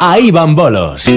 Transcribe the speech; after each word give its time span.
Ahí 0.00 0.30
van 0.30 0.54
bolos. 0.54 1.08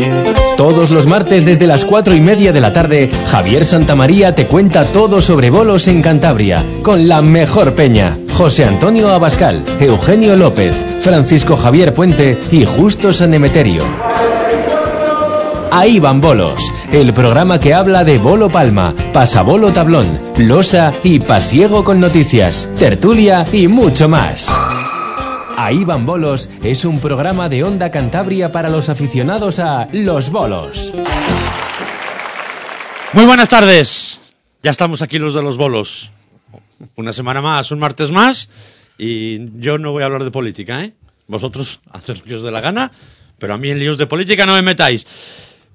Todos 0.55 0.91
los 0.91 1.07
martes 1.07 1.45
desde 1.45 1.67
las 1.67 1.85
cuatro 1.85 2.15
y 2.15 2.21
media 2.21 2.51
de 2.51 2.61
la 2.61 2.73
tarde, 2.73 3.09
Javier 3.29 3.65
Santamaría 3.65 4.33
te 4.33 4.47
cuenta 4.47 4.85
todo 4.85 5.21
sobre 5.21 5.49
bolos 5.49 5.87
en 5.87 6.01
Cantabria, 6.01 6.63
con 6.81 7.07
la 7.07 7.21
mejor 7.21 7.73
peña. 7.73 8.17
José 8.35 8.65
Antonio 8.65 9.09
Abascal, 9.09 9.63
Eugenio 9.79 10.35
López, 10.35 10.85
Francisco 11.01 11.57
Javier 11.57 11.93
Puente 11.93 12.37
y 12.51 12.65
Justo 12.65 13.11
San 13.11 13.33
Emeterio. 13.33 13.83
Ahí 15.71 15.99
van 15.99 16.21
bolos, 16.21 16.59
el 16.91 17.13
programa 17.13 17.59
que 17.59 17.73
habla 17.73 18.03
de 18.03 18.17
bolo 18.17 18.49
palma, 18.49 18.93
pasabolo 19.13 19.73
tablón, 19.73 20.07
losa 20.37 20.93
y 21.03 21.19
pasiego 21.19 21.83
con 21.83 21.99
noticias, 21.99 22.69
tertulia 22.79 23.45
y 23.51 23.67
mucho 23.67 24.07
más. 24.07 24.51
Ahí 25.59 25.83
van 25.85 26.05
bolos 26.05 26.51
es 26.63 26.85
un 26.85 26.99
programa 26.99 27.49
de 27.49 27.63
Onda 27.63 27.89
Cantabria 27.89 28.51
para 28.51 28.69
los 28.69 28.89
aficionados 28.89 29.57
a 29.57 29.89
los 29.91 30.29
bolos. 30.29 30.93
Muy 33.13 33.25
buenas 33.25 33.49
tardes. 33.49 34.21
Ya 34.61 34.69
estamos 34.69 35.01
aquí 35.01 35.17
los 35.17 35.33
de 35.33 35.41
los 35.41 35.57
bolos. 35.57 36.11
Una 36.95 37.11
semana 37.11 37.41
más, 37.41 37.71
un 37.71 37.79
martes 37.79 38.11
más. 38.11 38.49
Y 38.99 39.59
yo 39.59 39.79
no 39.79 39.93
voy 39.93 40.03
a 40.03 40.05
hablar 40.05 40.23
de 40.23 40.29
política, 40.29 40.83
¿eh? 40.83 40.93
Vosotros 41.25 41.79
haced 41.91 42.17
lo 42.17 42.23
que 42.23 42.35
os 42.35 42.43
dé 42.43 42.51
la 42.51 42.61
gana, 42.61 42.91
pero 43.39 43.55
a 43.55 43.57
mí 43.57 43.71
en 43.71 43.79
líos 43.79 43.97
de 43.97 44.05
política 44.05 44.45
no 44.45 44.53
me 44.53 44.61
metáis. 44.61 45.07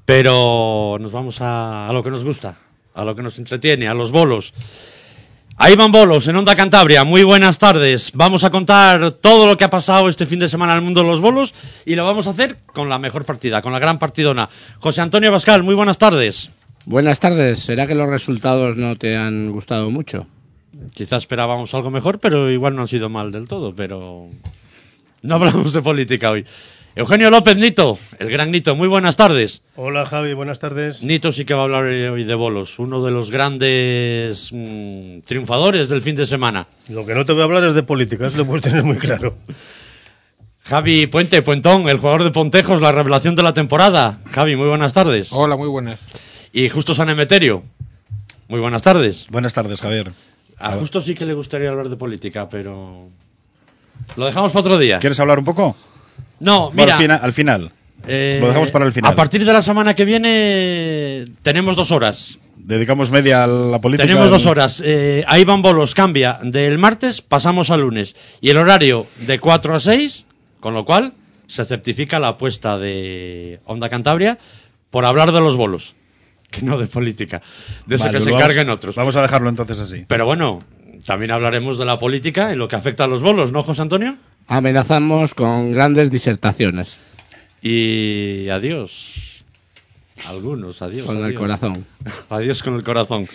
Pero 0.05 0.97
nos 1.01 1.11
vamos 1.11 1.41
a, 1.41 1.89
a 1.89 1.93
lo 1.93 2.05
que 2.05 2.11
nos 2.11 2.25
gusta, 2.25 2.57
a 2.95 3.05
lo 3.05 3.17
que 3.17 3.23
nos 3.23 3.37
entretiene, 3.37 3.89
a 3.89 3.95
los 3.95 4.13
bolos. 4.13 4.55
Ahí 5.65 5.77
van 5.77 5.93
bolos 5.93 6.27
en 6.27 6.35
Onda 6.35 6.57
Cantabria. 6.57 7.05
Muy 7.05 7.23
buenas 7.23 7.57
tardes. 7.61 8.11
Vamos 8.15 8.43
a 8.43 8.51
contar 8.51 9.13
todo 9.13 9.47
lo 9.47 9.57
que 9.57 9.63
ha 9.63 9.71
pasado 9.71 10.09
este 10.09 10.27
fin 10.27 10.41
de 10.41 10.49
semana 10.49 10.73
en 10.73 10.79
el 10.79 10.85
mundo 10.85 11.03
de 11.03 11.07
los 11.07 11.21
bolos 11.21 11.55
y 11.87 11.95
lo 11.95 12.05
vamos 12.05 12.27
a 12.27 12.31
hacer 12.31 12.57
con 12.67 12.89
la 12.89 12.99
mejor 12.99 13.25
partida, 13.25 13.63
con 13.63 13.73
la 13.73 13.79
gran 13.79 14.01
partidona. 14.01 14.49
José 14.81 15.03
Antonio 15.03 15.31
Bascal, 15.31 15.63
muy 15.63 15.77
buenas 15.77 15.99
tardes. 15.99 16.51
Buenas 16.85 17.21
tardes. 17.21 17.61
¿Será 17.61 17.87
que 17.87 17.95
los 17.95 18.09
resultados 18.09 18.77
no 18.77 18.97
te 18.97 19.17
han 19.17 19.53
gustado 19.53 19.89
mucho? 19.93 20.27
Quizás 20.95 21.23
esperábamos 21.23 21.73
algo 21.75 21.93
mejor, 21.93 22.19
pero 22.19 22.51
igual 22.51 22.75
no 22.75 22.83
han 22.83 22.89
sido 22.89 23.09
mal 23.09 23.31
del 23.31 23.47
todo. 23.47 23.73
Pero 23.73 24.31
no 25.23 25.35
hablamos 25.37 25.73
de 25.73 25.81
política 25.81 26.33
hoy. 26.33 26.45
Eugenio 26.95 27.31
López 27.31 27.57
Nito, 27.57 27.99
el 28.19 28.31
gran 28.31 28.51
Nito, 28.51 28.77
muy 28.77 28.87
buenas 28.87 29.17
tardes. 29.17 29.63
Hola 29.77 30.05
Javi, 30.05 30.35
buenas 30.35 30.59
tardes. 30.59 31.03
Nito 31.03 31.33
sí 31.33 31.47
que 31.47 31.55
va 31.55 31.61
a 31.61 31.65
hablar 31.65 31.85
hoy 31.85 32.25
de 32.25 32.35
bolos, 32.35 32.79
uno 32.79 33.03
de 33.03 33.11
los 33.11 33.31
grandes 33.31 34.51
mm, 34.53 35.21
triunfadores 35.21 35.89
del 35.89 36.03
fin 36.03 36.17
de 36.17 36.27
semana. 36.27 36.67
Lo 36.91 37.07
que 37.07 37.15
no 37.15 37.25
te 37.25 37.33
voy 37.33 37.41
a 37.41 37.45
hablar 37.45 37.65
es 37.65 37.73
de 37.75 37.83
política, 37.83 38.27
eso 38.27 38.37
lo 38.37 38.45
puedes 38.45 38.63
tener 38.63 38.83
muy 38.83 38.99
claro. 38.99 39.37
Javi 40.65 41.07
Puente, 41.07 41.41
Puentón, 41.41 41.89
el 41.89 41.97
jugador 41.97 42.25
de 42.25 42.31
Pontejos, 42.31 42.83
la 42.83 42.93
revelación 42.93 43.37
de 43.37 43.43
la 43.43 43.55
temporada. 43.55 44.19
Javi, 44.31 44.55
muy 44.57 44.69
buenas 44.69 44.93
tardes. 44.93 45.33
Hola, 45.33 45.57
muy 45.57 45.69
buenas. 45.69 46.07
Y 46.53 46.69
Justo 46.69 46.95
San 46.95 47.09
Emeterio, 47.09 47.63
muy 48.49 48.61
buenas 48.61 48.83
tardes. 48.83 49.29
Buenas 49.31 49.55
tardes, 49.55 49.81
Javier. 49.81 50.13
A 50.59 50.73
Justo 50.73 51.01
sí 51.01 51.15
que 51.15 51.25
le 51.25 51.33
gustaría 51.33 51.71
hablar 51.71 51.89
de 51.89 51.97
política, 51.97 52.51
pero 52.51 53.09
lo 54.17 54.27
dejamos 54.27 54.53
para 54.53 54.61
otro 54.61 54.77
día. 54.79 54.99
¿Quieres 54.99 55.19
hablar 55.19 55.39
un 55.39 55.47
poco? 55.47 55.75
No, 56.43 56.71
mira. 56.73 56.97
al, 56.97 57.01
fina- 57.03 57.17
al 57.17 57.33
final. 57.33 57.73
eh, 58.07 58.39
Lo 58.41 58.49
dejamos 58.49 58.71
para 58.71 58.85
el 58.85 58.93
final. 58.93 59.13
A 59.13 59.17
partir 59.17 59.45
de 59.45 59.53
la 59.53 59.63
semana 59.63 59.95
que 59.95 60.05
viene 60.05 61.27
tenemos 61.43 61.77
dos 61.77 61.91
horas. 61.91 62.39
Dedicamos 62.57 63.11
media 63.11 63.45
a 63.45 63.47
la 63.47 63.81
política. 63.81 64.07
Tenemos 64.07 64.31
dos 64.31 64.47
horas. 64.47 64.81
Eh, 64.85 65.25
ahí 65.27 65.45
van 65.45 65.63
bolos, 65.63 65.95
cambia 65.95 66.39
del 66.43 66.79
martes, 66.79 67.21
pasamos 67.21 67.71
al 67.71 67.81
lunes. 67.81 68.15
Y 68.41 68.51
el 68.51 68.57
horario 68.57 69.07
de 69.27 69.39
4 69.41 69.75
a 69.75 69.81
6, 69.81 70.27
con 70.61 70.73
lo 70.75 70.85
cual 70.85 71.13
se 71.47 71.65
certifica 71.65 72.21
la 72.21 72.29
apuesta 72.29 72.79
de 72.79 73.61
Onda 73.65 73.89
Cantabria 73.89 74.39
por 74.91 75.05
hablar 75.07 75.33
de 75.33 75.41
los 75.41 75.57
bolos, 75.57 75.95
que 76.51 76.63
no 76.63 76.79
de 76.79 76.87
política. 76.87 77.43
De 77.87 77.97
eso 77.97 78.05
Vale, 78.05 78.19
que 78.19 78.23
se 78.25 78.31
lo 78.31 78.37
vamos- 78.37 78.45
encarguen 78.51 78.71
otros. 78.71 78.95
Vamos 78.95 79.17
a 79.17 79.23
dejarlo 79.23 79.49
entonces 79.49 79.81
así. 79.81 80.05
Pero 80.07 80.25
bueno, 80.27 80.63
también 81.05 81.33
hablaremos 81.33 81.79
de 81.79 81.85
la 81.85 81.99
política 81.99 82.53
y 82.53 82.57
lo 82.57 82.69
que 82.69 82.77
afecta 82.77 83.05
a 83.05 83.07
los 83.09 83.23
bolos, 83.23 83.51
¿no, 83.51 83.65
José 83.65 83.83
Antonio? 83.83 84.17
Amenazamos 84.49 85.35
con 85.35 85.73
grandes 85.73 86.11
disertaciones 86.11 86.99
Y 87.63 88.49
adiós. 88.51 89.45
Algunos, 90.29 90.83
adiós. 90.83 91.07
con 91.07 91.17
el 91.19 91.25
adiós. 91.25 91.41
corazón. 91.41 91.85
Adiós 92.31 92.63
con 92.63 92.75
el 92.77 92.83
corazón. 92.83 93.27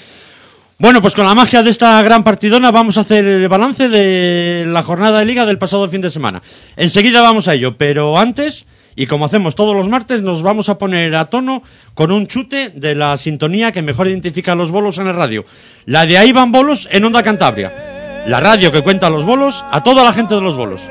Bueno, 0.79 1.01
pues 1.01 1.16
con 1.16 1.25
la 1.25 1.34
magia 1.34 1.63
de 1.63 1.72
esta 1.72 2.01
gran 2.03 2.23
partidona 2.23 2.69
vamos 2.72 2.97
a 2.97 3.01
hacer 3.01 3.25
el 3.25 3.47
balance 3.50 3.90
de 3.90 4.66
la 4.67 4.84
jornada 4.84 5.19
de 5.19 5.25
liga 5.25 5.46
del 5.46 5.57
pasado 5.57 5.90
fin 5.90 6.01
de 6.01 6.12
semana. 6.12 6.41
Enseguida 6.75 7.22
vamos 7.22 7.47
a 7.47 7.56
ello, 7.56 7.75
pero 7.78 8.17
antes, 8.17 8.67
y 8.96 9.07
como 9.07 9.25
hacemos 9.25 9.56
todos 9.56 9.75
los 9.75 9.90
martes, 9.90 10.22
nos 10.22 10.44
vamos 10.44 10.69
a 10.69 10.78
poner 10.78 11.16
a 11.16 11.25
tono 11.25 11.63
con 11.96 12.12
un 12.12 12.28
chute 12.28 12.69
de 12.69 12.94
la 12.96 13.17
sintonía 13.17 13.72
que 13.72 13.81
mejor 13.81 14.07
identifica 14.07 14.51
a 14.51 14.56
los 14.56 14.69
bolos 14.72 14.97
en 15.00 15.07
el 15.07 15.16
radio. 15.16 15.46
La 15.85 16.06
de 16.06 16.19
Ahí 16.19 16.31
van 16.31 16.51
bolos 16.51 16.88
en 16.91 17.03
Onda 17.06 17.23
Cantabria. 17.23 18.23
La 18.28 18.40
radio 18.40 18.72
que 18.72 18.84
cuenta 18.84 19.09
los 19.09 19.25
bolos 19.25 19.66
a 19.72 19.84
toda 19.84 20.03
la 20.03 20.13
gente 20.13 20.35
de 20.35 20.41
los 20.41 20.56
bolos. 20.56 20.81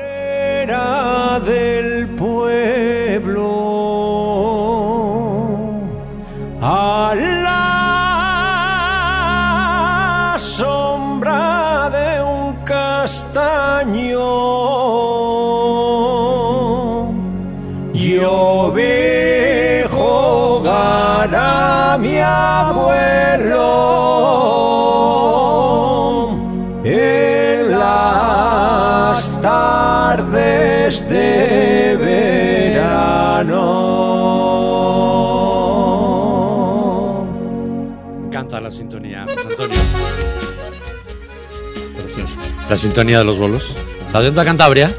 Era 0.67 1.39
del 1.39 2.09
pueblo. 2.17 3.47
A 6.61 7.15
la 7.15 7.65
sombra 10.37 11.89
de 11.89 12.21
un 12.21 12.53
castaño. 12.65 14.27
Yo 17.93 18.73
vi 18.75 19.83
jugar 19.89 21.33
a 21.33 21.97
mi 21.97 22.17
abuelo 22.19 23.16
de 30.87 31.97
verano. 31.99 33.57
Me 38.21 38.27
encanta 38.27 38.61
la 38.61 38.71
sintonía, 38.71 39.25
José 39.25 39.47
Antonio. 39.49 39.79
La 42.69 42.77
sintonía 42.77 43.17
de 43.19 43.25
los 43.25 43.37
bolos. 43.37 43.75
La 44.13 44.21
de 44.21 44.29
Onda 44.29 44.45
Cantabria. 44.45 44.95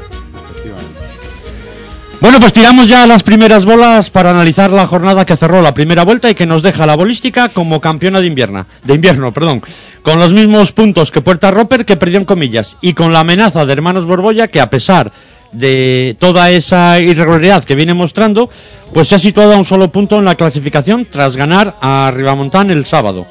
Bueno, 2.21 2.39
pues 2.39 2.53
tiramos 2.53 2.87
ya 2.87 3.07
las 3.07 3.23
primeras 3.23 3.65
bolas 3.65 4.11
para 4.11 4.29
analizar 4.29 4.69
la 4.69 4.85
jornada 4.85 5.25
que 5.25 5.37
cerró 5.37 5.63
la 5.63 5.73
primera 5.73 6.03
vuelta 6.03 6.29
y 6.29 6.35
que 6.35 6.45
nos 6.45 6.61
deja 6.61 6.85
la 6.85 6.95
bolística 6.95 7.49
como 7.49 7.81
campeona 7.81 8.19
de 8.19 8.27
invierno, 8.27 8.67
de 8.83 8.93
invierno, 8.93 9.33
perdón, 9.33 9.63
con 10.03 10.19
los 10.19 10.33
mismos 10.33 10.71
puntos 10.71 11.09
que 11.09 11.21
Puerta 11.21 11.49
Roper 11.49 11.85
que 11.85 11.95
perdió 11.95 12.19
en 12.19 12.25
comillas 12.25 12.77
y 12.81 12.93
con 12.93 13.11
la 13.11 13.21
amenaza 13.21 13.65
de 13.65 13.73
Hermanos 13.73 14.05
Borbolla 14.05 14.49
que 14.49 14.61
a 14.61 14.69
pesar 14.69 15.11
de 15.51 16.15
toda 16.19 16.51
esa 16.51 16.99
irregularidad 16.99 17.63
que 17.63 17.75
viene 17.75 17.93
mostrando, 17.93 18.49
pues 18.93 19.07
se 19.07 19.15
ha 19.15 19.19
situado 19.19 19.53
a 19.53 19.57
un 19.57 19.65
solo 19.65 19.91
punto 19.91 20.17
en 20.17 20.25
la 20.25 20.35
clasificación 20.35 21.05
tras 21.05 21.35
ganar 21.35 21.75
a 21.81 22.11
Ribamontán 22.13 22.71
el 22.71 22.85
sábado. 22.85 23.25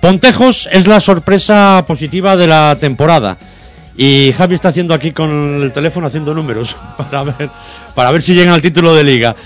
Pontejos 0.00 0.68
es 0.70 0.86
la 0.86 1.00
sorpresa 1.00 1.84
positiva 1.86 2.36
de 2.36 2.46
la 2.46 2.76
temporada. 2.78 3.38
Y 3.96 4.32
Javi 4.36 4.56
está 4.56 4.68
haciendo 4.68 4.92
aquí 4.92 5.12
con 5.12 5.62
el 5.62 5.72
teléfono 5.72 6.08
haciendo 6.08 6.34
números 6.34 6.76
para 6.96 7.22
ver, 7.24 7.50
para 7.94 8.10
ver 8.10 8.22
si 8.22 8.34
llegan 8.34 8.54
al 8.54 8.62
título 8.62 8.94
de 8.94 9.04
liga. 9.04 9.36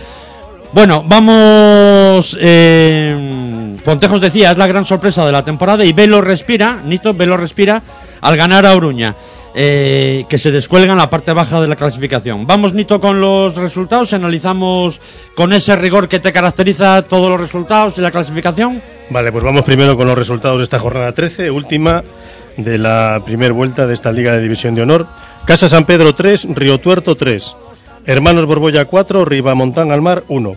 Bueno, 0.72 1.04
vamos. 1.06 2.36
eh, 2.40 3.76
Pontejos 3.84 4.20
decía, 4.20 4.50
es 4.50 4.58
la 4.58 4.66
gran 4.66 4.84
sorpresa 4.84 5.24
de 5.24 5.32
la 5.32 5.44
temporada 5.44 5.84
y 5.84 5.92
Velo 5.92 6.20
respira, 6.20 6.80
Nito 6.84 7.14
Velo 7.14 7.36
respira 7.36 7.82
al 8.20 8.36
ganar 8.36 8.66
a 8.66 8.74
Oruña, 8.74 9.14
eh, 9.60 10.24
que 10.28 10.38
se 10.38 10.52
descuelga 10.52 10.92
en 10.92 10.98
la 10.98 11.10
parte 11.10 11.32
baja 11.32 11.60
de 11.60 11.66
la 11.66 11.74
clasificación. 11.74 12.46
Vamos, 12.46 12.74
Nito, 12.74 13.00
con 13.00 13.20
los 13.20 13.56
resultados, 13.56 14.12
analizamos 14.12 15.00
con 15.34 15.52
ese 15.52 15.74
rigor 15.74 16.08
que 16.08 16.20
te 16.20 16.32
caracteriza 16.32 17.02
todos 17.02 17.28
los 17.28 17.40
resultados 17.40 17.98
y 17.98 18.00
la 18.00 18.12
clasificación. 18.12 18.80
Vale, 19.10 19.32
pues 19.32 19.42
vamos 19.42 19.64
primero 19.64 19.96
con 19.96 20.06
los 20.06 20.16
resultados 20.16 20.58
de 20.58 20.64
esta 20.64 20.78
jornada 20.78 21.10
13, 21.10 21.50
última 21.50 22.04
de 22.56 22.78
la 22.78 23.20
primera 23.26 23.52
vuelta 23.52 23.88
de 23.88 23.94
esta 23.94 24.12
Liga 24.12 24.30
de 24.30 24.42
División 24.42 24.76
de 24.76 24.82
Honor. 24.82 25.08
Casa 25.44 25.68
San 25.68 25.86
Pedro 25.86 26.14
3, 26.14 26.54
Río 26.54 26.78
Tuerto 26.78 27.16
3. 27.16 27.56
Hermanos 28.06 28.46
Borbolla 28.46 28.84
4, 28.84 29.24
Ribamontán 29.24 29.90
al 29.90 30.02
Mar 30.02 30.22
1. 30.28 30.54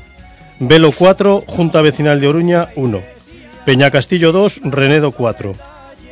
Velo 0.60 0.92
4, 0.92 1.46
Junta 1.48 1.82
Vecinal 1.82 2.22
de 2.22 2.28
Oruña 2.28 2.70
1. 2.76 3.02
Peña 3.66 3.90
Castillo 3.90 4.32
2, 4.32 4.62
Renedo 4.66 5.12
4. 5.12 5.56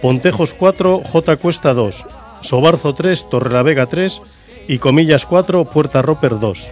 Pontejos 0.02 0.56
4, 0.56 1.04
J 1.06 1.38
Cuesta 1.38 1.75
2. 1.75 2.06
Sobarzo 2.41 2.94
3, 2.94 3.30
Torrelavega 3.30 3.86
3 3.86 4.21
y 4.68 4.77
Comillas 4.77 5.25
4, 5.25 5.65
Puerta 5.65 6.01
Roper 6.01 6.39
2. 6.39 6.71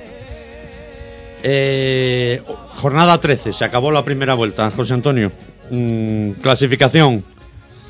Eh, 1.43 2.41
jornada 2.75 3.19
13, 3.19 3.53
se 3.53 3.65
acabó 3.65 3.91
la 3.91 4.03
primera 4.03 4.33
vuelta, 4.33 4.69
José 4.71 4.93
Antonio. 4.93 5.31
Mm, 5.69 6.31
clasificación. 6.41 7.23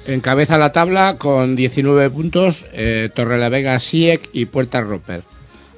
Encabeza 0.05 0.57
la 0.57 0.71
tabla 0.71 1.17
con 1.17 1.55
19 1.55 2.09
puntos 2.09 2.65
eh, 2.71 3.09
Torrelavega, 3.13 3.79
Siek 3.79 4.29
y 4.31 4.45
Puerta 4.45 4.81
Roper. 4.81 5.23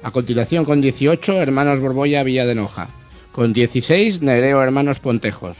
A 0.02 0.12
continuación 0.12 0.64
con 0.64 0.80
18 0.80 1.42
Hermanos 1.42 1.80
Borbolla, 1.80 2.22
Villa 2.22 2.46
de 2.46 2.54
Noja. 2.54 2.88
Con 3.32 3.52
16, 3.52 4.22
Nereo 4.22 4.62
Hermanos 4.62 5.00
Pontejos. 5.00 5.56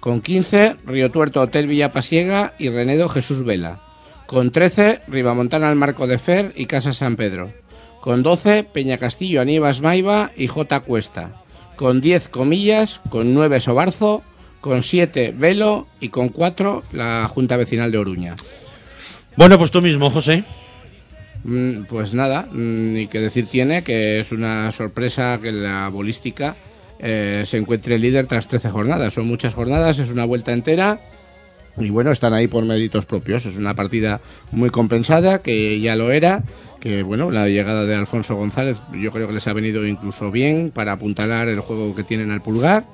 Con 0.00 0.20
15, 0.20 0.76
Río 0.86 1.10
Tuerto 1.10 1.40
Hotel 1.40 1.66
Villapasiega 1.66 2.54
y 2.58 2.68
Renedo 2.68 3.08
Jesús 3.08 3.44
Vela. 3.44 3.80
Con 4.28 4.50
13, 4.52 5.00
Ribamontana 5.08 5.70
El 5.70 5.76
Marco 5.76 6.06
de 6.06 6.18
Fer 6.18 6.52
y 6.54 6.66
Casa 6.66 6.92
San 6.92 7.16
Pedro. 7.16 7.50
Con 8.02 8.22
12, 8.22 8.64
Peña 8.64 8.98
Castillo 8.98 9.40
Aníbas 9.40 9.80
Maiva 9.80 10.32
y 10.36 10.48
J 10.48 10.80
Cuesta. 10.80 11.42
Con 11.76 12.02
10, 12.02 12.28
Comillas. 12.28 13.00
Con 13.08 13.32
9, 13.32 13.58
Sobarzo. 13.58 14.22
Con 14.60 14.82
7, 14.82 15.34
Velo. 15.34 15.86
Y 15.98 16.10
con 16.10 16.28
4, 16.28 16.82
la 16.92 17.26
Junta 17.26 17.56
Vecinal 17.56 17.90
de 17.90 17.96
Oruña. 17.96 18.36
Bueno, 19.36 19.56
pues 19.56 19.70
tú 19.70 19.80
mismo, 19.80 20.10
José. 20.10 20.44
Mm, 21.44 21.84
Pues 21.84 22.12
nada, 22.12 22.50
mm, 22.52 22.92
ni 22.92 23.06
que 23.06 23.20
decir 23.20 23.46
tiene 23.46 23.82
que 23.82 24.20
es 24.20 24.30
una 24.30 24.70
sorpresa 24.72 25.38
que 25.40 25.52
la 25.52 25.88
bolística 25.88 26.54
eh, 26.98 27.44
se 27.46 27.56
encuentre 27.56 27.98
líder 27.98 28.26
tras 28.26 28.46
13 28.46 28.68
jornadas. 28.68 29.14
Son 29.14 29.26
muchas 29.26 29.54
jornadas, 29.54 29.98
es 29.98 30.10
una 30.10 30.26
vuelta 30.26 30.52
entera 30.52 31.00
y 31.80 31.90
bueno, 31.90 32.10
están 32.10 32.34
ahí 32.34 32.48
por 32.48 32.64
méritos 32.64 33.06
propios. 33.06 33.46
Es 33.46 33.56
una 33.56 33.74
partida 33.74 34.20
muy 34.52 34.70
compensada, 34.70 35.42
que 35.42 35.80
ya 35.80 35.96
lo 35.96 36.10
era, 36.10 36.42
que 36.80 37.02
bueno, 37.02 37.30
la 37.30 37.48
llegada 37.48 37.84
de 37.84 37.94
Alfonso 37.94 38.36
González 38.36 38.82
yo 39.00 39.12
creo 39.12 39.26
que 39.26 39.34
les 39.34 39.46
ha 39.48 39.52
venido 39.52 39.86
incluso 39.86 40.30
bien 40.30 40.70
para 40.74 40.92
apuntalar 40.92 41.48
el 41.48 41.60
juego 41.60 41.94
que 41.94 42.04
tienen 42.04 42.30
al 42.30 42.42
pulgar 42.42 42.84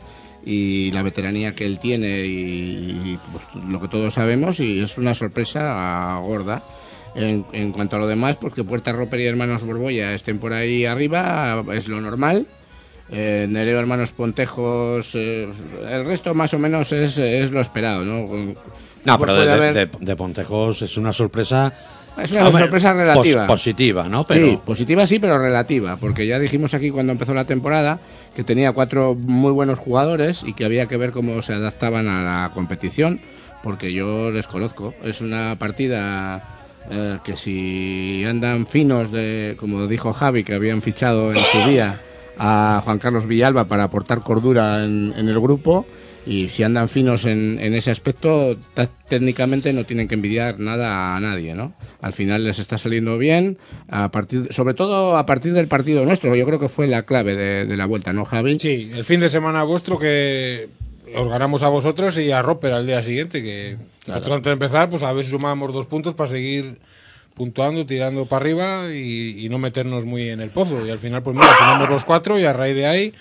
y 0.45 0.91
la 0.93 1.03
veteranía 1.03 1.55
que 1.55 1.67
él 1.67 1.79
tiene 1.79 2.25
y, 2.27 3.19
pues, 3.33 3.45
lo 3.67 3.81
que 3.81 3.89
todos 3.89 4.15
sabemos 4.15 4.61
y 4.61 4.81
es 4.81 4.99
una 4.99 5.15
sorpresa 5.15 6.19
gorda. 6.23 6.63
En, 7.17 7.71
cuanto 7.71 7.95
a 7.95 8.01
lo 8.01 8.09
demás, 8.09 8.37
pues 8.39 8.55
que 8.55 8.65
Puerta 8.65 8.91
Roper 8.91 9.21
y 9.21 9.27
Hermanos 9.27 9.63
Borbolla 9.63 10.15
estén 10.15 10.41
por 10.41 10.53
ahí 10.53 10.85
arriba 10.85 11.65
es 11.73 11.87
lo 11.87 12.01
normal. 12.01 12.49
Eh, 13.11 13.47
Nereo 13.49 13.79
Hermanos 13.79 14.12
Pontejos, 14.12 15.11
eh, 15.15 15.49
el 15.91 16.05
resto 16.06 16.35
más 16.35 16.55
o 16.55 16.59
menos 16.59 16.91
es, 16.93 17.19
es 17.19 17.51
lo 17.51 17.61
esperado, 17.61 18.03
¿no? 18.05 18.55
No, 19.05 19.19
pero 19.19 19.35
de, 19.37 19.53
haber- 19.53 19.75
de- 19.75 19.91
de 20.01 20.17
Pontejos 20.17 20.81
es 20.83 20.97
una 20.97 21.12
sorpresa. 21.12 21.73
Es 22.17 22.31
una 22.33 22.47
Hombre, 22.47 22.62
sorpresa 22.62 22.93
relativa. 22.95 23.47
pos- 23.47 23.56
positiva, 23.56 24.09
¿no? 24.09 24.25
Pero 24.25 24.47
Sí, 24.47 24.59
positiva 24.65 25.06
sí, 25.06 25.19
pero 25.19 25.37
relativa, 25.39 25.97
porque 25.97 26.27
ya 26.27 26.39
dijimos 26.39 26.73
aquí 26.73 26.91
cuando 26.91 27.12
empezó 27.12 27.35
la 27.35 27.45
temporada 27.45 27.99
que 28.35 28.45
tenía 28.45 28.73
cuatro 28.73 29.15
muy 29.17 29.53
buenos 29.53 29.79
jugadores 29.81 30.43
y 30.47 30.55
que 30.55 30.65
había 30.65 30.87
que 30.87 30.97
ver 30.97 31.11
cómo 31.12 31.43
se 31.43 31.53
adaptaban 31.53 32.09
a 32.09 32.23
la 32.23 32.51
competición, 32.55 33.21
porque 33.65 33.93
yo 33.93 34.31
les 34.31 34.47
conozco. 34.47 34.95
Es 35.03 35.21
una 35.21 35.56
partida 35.59 36.41
eh, 36.91 37.19
que 37.25 37.37
si 37.37 38.25
andan 38.25 38.67
finos, 38.67 39.11
de, 39.11 39.56
como 39.59 39.87
dijo 39.89 40.12
Javi, 40.12 40.45
que 40.45 40.55
habían 40.55 40.81
fichado 40.83 41.33
en 41.33 41.39
su 41.41 41.69
día 41.69 42.01
a 42.39 42.81
Juan 42.85 42.99
Carlos 42.99 43.27
Villalba 43.27 43.67
para 43.67 43.85
aportar 43.85 44.23
cordura 44.23 44.85
en, 44.85 45.13
en 45.17 45.29
el 45.29 45.41
grupo, 45.41 45.87
y 46.27 46.49
si 46.49 46.63
andan 46.63 46.89
finos 46.89 47.27
en, 47.27 47.59
en 47.61 47.75
ese 47.75 47.91
aspecto, 47.91 48.57
técnicamente 49.09 49.73
no 49.75 49.85
tienen 49.85 50.09
que 50.09 50.15
envidiar 50.15 50.59
nada 50.59 51.17
a 51.17 51.21
nadie, 51.21 51.55
¿no? 51.55 51.75
Al 52.01 52.15
final 52.15 52.45
les 52.45 52.59
está 52.59 52.79
saliendo 52.79 53.19
bien, 53.19 53.59
a 53.89 54.11
partir, 54.11 54.51
sobre 54.51 54.73
todo 54.73 55.17
a 55.19 55.27
partir 55.27 55.53
del 55.53 55.69
partido 55.69 56.05
nuestro, 56.07 56.35
yo 56.35 56.47
creo 56.47 56.59
que 56.59 56.71
fue 56.71 56.87
la 56.87 57.03
clave 57.03 57.37
de, 57.37 57.67
de 57.67 57.77
la 57.77 57.85
vuelta, 57.85 58.13
¿no, 58.13 58.25
Javi? 58.25 58.59
Sí, 58.59 58.91
el 58.95 59.05
fin 59.05 59.21
de 59.21 59.29
semana 59.29 59.65
vuestro 59.65 59.99
que 59.99 60.69
os 61.15 61.29
ganamos 61.29 61.63
a 61.63 61.69
vosotros 61.69 62.17
y 62.17 62.33
a 62.33 62.41
Roper 62.41 62.73
al 62.73 62.87
día 62.87 63.03
siguiente, 63.03 63.43
que 63.43 63.77
nosotros 64.07 64.37
antes 64.37 64.47
de 64.47 64.53
empezar, 64.53 64.89
pues 64.89 65.03
a 65.03 65.13
ver 65.13 65.25
si 65.25 65.31
sumamos 65.31 65.75
dos 65.75 65.87
puntos 65.87 66.15
para 66.15 66.31
seguir 66.31 66.79
puntuando, 67.35 67.85
tirando 67.87 68.27
para 68.27 68.43
arriba 68.43 68.93
y, 68.93 69.45
y 69.45 69.49
no 69.49 69.59
meternos 69.59 70.05
muy 70.05 70.31
en 70.31 70.41
el 70.41 70.51
pozo. 70.51 70.87
Y 70.87 70.91
al 70.91 70.99
final, 70.99 71.23
pues 71.23 71.37
mira, 71.37 71.49
sumamos 71.59 71.91
los 71.91 72.05
cuatro 72.05 72.39
y 72.39 72.45
a 72.45 72.53
raíz 72.53 72.77
de 72.77 72.87
ahí, 72.87 73.15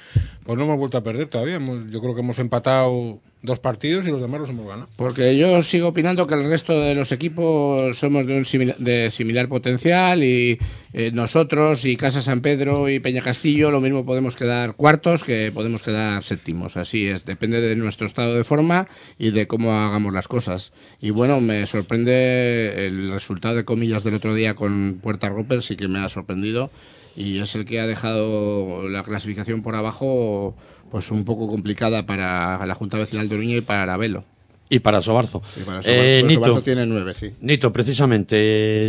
pues 0.45 0.57
no 0.57 0.63
hemos 0.65 0.77
vuelto 0.77 0.97
a 0.97 1.03
perder 1.03 1.27
todavía. 1.27 1.59
Yo 1.89 1.99
creo 2.01 2.15
que 2.15 2.21
hemos 2.21 2.39
empatado 2.39 3.19
dos 3.43 3.59
partidos 3.59 4.07
y 4.07 4.09
los 4.09 4.21
demás 4.21 4.39
los 4.39 4.49
hemos 4.49 4.65
ganado. 4.65 4.87
Porque 4.95 5.37
yo 5.37 5.61
sigo 5.61 5.89
opinando 5.89 6.25
que 6.25 6.33
el 6.33 6.49
resto 6.49 6.79
de 6.79 6.95
los 6.95 7.11
equipos 7.11 7.97
somos 7.97 8.25
de 8.25 8.37
un 8.37 8.45
simila- 8.45 8.77
de 8.77 9.11
similar 9.11 9.49
potencial 9.49 10.23
y 10.23 10.57
eh, 10.93 11.11
nosotros 11.13 11.83
y 11.83 11.97
Casa 11.97 12.21
San 12.21 12.41
Pedro 12.41 12.89
y 12.89 12.99
Peña 12.99 13.21
Castillo 13.21 13.69
lo 13.69 13.81
mismo 13.81 14.05
podemos 14.05 14.35
quedar 14.37 14.75
cuartos 14.75 15.23
que 15.25 15.51
podemos 15.53 15.83
quedar 15.83 16.23
séptimos. 16.23 16.77
Así 16.77 17.05
es, 17.05 17.25
depende 17.25 17.59
de 17.59 17.75
nuestro 17.75 18.07
estado 18.07 18.33
de 18.33 18.45
forma 18.45 18.87
y 19.19 19.31
de 19.31 19.45
cómo 19.45 19.73
hagamos 19.73 20.13
las 20.13 20.27
cosas. 20.29 20.71
Y 21.01 21.09
bueno, 21.09 21.41
me 21.41 21.67
sorprende 21.67 22.87
el 22.87 23.11
resultado 23.11 23.55
de 23.55 23.65
comillas 23.65 24.03
del 24.05 24.13
otro 24.15 24.33
día 24.33 24.53
con 24.55 24.99
Puerta 25.03 25.27
Roper, 25.27 25.61
sí 25.61 25.75
que 25.75 25.87
me 25.89 25.99
ha 25.99 26.07
sorprendido 26.07 26.71
y 27.15 27.39
es 27.39 27.53
el 27.55 27.65
que 27.65 27.79
ha 27.79 27.85
dejado 27.87 28.89
la 28.89 29.03
clasificación 29.03 29.61
por 29.61 29.75
abajo 29.75 30.55
pues 30.93 31.09
un 31.09 31.25
poco 31.25 31.47
complicada 31.47 32.05
para 32.05 32.63
la 32.67 32.75
Junta 32.75 32.97
Vecinal 32.99 33.27
de 33.27 33.33
Oruña 33.33 33.55
y 33.57 33.61
para 33.61 33.97
Velo. 33.97 34.23
y 34.69 34.79
para 34.79 35.01
Sobarzo. 35.01 35.41
Y 35.59 35.63
para 35.63 35.79
Eh, 35.79 35.81
Sobarzo- 35.81 36.19
pues 36.21 36.23
Nito, 36.25 36.43
Sobarzo 36.45 36.63
tiene 36.63 36.85
nueve, 36.85 37.13
sí. 37.15 37.31
Nito, 37.41 37.73
precisamente, 37.73 38.35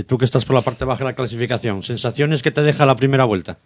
eh, 0.00 0.04
tú 0.04 0.16
que 0.18 0.24
estás 0.26 0.44
por 0.44 0.54
la 0.54 0.62
parte 0.62 0.84
baja 0.84 0.98
de 1.04 1.10
la 1.10 1.14
clasificación, 1.16 1.82
sensaciones 1.82 2.42
que 2.42 2.50
te 2.50 2.62
deja 2.62 2.84
la 2.86 2.94
primera 2.96 3.24
vuelta. 3.24 3.56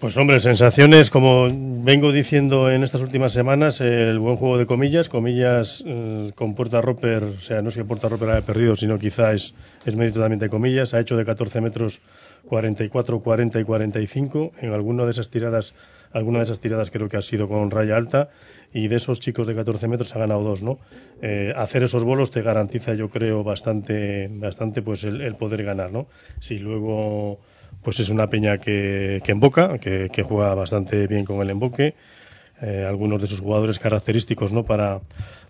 Pues 0.00 0.16
hombre, 0.18 0.40
sensaciones, 0.40 1.08
como 1.10 1.46
vengo 1.50 2.10
diciendo 2.12 2.70
en 2.70 2.82
estas 2.84 3.00
últimas 3.02 3.32
semanas, 3.32 3.80
el 3.80 4.18
buen 4.18 4.36
juego 4.36 4.58
de 4.58 4.66
comillas, 4.66 5.08
comillas 5.10 5.82
eh, 5.86 6.32
con 6.34 6.54
Puerta 6.54 6.80
Roper, 6.80 7.22
o 7.24 7.40
sea, 7.40 7.60
no 7.62 7.68
es 7.68 7.76
que 7.76 7.84
Puerta 7.84 8.08
Roper 8.08 8.30
haya 8.30 8.44
perdido, 8.46 8.76
sino 8.76 8.98
quizá 8.98 9.32
es, 9.34 9.54
es 9.86 9.94
mérito 9.94 10.20
también 10.20 10.40
de 10.40 10.48
comillas, 10.50 10.92
ha 10.94 11.00
hecho 11.00 11.16
de 11.16 11.24
14 11.24 11.60
metros 11.60 12.00
44, 12.48 13.20
40 13.20 13.60
y 13.60 13.64
45, 13.64 14.52
en 14.60 14.72
alguna 14.72 15.04
de 15.04 15.12
esas 15.12 15.30
tiradas, 15.30 15.72
alguna 16.14 16.38
de 16.38 16.44
esas 16.44 16.60
tiradas 16.60 16.90
creo 16.90 17.08
que 17.08 17.16
ha 17.16 17.20
sido 17.20 17.46
con 17.48 17.70
raya 17.70 17.96
alta, 17.96 18.30
y 18.72 18.88
de 18.88 18.96
esos 18.96 19.20
chicos 19.20 19.46
de 19.46 19.54
14 19.54 19.86
metros 19.88 20.14
ha 20.16 20.18
ganado 20.18 20.42
dos, 20.42 20.62
¿no? 20.62 20.78
Eh, 21.20 21.52
hacer 21.56 21.82
esos 21.82 22.04
bolos 22.04 22.30
te 22.30 22.42
garantiza, 22.42 22.94
yo 22.94 23.08
creo, 23.10 23.44
bastante, 23.44 24.28
bastante 24.30 24.80
pues 24.80 25.04
el, 25.04 25.34
poder 25.36 25.62
ganar, 25.62 25.92
¿no? 25.92 26.06
Si 26.40 26.58
luego 26.58 27.40
pues 27.82 28.00
es 28.00 28.08
una 28.08 28.28
peña 28.28 28.58
que, 28.58 29.20
que 29.24 29.32
emboca, 29.32 29.78
que, 29.78 30.08
que 30.10 30.22
juega 30.22 30.54
bastante 30.54 31.06
bien 31.06 31.24
con 31.24 31.40
el 31.42 31.50
emboque. 31.50 31.94
Eh, 32.62 32.86
algunos 32.88 33.20
de 33.20 33.26
sus 33.26 33.40
jugadores 33.40 33.78
característicos 33.80 34.52
¿no? 34.52 34.62
para, 34.62 35.00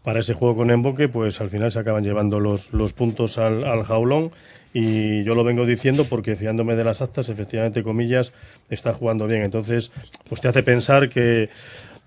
para 0.03 0.21
ese 0.21 0.33
juego 0.33 0.57
con 0.57 0.71
emboque, 0.71 1.09
pues 1.09 1.41
al 1.41 1.51
final 1.51 1.71
se 1.71 1.79
acaban 1.79 2.03
llevando 2.03 2.41
los, 2.41 2.73
los 2.73 2.93
puntos 2.93 3.39
al, 3.39 3.65
al 3.65 3.85
jaulón. 3.85 4.33
Y 4.77 5.23
yo 5.23 5.37
lo 5.37 5.45
vengo 5.45 5.65
diciendo 5.65 6.05
porque 6.11 6.35
fiándome 6.35 6.75
de 6.75 6.83
las 6.83 7.01
actas, 7.01 7.29
efectivamente, 7.29 7.85
comillas, 7.85 8.33
está 8.69 8.93
jugando 8.93 9.29
bien. 9.29 9.43
Entonces, 9.43 9.93
pues 10.29 10.41
te 10.41 10.49
hace 10.49 10.65
pensar 10.65 11.09
que 11.09 11.49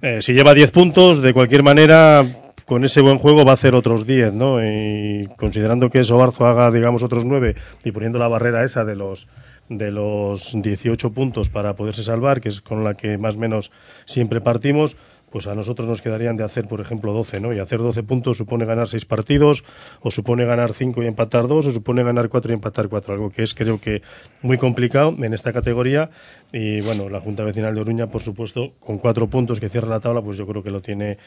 eh, 0.02 0.22
si 0.22 0.34
lleva 0.34 0.54
10 0.54 0.72
puntos, 0.72 1.22
de 1.22 1.34
cualquier 1.34 1.64
manera, 1.64 2.26
con 2.66 2.84
ese 2.84 3.00
buen 3.00 3.20
juego 3.20 3.46
va 3.46 3.52
a 3.52 3.54
hacer 3.54 3.74
otros 3.74 4.06
10, 4.06 4.34
¿no? 4.34 4.62
Y 4.62 5.30
considerando 5.38 5.90
que 5.90 6.04
Sobarzo 6.04 6.46
haga, 6.46 6.70
digamos, 6.70 7.02
otros 7.04 7.24
9 7.24 7.56
y 7.86 7.92
poniendo 7.92 8.20
la 8.20 8.28
barrera 8.28 8.66
esa 8.66 8.84
de 8.84 8.98
los 8.98 9.28
de 9.70 9.92
los 9.92 10.54
18 10.62 11.12
puntos 11.12 11.50
para 11.50 11.76
poderse 11.76 12.04
salvar, 12.04 12.42
que 12.42 12.50
es 12.50 12.62
con 12.62 12.84
la 12.84 12.94
que 12.94 13.18
más 13.18 13.36
o 13.36 13.40
menos 13.40 13.72
siempre 14.06 14.40
partimos, 14.40 14.96
pues 15.30 15.48
a 15.48 15.56
nosotros 15.56 15.88
nos 15.88 16.02
quedarían 16.02 16.38
de 16.38 16.44
hacer, 16.44 16.68
por 16.68 16.80
ejemplo, 16.80 17.14
12, 17.14 17.42
¿no? 17.42 17.54
Y 17.54 17.60
hacer 17.60 17.80
12 17.80 18.04
puntos 18.04 18.38
supone 18.38 18.66
ganar 18.66 18.88
6 18.88 19.06
partidos, 19.06 19.64
o 20.02 20.10
supone 20.10 20.46
ganar 20.46 20.74
5 20.74 21.04
y 21.04 21.08
empatar 21.08 21.48
2, 21.48 21.66
o 21.66 21.72
supone 21.72 22.04
ganar 22.04 22.30
4 22.30 22.52
y 22.52 22.54
empatar 22.56 22.88
4, 22.88 23.14
algo 23.14 23.30
que 23.30 23.44
es 23.44 23.54
creo 23.54 23.80
que 23.80 24.02
muy 24.42 24.58
complicado 24.58 25.16
en 25.20 25.34
esta 25.34 25.52
categoría. 25.52 26.10
Y 26.54 26.82
bueno, 26.82 27.10
la 27.10 27.20
Junta 27.20 27.44
Vecinal 27.44 27.76
de 27.76 27.82
Oruña, 27.82 28.08
por 28.08 28.22
supuesto, 28.22 28.74
con 28.80 29.00
4 29.00 29.28
puntos 29.28 29.60
que 29.60 29.70
cierra 29.70 29.90
la 29.90 30.00
tabla, 30.00 30.22
pues 30.22 30.38
yo 30.38 30.48
creo 30.48 30.64
que 30.64 30.72
lo 30.72 30.82
tiene 30.82 31.18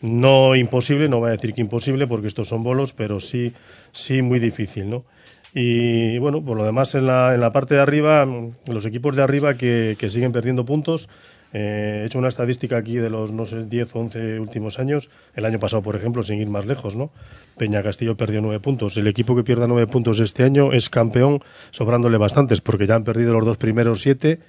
no 0.00 0.56
imposible, 0.56 1.08
no 1.08 1.20
voy 1.20 1.28
a 1.28 1.32
decir 1.32 1.52
que 1.52 1.60
imposible, 1.60 2.06
porque 2.06 2.28
estos 2.28 2.48
son 2.48 2.62
bolos, 2.62 2.92
pero 2.92 3.20
sí, 3.20 3.52
sí 3.92 4.22
muy 4.22 4.38
difícil, 4.38 4.88
¿no? 4.88 5.04
Y 5.54 6.16
bueno, 6.18 6.42
por 6.42 6.56
lo 6.56 6.64
demás 6.64 6.94
en 6.94 7.06
la, 7.06 7.34
en 7.34 7.40
la 7.40 7.52
parte 7.52 7.74
de 7.74 7.82
arriba, 7.82 8.26
los 8.66 8.86
equipos 8.86 9.14
de 9.14 9.22
arriba 9.22 9.54
que, 9.54 9.96
que 9.98 10.08
siguen 10.08 10.32
perdiendo 10.32 10.64
puntos, 10.64 11.10
eh, 11.52 12.00
he 12.02 12.06
hecho 12.06 12.18
una 12.18 12.28
estadística 12.28 12.78
aquí 12.78 12.96
de 12.96 13.10
los, 13.10 13.32
no 13.32 13.44
sé, 13.44 13.64
10 13.64 13.94
o 13.94 13.98
11 14.00 14.40
últimos 14.40 14.78
años. 14.78 15.10
El 15.34 15.44
año 15.44 15.58
pasado, 15.58 15.82
por 15.82 15.96
ejemplo, 15.96 16.22
sin 16.22 16.40
ir 16.40 16.48
más 16.48 16.66
lejos, 16.66 16.96
¿no? 16.96 17.10
Peña 17.58 17.82
Castillo 17.82 18.16
perdió 18.16 18.40
9 18.40 18.60
puntos. 18.60 18.96
El 18.96 19.06
equipo 19.06 19.36
que 19.36 19.44
pierda 19.44 19.66
9 19.66 19.86
puntos 19.86 20.18
este 20.20 20.44
año 20.44 20.72
es 20.72 20.88
campeón, 20.88 21.40
sobrándole 21.70 22.16
bastantes, 22.18 22.60
porque 22.60 22.86
ya 22.86 22.94
han 22.94 23.04
perdido 23.04 23.34
los 23.34 23.44
dos 23.44 23.58
primeros 23.58 24.00
7 24.02 24.40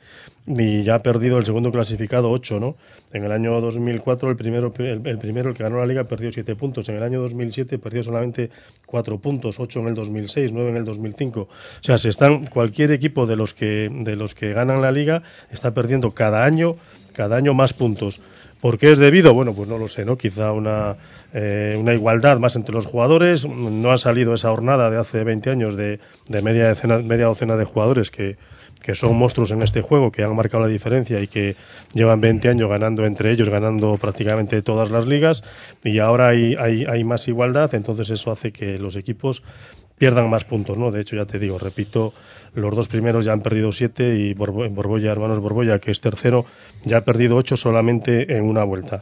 y 0.45 0.83
ya 0.83 0.95
ha 0.95 1.03
perdido 1.03 1.37
el 1.37 1.45
segundo 1.45 1.71
clasificado 1.71 2.29
8, 2.29 2.59
¿no? 2.59 2.75
En 3.13 3.23
el 3.23 3.31
año 3.31 3.61
2004 3.61 4.29
el 4.29 4.35
primero, 4.35 4.73
el, 4.77 5.17
primero, 5.17 5.49
el 5.49 5.55
que 5.55 5.63
ganó 5.63 5.77
la 5.77 5.85
liga, 5.85 6.03
perdió 6.03 6.31
7 6.31 6.55
puntos. 6.55 6.89
En 6.89 6.95
el 6.95 7.03
año 7.03 7.21
2007 7.21 7.77
perdió 7.79 8.03
solamente 8.03 8.49
4 8.85 9.19
puntos, 9.19 9.59
8 9.59 9.79
en 9.79 9.87
el 9.87 9.93
2006, 9.93 10.51
9 10.51 10.69
en 10.71 10.77
el 10.77 10.85
2005. 10.85 11.41
O 11.41 11.47
sea, 11.79 11.97
se 11.97 12.09
están 12.09 12.45
cualquier 12.47 12.91
equipo 12.91 13.25
de 13.25 13.37
los 13.37 13.53
que 13.53 13.89
de 13.89 14.15
los 14.15 14.35
que 14.35 14.51
ganan 14.51 14.81
la 14.81 14.91
liga 14.91 15.23
está 15.49 15.73
perdiendo 15.73 16.11
cada 16.11 16.43
año, 16.43 16.75
cada 17.13 17.37
año 17.37 17.53
más 17.53 17.73
puntos. 17.73 18.21
¿Por 18.59 18.77
qué 18.77 18.91
es 18.93 18.97
debido? 18.97 19.33
Bueno, 19.33 19.53
pues 19.53 19.67
no 19.67 19.77
lo 19.77 19.89
sé, 19.89 20.05
¿no? 20.05 20.17
Quizá 20.17 20.53
una, 20.53 20.95
eh, 21.33 21.75
una 21.77 21.93
igualdad 21.93 22.39
más 22.39 22.55
entre 22.55 22.73
los 22.73 22.85
jugadores. 22.85 23.45
No 23.45 23.91
ha 23.91 23.97
salido 23.97 24.33
esa 24.33 24.51
jornada 24.51 24.89
de 24.89 24.97
hace 24.97 25.23
20 25.23 25.49
años 25.49 25.75
de, 25.75 25.99
de 26.29 26.41
media, 26.41 26.69
decena, 26.69 26.99
media 26.99 27.25
docena 27.25 27.57
de 27.57 27.65
jugadores 27.65 28.09
que, 28.09 28.37
que 28.83 28.93
son 28.93 29.17
monstruos 29.17 29.49
en 29.51 29.63
este 29.63 29.81
juego, 29.81 30.11
que 30.11 30.23
han 30.23 30.35
marcado 30.35 30.65
la 30.65 30.69
diferencia 30.69 31.19
y 31.21 31.27
que 31.27 31.55
llevan 31.93 32.21
20 32.21 32.49
años 32.49 32.69
ganando 32.69 33.05
entre 33.05 33.31
ellos, 33.31 33.49
ganando 33.49 33.97
prácticamente 33.97 34.61
todas 34.61 34.91
las 34.91 35.07
ligas, 35.07 35.43
y 35.83 35.99
ahora 35.99 36.27
hay, 36.27 36.55
hay, 36.55 37.03
más 37.03 37.27
igualdad, 37.27 37.73
entonces 37.73 38.09
eso 38.09 38.29
hace 38.29 38.51
que 38.51 38.77
los 38.77 38.95
equipos 38.97 39.41
pierdan 39.97 40.29
más 40.29 40.43
puntos, 40.43 40.77
¿no? 40.77 40.91
De 40.91 41.01
hecho, 41.01 41.15
ya 41.15 41.25
te 41.25 41.39
digo, 41.39 41.57
repito, 41.57 42.13
los 42.55 42.75
dos 42.75 42.89
primeros 42.89 43.23
ya 43.23 43.31
han 43.31 43.41
perdido 43.41 43.71
siete 43.71 44.15
y 44.15 44.35
Borbo- 44.35 44.69
Borbolla, 44.69 45.11
hermanos 45.11 45.39
Borbolla, 45.39 45.79
que 45.79 45.91
es 45.91 46.01
tercero, 46.01 46.45
ya 46.83 46.97
ha 46.97 47.01
perdido 47.01 47.37
ocho 47.37 47.55
solamente 47.55 48.35
en 48.35 48.43
una 48.43 48.65
vuelta. 48.65 49.01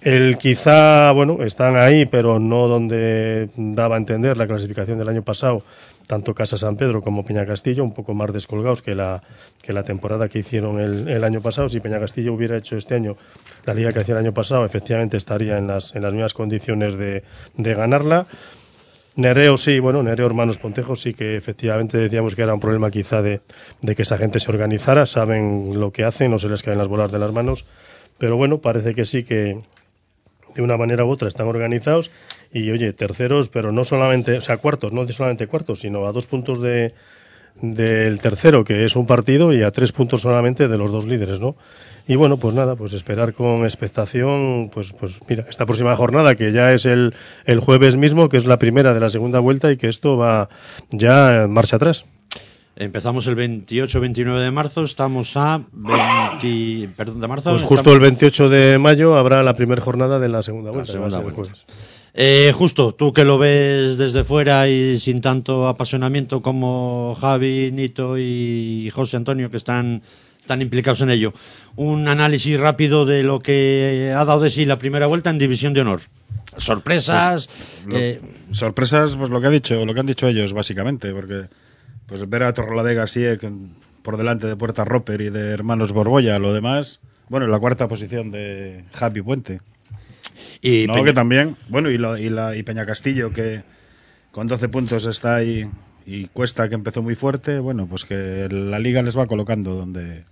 El 0.00 0.38
quizá, 0.38 1.10
bueno, 1.12 1.42
están 1.42 1.76
ahí, 1.76 2.06
pero 2.06 2.38
no 2.38 2.68
donde 2.68 3.48
daba 3.56 3.96
a 3.96 3.98
entender 3.98 4.36
la 4.36 4.46
clasificación 4.46 4.98
del 4.98 5.08
año 5.08 5.22
pasado, 5.22 5.62
tanto 6.08 6.34
Casa 6.34 6.56
San 6.56 6.76
Pedro 6.76 7.02
como 7.02 7.22
Peña 7.22 7.44
Castillo, 7.44 7.84
un 7.84 7.92
poco 7.92 8.14
más 8.14 8.32
descolgados 8.32 8.80
que 8.80 8.94
la, 8.94 9.22
que 9.62 9.74
la 9.74 9.82
temporada 9.82 10.28
que 10.28 10.38
hicieron 10.38 10.80
el, 10.80 11.22
año 11.22 11.42
pasado. 11.42 11.68
Si 11.68 11.80
Peña 11.80 12.00
Castillo 12.00 12.32
hubiera 12.32 12.56
hecho 12.56 12.78
este 12.78 12.94
año 12.94 13.14
la 13.66 13.74
liga 13.74 13.92
que 13.92 14.00
hacía 14.00 14.14
el 14.14 14.24
año 14.24 14.32
pasado, 14.32 14.64
efectivamente 14.64 15.18
estaría 15.18 15.58
en 15.58 15.66
las, 15.66 15.94
en 15.94 16.02
las 16.02 16.14
mismas 16.14 16.32
condiciones 16.32 16.96
de, 16.96 17.24
de 17.56 17.74
ganarla. 17.74 18.26
Nereo 19.16 19.58
sí, 19.58 19.80
bueno, 19.80 20.02
Nereo 20.02 20.26
Hermanos 20.26 20.56
Pontejos 20.56 21.02
sí 21.02 21.12
que 21.12 21.36
efectivamente 21.36 21.98
decíamos 21.98 22.34
que 22.34 22.40
era 22.42 22.54
un 22.54 22.60
problema 22.60 22.90
quizá 22.90 23.20
de, 23.20 23.42
de 23.82 23.94
que 23.94 24.02
esa 24.02 24.16
gente 24.16 24.40
se 24.40 24.50
organizara, 24.50 25.04
saben 25.04 25.78
lo 25.78 25.92
que 25.92 26.04
hacen, 26.04 26.30
no 26.30 26.38
se 26.38 26.48
les 26.48 26.62
caen 26.62 26.78
las 26.78 26.88
bolas 26.88 27.12
de 27.12 27.18
las 27.18 27.32
manos, 27.32 27.66
pero 28.16 28.38
bueno, 28.38 28.58
parece 28.58 28.94
que 28.94 29.04
sí 29.04 29.24
que 29.24 29.60
de 30.54 30.62
una 30.62 30.78
manera 30.78 31.04
u 31.04 31.10
otra 31.10 31.28
están 31.28 31.48
organizados 31.48 32.10
y 32.52 32.70
oye, 32.70 32.92
terceros, 32.92 33.48
pero 33.48 33.72
no 33.72 33.84
solamente, 33.84 34.38
o 34.38 34.40
sea, 34.40 34.58
cuartos, 34.58 34.92
no 34.92 35.06
solamente 35.08 35.46
cuartos, 35.46 35.80
sino 35.80 36.06
a 36.06 36.12
dos 36.12 36.26
puntos 36.26 36.60
de 36.60 36.94
del 37.60 38.20
tercero, 38.20 38.64
que 38.64 38.84
es 38.84 38.96
un 38.96 39.06
partido, 39.06 39.52
y 39.52 39.62
a 39.62 39.70
tres 39.70 39.92
puntos 39.92 40.22
solamente 40.22 40.68
de 40.68 40.78
los 40.78 40.92
dos 40.92 41.06
líderes, 41.06 41.40
¿no? 41.40 41.56
Y 42.06 42.16
bueno, 42.16 42.38
pues 42.38 42.54
nada, 42.54 42.76
pues 42.76 42.92
esperar 42.92 43.34
con 43.34 43.64
expectación, 43.64 44.70
pues, 44.72 44.92
pues 44.92 45.20
mira, 45.28 45.44
esta 45.48 45.66
próxima 45.66 45.94
jornada, 45.96 46.36
que 46.36 46.52
ya 46.52 46.70
es 46.70 46.86
el, 46.86 47.14
el 47.44 47.60
jueves 47.60 47.96
mismo, 47.96 48.28
que 48.28 48.36
es 48.36 48.46
la 48.46 48.58
primera 48.58 48.94
de 48.94 49.00
la 49.00 49.08
segunda 49.08 49.40
vuelta 49.40 49.70
y 49.70 49.76
que 49.76 49.88
esto 49.88 50.16
va 50.16 50.48
ya 50.90 51.44
en 51.44 51.52
marcha 51.52 51.76
atrás. 51.76 52.06
Empezamos 52.76 53.26
el 53.26 53.36
28-29 53.36 54.38
de 54.38 54.50
marzo, 54.52 54.84
estamos 54.84 55.36
a 55.36 55.60
20, 55.72 56.90
perdón, 56.96 57.20
de 57.20 57.28
marzo. 57.28 57.50
Pues 57.50 57.62
justo 57.62 57.92
el 57.92 57.98
28 57.98 58.48
de 58.48 58.78
mayo 58.78 59.16
habrá 59.16 59.42
la 59.42 59.54
primera 59.54 59.82
jornada 59.82 60.20
de 60.20 60.28
la 60.28 60.42
segunda 60.42 60.70
vuelta. 60.70 60.92
que 60.92 60.98
va 60.98 61.08
a 61.08 61.10
segunda 61.10 61.34
vuelta. 61.34 61.54
Eh, 62.20 62.52
justo, 62.52 62.94
tú 62.96 63.12
que 63.12 63.24
lo 63.24 63.38
ves 63.38 63.96
desde 63.96 64.24
fuera 64.24 64.68
y 64.68 64.98
sin 64.98 65.20
tanto 65.20 65.68
apasionamiento 65.68 66.42
como 66.42 67.16
Javi, 67.20 67.70
Nito 67.72 68.18
y 68.18 68.90
José 68.92 69.16
Antonio 69.18 69.52
que 69.52 69.56
están, 69.56 70.02
están 70.40 70.60
implicados 70.60 71.00
en 71.02 71.10
ello. 71.10 71.32
Un 71.76 72.08
análisis 72.08 72.58
rápido 72.58 73.06
de 73.06 73.22
lo 73.22 73.38
que 73.38 74.12
ha 74.16 74.24
dado 74.24 74.40
de 74.40 74.50
sí 74.50 74.64
la 74.64 74.78
primera 74.78 75.06
vuelta 75.06 75.30
en 75.30 75.38
División 75.38 75.74
de 75.74 75.82
Honor. 75.82 76.00
Sorpresas. 76.56 77.48
Lo- 77.86 77.96
eh, 77.96 78.20
Sorpresas, 78.50 79.14
pues 79.16 79.30
lo 79.30 79.40
que 79.40 79.46
ha 79.46 79.50
dicho, 79.50 79.86
lo 79.86 79.94
que 79.94 80.00
han 80.00 80.06
dicho 80.06 80.26
ellos, 80.26 80.52
básicamente, 80.52 81.12
porque 81.14 81.44
pues 82.06 82.28
ver 82.28 82.42
a 82.42 82.52
Torrelavega 82.52 83.04
así 83.04 83.24
eh, 83.24 83.38
por 84.02 84.16
delante 84.16 84.48
de 84.48 84.56
Puerta 84.56 84.84
Roper 84.84 85.20
y 85.20 85.30
de 85.30 85.50
Hermanos 85.52 85.92
Borbolla, 85.92 86.40
lo 86.40 86.52
demás, 86.52 86.98
bueno, 87.28 87.46
y 87.46 87.50
la 87.50 87.60
cuarta 87.60 87.86
posición 87.86 88.32
de 88.32 88.84
Javi 88.92 89.22
Puente. 89.22 89.60
Y 90.62 90.86
no, 90.86 90.94
Peña- 90.94 91.04
que 91.04 91.12
también, 91.12 91.56
bueno, 91.68 91.90
y, 91.90 91.98
la, 91.98 92.18
y, 92.20 92.30
la, 92.30 92.56
y 92.56 92.62
Peña 92.62 92.84
Castillo, 92.86 93.32
que 93.32 93.62
con 94.32 94.46
12 94.46 94.68
puntos 94.68 95.04
está 95.06 95.36
ahí 95.36 95.68
y 96.06 96.26
Cuesta, 96.28 96.68
que 96.68 96.74
empezó 96.74 97.02
muy 97.02 97.14
fuerte, 97.14 97.58
bueno, 97.58 97.86
pues 97.86 98.04
que 98.04 98.48
la 98.50 98.78
liga 98.78 99.02
les 99.02 99.16
va 99.16 99.26
colocando 99.26 99.74
donde 99.74 100.24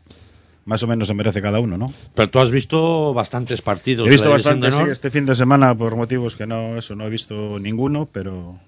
más 0.64 0.82
o 0.82 0.86
menos 0.88 1.06
se 1.08 1.14
merece 1.14 1.40
cada 1.40 1.60
uno, 1.60 1.78
¿no? 1.78 1.92
pero 2.14 2.28
tú 2.28 2.40
has 2.40 2.50
visto 2.50 3.14
bastantes 3.14 3.62
partidos. 3.62 4.06
He 4.08 4.10
visto 4.10 4.24
de 4.24 4.30
la 4.30 4.36
División 4.38 4.60
bastante, 4.60 4.78
de 4.82 4.86
sí, 4.86 4.90
este 4.92 5.10
fin 5.10 5.26
de 5.26 5.34
semana 5.36 5.76
por 5.76 5.94
motivos 5.96 6.34
que 6.34 6.46
no, 6.46 6.76
eso, 6.76 6.96
no 6.96 7.04
he 7.04 7.10
visto 7.10 7.58
ninguno, 7.60 8.06
pero 8.10 8.58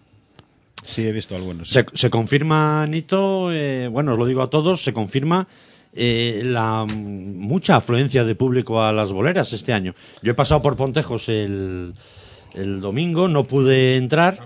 sí 0.84 1.06
he 1.06 1.12
visto 1.12 1.34
algunos. 1.34 1.70
Se, 1.70 1.84
se 1.94 2.08
confirma, 2.10 2.86
Nito, 2.86 3.50
eh, 3.52 3.88
bueno, 3.88 4.12
os 4.12 4.18
lo 4.18 4.26
digo 4.26 4.42
a 4.42 4.50
todos, 4.50 4.84
se 4.84 4.92
confirma 4.92 5.48
eh, 5.95 6.42
la 6.45 6.87
mucha 6.87 7.76
afluencia 7.76 8.25
de 8.25 8.35
público 8.35 8.83
a 8.83 8.92
las 8.92 9.12
boleras 9.12 9.52
este 9.52 9.73
año. 9.73 9.95
Yo 10.23 10.33
he 10.33 10.35
pasado 10.35 10.62
por 10.62 10.76
Pontejos 10.76 11.28
el, 11.28 11.95
el 12.54 12.80
domingo, 12.80 13.28
no 13.28 13.45
pude 13.45 13.97
entrar, 13.97 14.40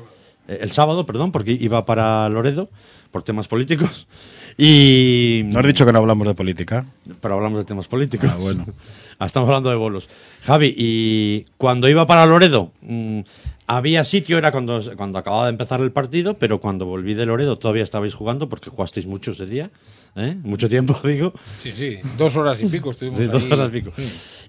eh, 0.48 0.58
el 0.60 0.72
sábado, 0.72 1.06
perdón, 1.06 1.32
porque 1.32 1.52
iba 1.52 1.84
para 1.84 2.28
Loredo 2.28 2.68
por 3.10 3.22
temas 3.22 3.48
políticos. 3.48 4.06
Y, 4.58 5.42
¿No 5.46 5.60
has 5.60 5.66
dicho 5.66 5.86
que 5.86 5.92
no 5.92 5.98
hablamos 5.98 6.26
de 6.26 6.34
política? 6.34 6.84
pero 7.20 7.34
hablamos 7.34 7.58
de 7.58 7.64
temas 7.64 7.88
políticos. 7.88 8.30
Ah, 8.32 8.36
bueno. 8.38 8.66
Estamos 9.20 9.48
hablando 9.48 9.70
de 9.70 9.76
bolos. 9.76 10.08
Javi, 10.42 10.74
y 10.76 11.44
cuando 11.56 11.88
iba 11.88 12.06
para 12.06 12.26
Loredo, 12.26 12.72
mm, 12.82 13.20
había 13.66 14.04
sitio, 14.04 14.38
era 14.38 14.52
cuando, 14.52 14.80
cuando 14.96 15.18
acababa 15.18 15.44
de 15.44 15.50
empezar 15.50 15.80
el 15.80 15.92
partido, 15.92 16.34
pero 16.38 16.60
cuando 16.60 16.86
volví 16.86 17.14
de 17.14 17.26
Loredo 17.26 17.58
todavía 17.58 17.84
estabais 17.84 18.14
jugando 18.14 18.48
porque 18.48 18.70
jugasteis 18.70 19.06
mucho 19.06 19.32
ese 19.32 19.46
día, 19.46 19.70
¿eh? 20.16 20.36
mucho 20.42 20.68
tiempo, 20.68 20.98
digo. 21.04 21.32
Sí, 21.62 21.72
sí, 21.72 21.98
dos 22.18 22.36
horas 22.36 22.60
y 22.60 22.66
pico 22.66 22.90
estuvimos 22.90 23.18
Sí, 23.18 23.26
dos 23.26 23.44
horas 23.44 23.70
pico. 23.70 23.92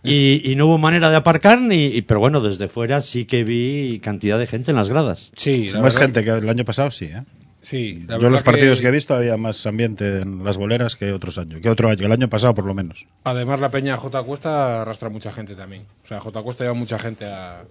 Y, 0.04 0.42
y 0.52 0.56
no 0.56 0.66
hubo 0.66 0.78
manera 0.78 1.10
de 1.10 1.16
aparcar, 1.16 1.62
ni, 1.62 1.86
y- 1.86 2.02
pero 2.02 2.20
bueno, 2.20 2.42
desde 2.42 2.68
fuera 2.68 3.02
sí 3.02 3.26
que 3.26 3.44
vi 3.44 4.00
cantidad 4.04 4.38
de 4.38 4.48
gente 4.48 4.72
en 4.72 4.78
las 4.78 4.90
gradas. 4.90 5.32
Sí, 5.36 5.70
la 5.70 5.80
Más 5.82 5.94
verdad- 5.96 6.08
gente 6.08 6.24
que 6.26 6.30
el 6.32 6.50
año 6.50 6.66
pasado, 6.66 6.92
sí, 6.92 7.06
¿eh? 7.06 7.24
Sí, 7.62 8.04
la 8.10 8.20
Yo 8.20 8.30
los 8.30 8.44
partidos 8.44 8.82
que... 8.82 8.88
he 8.90 8.92
visto 8.92 9.16
había 9.16 9.38
más 9.38 9.66
ambiente 9.66 10.20
en 10.24 10.44
las 10.44 10.58
boleras 10.58 10.98
que 10.98 11.14
otros 11.14 11.38
años, 11.38 11.62
que 11.62 11.70
otro 11.70 11.88
año, 11.88 12.06
el 12.06 12.12
año 12.12 12.28
pasado 12.30 12.54
por 12.54 12.66
lo 12.66 12.74
menos. 12.74 13.06
Además, 13.24 13.62
la 13.62 13.72
peña 13.72 13.96
J 13.96 14.22
Cuesta 14.24 14.82
arrastra 14.82 15.08
mucha 15.08 15.32
gente 15.32 15.56
también. 15.56 15.84
O 16.04 16.08
sea, 16.08 16.20
J 16.20 16.42
Cuesta 16.42 16.66
lleva 16.66 16.74
mucha 16.74 17.00
gente 17.00 17.24
a. 17.24 17.64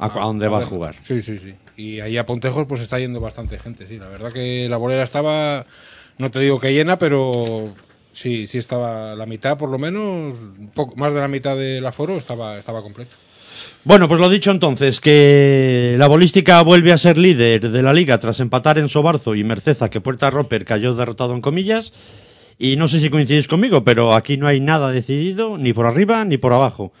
¿A- 0.00 0.22
a 0.22 0.24
dónde 0.26 0.48
va 0.48 0.58
a 0.58 0.66
jugar? 0.66 0.94
Sí, 1.00 1.22
sí, 1.22 1.38
sí. 1.38 1.54
Y 1.76 2.00
ahí 2.00 2.16
a 2.16 2.26
Pontejos, 2.26 2.66
pues 2.66 2.80
está 2.80 2.98
yendo 2.98 3.20
bastante 3.20 3.58
gente, 3.58 3.86
sí. 3.86 3.96
La 3.98 4.08
verdad 4.08 4.32
que 4.32 4.68
la 4.68 4.76
bolera 4.76 5.02
estaba. 5.02 5.66
No 6.18 6.30
te 6.30 6.40
digo 6.40 6.58
que 6.60 6.72
llena, 6.72 6.96
pero. 6.98 7.74
Sí, 8.12 8.46
sí 8.48 8.58
estaba 8.58 9.14
la 9.14 9.24
mitad, 9.26 9.56
por 9.56 9.68
lo 9.70 9.78
menos. 9.78 10.34
poco, 10.74 10.96
más 10.96 11.14
de 11.14 11.20
la 11.20 11.28
mitad 11.28 11.56
del 11.56 11.86
aforo 11.86 12.16
estaba, 12.16 12.58
estaba 12.58 12.82
completo. 12.82 13.14
Bueno, 13.84 14.08
pues 14.08 14.20
lo 14.20 14.28
dicho 14.28 14.50
entonces, 14.50 15.00
que 15.00 15.94
la 15.98 16.06
bolística 16.06 16.60
vuelve 16.62 16.92
a 16.92 16.98
ser 16.98 17.16
líder 17.16 17.70
de 17.70 17.82
la 17.82 17.92
liga 17.94 18.18
tras 18.18 18.40
empatar 18.40 18.78
en 18.78 18.88
Sobarzo 18.88 19.34
y 19.34 19.44
Merceza, 19.44 19.88
que 19.88 20.00
Puerta 20.00 20.28
Roper 20.30 20.64
cayó 20.64 20.94
derrotado 20.94 21.34
en 21.34 21.40
comillas. 21.40 21.92
Y 22.58 22.76
no 22.76 22.88
sé 22.88 23.00
si 23.00 23.08
coincidís 23.08 23.48
conmigo, 23.48 23.84
pero 23.84 24.14
aquí 24.14 24.36
no 24.36 24.46
hay 24.46 24.60
nada 24.60 24.90
decidido, 24.92 25.56
ni 25.56 25.72
por 25.72 25.86
arriba 25.86 26.22
ni 26.26 26.36
por 26.36 26.52
abajo. 26.52 26.92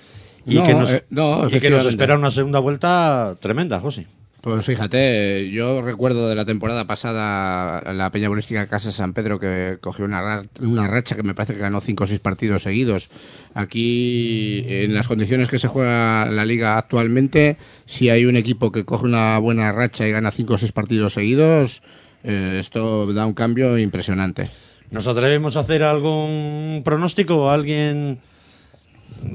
Y, 0.46 0.56
No, 0.56 0.64
que, 0.64 0.74
nos, 0.74 0.92
eh, 0.92 1.04
no, 1.10 1.48
y 1.48 1.60
que 1.60 1.70
nos 1.70 1.86
espera 1.86 2.16
una 2.16 2.30
segunda 2.30 2.58
vuelta 2.58 3.36
tremenda, 3.40 3.80
José. 3.80 4.06
Pues 4.40 4.64
fíjate, 4.64 5.50
yo 5.50 5.82
recuerdo 5.82 6.26
de 6.26 6.34
la 6.34 6.46
temporada 6.46 6.86
pasada 6.86 7.92
la 7.92 8.10
Peña 8.10 8.30
Bolística 8.30 8.66
Casa 8.68 8.90
San 8.90 9.12
Pedro 9.12 9.38
que 9.38 9.76
cogió 9.82 10.06
una, 10.06 10.42
una 10.60 10.86
racha 10.86 11.14
que 11.14 11.22
me 11.22 11.34
parece 11.34 11.54
que 11.54 11.60
ganó 11.60 11.82
cinco 11.82 12.04
o 12.04 12.06
seis 12.06 12.20
partidos 12.20 12.62
seguidos. 12.62 13.10
Aquí, 13.52 14.64
en 14.66 14.94
las 14.94 15.08
condiciones 15.08 15.48
que 15.50 15.58
se 15.58 15.68
juega 15.68 16.24
la 16.24 16.46
liga 16.46 16.78
actualmente, 16.78 17.58
si 17.84 18.08
hay 18.08 18.24
un 18.24 18.36
equipo 18.36 18.72
que 18.72 18.86
coge 18.86 19.04
una 19.04 19.38
buena 19.38 19.72
racha 19.72 20.08
y 20.08 20.10
gana 20.10 20.30
cinco 20.30 20.54
o 20.54 20.58
seis 20.58 20.72
partidos 20.72 21.12
seguidos, 21.12 21.82
eh, 22.24 22.56
esto 22.58 23.12
da 23.12 23.26
un 23.26 23.34
cambio 23.34 23.76
impresionante. 23.76 24.48
¿Nos 24.90 25.06
atrevemos 25.06 25.58
a 25.58 25.60
hacer 25.60 25.82
algún 25.82 26.80
pronóstico? 26.82 27.50
¿Alguien 27.50 28.20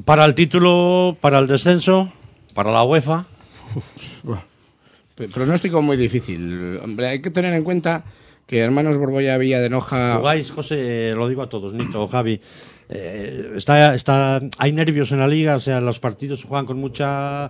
para 0.05 0.25
el 0.25 0.35
título, 0.35 1.17
para 1.21 1.39
el 1.39 1.47
descenso, 1.47 2.11
para 2.53 2.71
la 2.71 2.83
UEFA? 2.83 3.25
Pronóstico 5.33 5.81
muy 5.81 5.97
difícil. 5.97 6.77
Hombre, 6.83 7.07
hay 7.07 7.21
que 7.21 7.31
tener 7.31 7.53
en 7.53 7.63
cuenta 7.63 8.03
que 8.47 8.59
Hermanos 8.59 8.97
Borbolla 8.97 9.37
Villa 9.37 9.59
de 9.61 9.69
Noja... 9.69 10.17
Jugáis, 10.17 10.51
José, 10.51 11.13
lo 11.15 11.27
digo 11.29 11.41
a 11.41 11.49
todos, 11.49 11.73
Nito, 11.73 12.07
Javi. 12.07 12.41
eh, 12.89 13.53
está, 13.55 13.95
está, 13.95 14.39
hay 14.57 14.71
nervios 14.73 15.11
en 15.11 15.19
la 15.19 15.27
liga, 15.27 15.55
o 15.55 15.59
sea, 15.59 15.79
los 15.81 15.99
partidos 15.99 16.41
se 16.41 16.47
juegan 16.47 16.65
con 16.65 16.77
mucha 16.79 17.49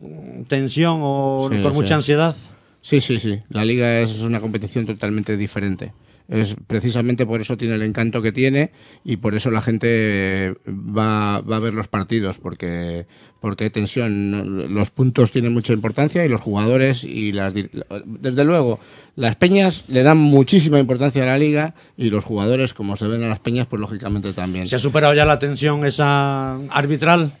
mm, 0.00 0.42
tensión 0.42 0.98
o 1.02 1.48
Sí, 1.50 1.62
con 1.62 1.72
sí. 1.72 1.78
mucha 1.78 1.94
ansiedad. 1.94 2.36
Sí, 2.82 3.00
sí, 3.00 3.18
sí. 3.20 3.38
La 3.48 3.64
liga 3.64 4.00
es 4.00 4.20
una 4.20 4.40
competición 4.40 4.84
totalmente 4.86 5.36
diferente. 5.36 5.92
Es 6.28 6.56
precisamente 6.66 7.24
por 7.24 7.40
eso 7.40 7.56
tiene 7.56 7.74
el 7.74 7.82
encanto 7.82 8.20
que 8.20 8.32
tiene 8.32 8.72
y 9.04 9.18
por 9.18 9.34
eso 9.34 9.50
la 9.50 9.62
gente 9.62 10.56
va, 10.66 11.40
va 11.40 11.56
a 11.56 11.60
ver 11.60 11.72
los 11.72 11.86
partidos 11.86 12.38
porque 12.38 13.06
porque 13.40 13.64
hay 13.64 13.70
tensión. 13.70 14.74
Los 14.74 14.90
puntos 14.90 15.30
tienen 15.30 15.52
mucha 15.52 15.72
importancia 15.72 16.24
y 16.24 16.28
los 16.28 16.40
jugadores 16.40 17.04
y 17.04 17.30
las 17.30 17.54
desde 17.54 18.44
luego 18.44 18.80
las 19.14 19.36
peñas 19.36 19.84
le 19.88 20.02
dan 20.02 20.18
muchísima 20.18 20.80
importancia 20.80 21.22
a 21.22 21.26
la 21.26 21.38
liga 21.38 21.74
y 21.96 22.10
los 22.10 22.24
jugadores 22.24 22.74
como 22.74 22.96
se 22.96 23.06
ven 23.06 23.22
a 23.22 23.28
las 23.28 23.38
peñas 23.38 23.68
pues 23.68 23.78
lógicamente 23.78 24.32
también. 24.32 24.66
¿Se 24.66 24.76
ha 24.76 24.80
superado 24.80 25.14
ya 25.14 25.24
la 25.24 25.38
tensión 25.38 25.86
esa 25.86 26.56
arbitral? 26.70 27.32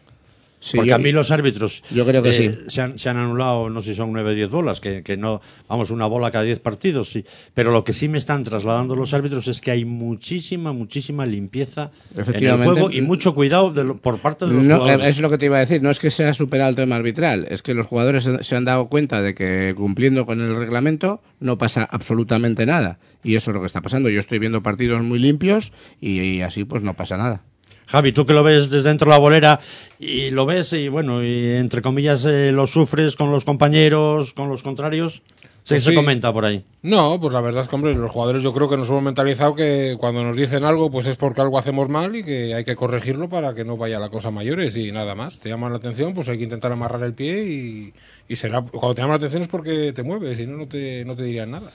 Sí, 0.58 0.78
Porque 0.78 0.88
yo- 0.90 0.96
a 0.96 0.98
mí 0.98 1.12
los 1.12 1.30
árbitros 1.30 1.82
yo 1.90 2.04
creo 2.06 2.22
que 2.22 2.30
eh, 2.30 2.32
sí. 2.32 2.58
se, 2.68 2.80
han, 2.82 2.98
se 2.98 3.08
han 3.08 3.18
anulado, 3.18 3.68
no 3.70 3.80
sé 3.82 3.90
si 3.90 3.96
son 3.96 4.12
9 4.12 4.30
o 4.30 4.34
10 4.34 4.50
bolas, 4.50 4.80
que, 4.80 5.02
que 5.02 5.16
no, 5.16 5.40
vamos, 5.68 5.90
una 5.90 6.06
bola 6.06 6.30
cada 6.30 6.44
10 6.44 6.60
partidos, 6.60 7.10
sí. 7.10 7.24
Pero 7.54 7.70
lo 7.72 7.84
que 7.84 7.92
sí 7.92 8.08
me 8.08 8.18
están 8.18 8.42
trasladando 8.42 8.96
los 8.96 9.12
árbitros 9.14 9.46
es 9.48 9.60
que 9.60 9.70
hay 9.70 9.84
muchísima, 9.84 10.72
muchísima 10.72 11.26
limpieza 11.26 11.90
en 12.16 12.44
el 12.44 12.56
juego 12.64 12.90
y 12.90 13.02
mucho 13.02 13.34
cuidado 13.34 13.70
de 13.72 13.84
lo- 13.84 13.96
por 13.98 14.18
parte 14.18 14.46
de 14.46 14.54
los 14.54 14.64
No, 14.64 14.78
jugadores. 14.78 15.06
eh, 15.06 15.10
es 15.10 15.20
lo 15.20 15.30
que 15.30 15.38
te 15.38 15.46
iba 15.46 15.56
a 15.58 15.60
decir, 15.60 15.82
no 15.82 15.90
es 15.90 15.98
que 15.98 16.10
se 16.10 16.24
ha 16.24 16.32
superado 16.34 16.70
el 16.70 16.76
tema 16.76 16.96
arbitral, 16.96 17.46
es 17.50 17.62
que 17.62 17.74
los 17.74 17.86
jugadores 17.86 18.24
se, 18.24 18.42
se 18.42 18.56
han 18.56 18.64
dado 18.64 18.88
cuenta 18.88 19.20
de 19.22 19.34
que 19.34 19.74
cumpliendo 19.76 20.24
con 20.26 20.40
el 20.40 20.54
reglamento 20.56 21.20
no 21.38 21.58
pasa 21.58 21.84
absolutamente 21.84 22.64
nada. 22.66 22.98
Y 23.22 23.34
eso 23.36 23.50
es 23.50 23.54
lo 23.54 23.60
que 23.60 23.66
está 23.66 23.82
pasando. 23.82 24.08
Yo 24.08 24.20
estoy 24.20 24.38
viendo 24.38 24.62
partidos 24.62 25.02
muy 25.02 25.18
limpios 25.18 25.72
y, 26.00 26.20
y 26.20 26.42
así 26.42 26.64
pues 26.64 26.82
no 26.82 26.94
pasa 26.94 27.16
nada. 27.16 27.42
Javi, 27.86 28.12
tú 28.12 28.26
que 28.26 28.32
lo 28.34 28.42
ves 28.42 28.68
desde 28.70 28.88
dentro 28.88 29.06
de 29.06 29.10
la 29.14 29.18
bolera 29.18 29.60
y 29.98 30.30
lo 30.30 30.44
ves 30.46 30.72
y 30.72 30.88
bueno, 30.88 31.22
y 31.24 31.52
entre 31.52 31.82
comillas 31.82 32.24
eh, 32.24 32.50
lo 32.52 32.66
sufres 32.66 33.16
con 33.16 33.30
los 33.30 33.44
compañeros, 33.44 34.32
con 34.34 34.48
los 34.48 34.62
contrarios, 34.64 35.22
¿qué 35.40 35.48
Pues 35.68 35.84
se 35.84 35.90
sí. 35.90 35.94
comenta 35.96 36.32
por 36.32 36.44
ahí? 36.44 36.64
No, 36.82 37.20
pues 37.20 37.32
la 37.32 37.40
verdad 37.40 37.62
es 37.62 37.68
que, 37.68 37.74
hombre, 37.76 37.94
los 37.94 38.10
jugadores 38.10 38.42
yo 38.42 38.52
creo 38.52 38.68
que 38.68 38.76
nos 38.76 38.88
hemos 38.88 39.02
mentalizado 39.02 39.54
que 39.54 39.96
cuando 39.98 40.22
nos 40.24 40.36
dicen 40.36 40.64
algo, 40.64 40.90
pues 40.90 41.06
es 41.06 41.16
porque 41.16 41.40
algo 41.40 41.58
hacemos 41.58 41.88
mal 41.88 42.14
y 42.16 42.24
que 42.24 42.54
hay 42.54 42.64
que 42.64 42.74
corregirlo 42.76 43.28
para 43.28 43.54
que 43.54 43.64
no 43.64 43.76
vaya 43.76 43.98
la 44.00 44.08
cosa 44.08 44.28
a 44.28 44.30
mayores 44.32 44.76
y 44.76 44.90
nada 44.92 45.14
más. 45.14 45.38
Te 45.38 45.48
llaman 45.48 45.70
la 45.72 45.78
atención, 45.78 46.12
pues 46.12 46.28
hay 46.28 46.38
que 46.38 46.44
intentar 46.44 46.72
amarrar 46.72 47.02
el 47.04 47.14
pie 47.14 47.44
y, 47.44 47.94
y 48.28 48.36
será. 48.36 48.62
Cuando 48.62 48.94
te 48.96 49.02
llaman 49.02 49.12
la 49.14 49.16
atención 49.18 49.42
es 49.42 49.48
porque 49.48 49.92
te 49.92 50.02
mueves, 50.02 50.36
si 50.38 50.46
no, 50.46 50.56
no 50.56 50.66
te, 50.66 51.04
no 51.04 51.14
te 51.14 51.22
dirían 51.22 51.52
nada. 51.52 51.70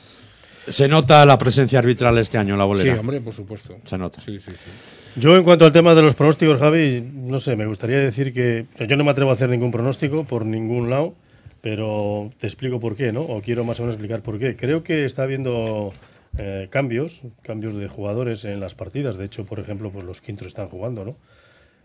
Se 0.67 0.87
nota 0.87 1.25
la 1.25 1.37
presencia 1.39 1.79
arbitral 1.79 2.17
este 2.19 2.37
año 2.37 2.53
en 2.53 2.59
la 2.59 2.65
Sí, 2.65 2.67
bolera. 2.67 2.99
hombre, 2.99 3.19
por 3.21 3.33
supuesto. 3.33 3.77
Se 3.85 3.97
nota. 3.97 4.19
Sí, 4.21 4.39
sí, 4.39 4.51
sí. 4.51 4.71
Yo, 5.17 5.35
en 5.35 5.43
cuanto 5.43 5.65
al 5.65 5.73
tema 5.73 5.93
de 5.93 6.01
los 6.01 6.15
pronósticos, 6.15 6.57
Javi, 6.57 7.01
no 7.01 7.41
sé, 7.41 7.57
me 7.57 7.65
gustaría 7.65 7.99
decir 7.99 8.31
que 8.31 8.65
yo 8.87 8.95
no 8.95 9.03
me 9.03 9.11
atrevo 9.11 9.31
a 9.31 9.33
hacer 9.33 9.49
ningún 9.49 9.69
pronóstico 9.69 10.23
por 10.23 10.45
ningún 10.45 10.89
lado, 10.89 11.15
pero 11.59 12.31
te 12.39 12.47
explico 12.47 12.79
por 12.79 12.95
qué, 12.95 13.11
¿no? 13.11 13.23
O 13.23 13.41
quiero 13.41 13.65
más 13.65 13.77
o 13.79 13.83
menos 13.83 13.95
explicar 13.95 14.21
por 14.21 14.39
qué. 14.39 14.55
Creo 14.55 14.83
que 14.83 15.03
está 15.03 15.23
habiendo 15.23 15.91
eh, 16.37 16.67
cambios, 16.69 17.23
cambios 17.41 17.75
de 17.75 17.89
jugadores 17.89 18.45
en 18.45 18.61
las 18.61 18.73
partidas. 18.73 19.17
De 19.17 19.25
hecho, 19.25 19.45
por 19.45 19.59
ejemplo, 19.59 19.91
pues 19.91 20.05
los 20.05 20.21
quintos 20.21 20.47
están 20.47 20.69
jugando, 20.69 21.03
¿no? 21.03 21.17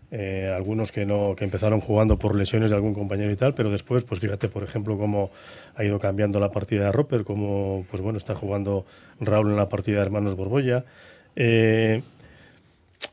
Eh, 0.09 0.49
algunos 0.55 0.93
que 0.93 1.05
no 1.05 1.35
que 1.35 1.43
empezaron 1.43 1.81
jugando 1.81 2.17
por 2.17 2.33
lesiones 2.33 2.69
de 2.69 2.77
algún 2.77 2.93
compañero 2.93 3.29
y 3.29 3.35
tal, 3.35 3.53
pero 3.53 3.69
después, 3.69 4.05
pues 4.05 4.21
fíjate, 4.21 4.47
por 4.47 4.63
ejemplo, 4.63 4.97
cómo 4.97 5.31
ha 5.75 5.83
ido 5.83 5.99
cambiando 5.99 6.39
la 6.39 6.49
partida 6.51 6.85
de 6.85 6.91
Roper, 6.93 7.25
cómo, 7.25 7.85
pues 7.91 8.01
bueno, 8.01 8.17
está 8.17 8.35
jugando 8.35 8.85
Raúl 9.19 9.49
en 9.49 9.57
la 9.57 9.67
partida 9.67 9.97
de 9.97 10.03
Hermanos 10.03 10.37
Borbolla. 10.37 10.85
Eh, 11.35 12.01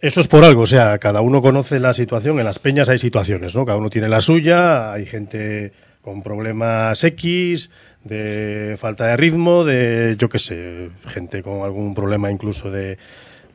eso 0.00 0.20
es 0.20 0.28
por 0.28 0.44
algo, 0.44 0.62
o 0.62 0.66
sea, 0.66 0.98
cada 0.98 1.20
uno 1.20 1.40
conoce 1.40 1.78
la 1.78 1.92
situación, 1.92 2.38
en 2.38 2.44
las 2.44 2.58
peñas 2.58 2.88
hay 2.88 2.98
situaciones, 2.98 3.54
¿no? 3.54 3.64
Cada 3.64 3.78
uno 3.78 3.90
tiene 3.90 4.08
la 4.08 4.20
suya, 4.20 4.92
hay 4.92 5.06
gente 5.06 5.72
con 6.00 6.22
problemas 6.22 7.02
X, 7.02 7.70
de 8.04 8.76
falta 8.78 9.06
de 9.06 9.16
ritmo, 9.16 9.64
de, 9.64 10.16
yo 10.18 10.28
qué 10.28 10.38
sé, 10.38 10.90
gente 11.06 11.42
con 11.42 11.62
algún 11.62 11.94
problema 11.94 12.30
incluso 12.30 12.70
de, 12.70 12.98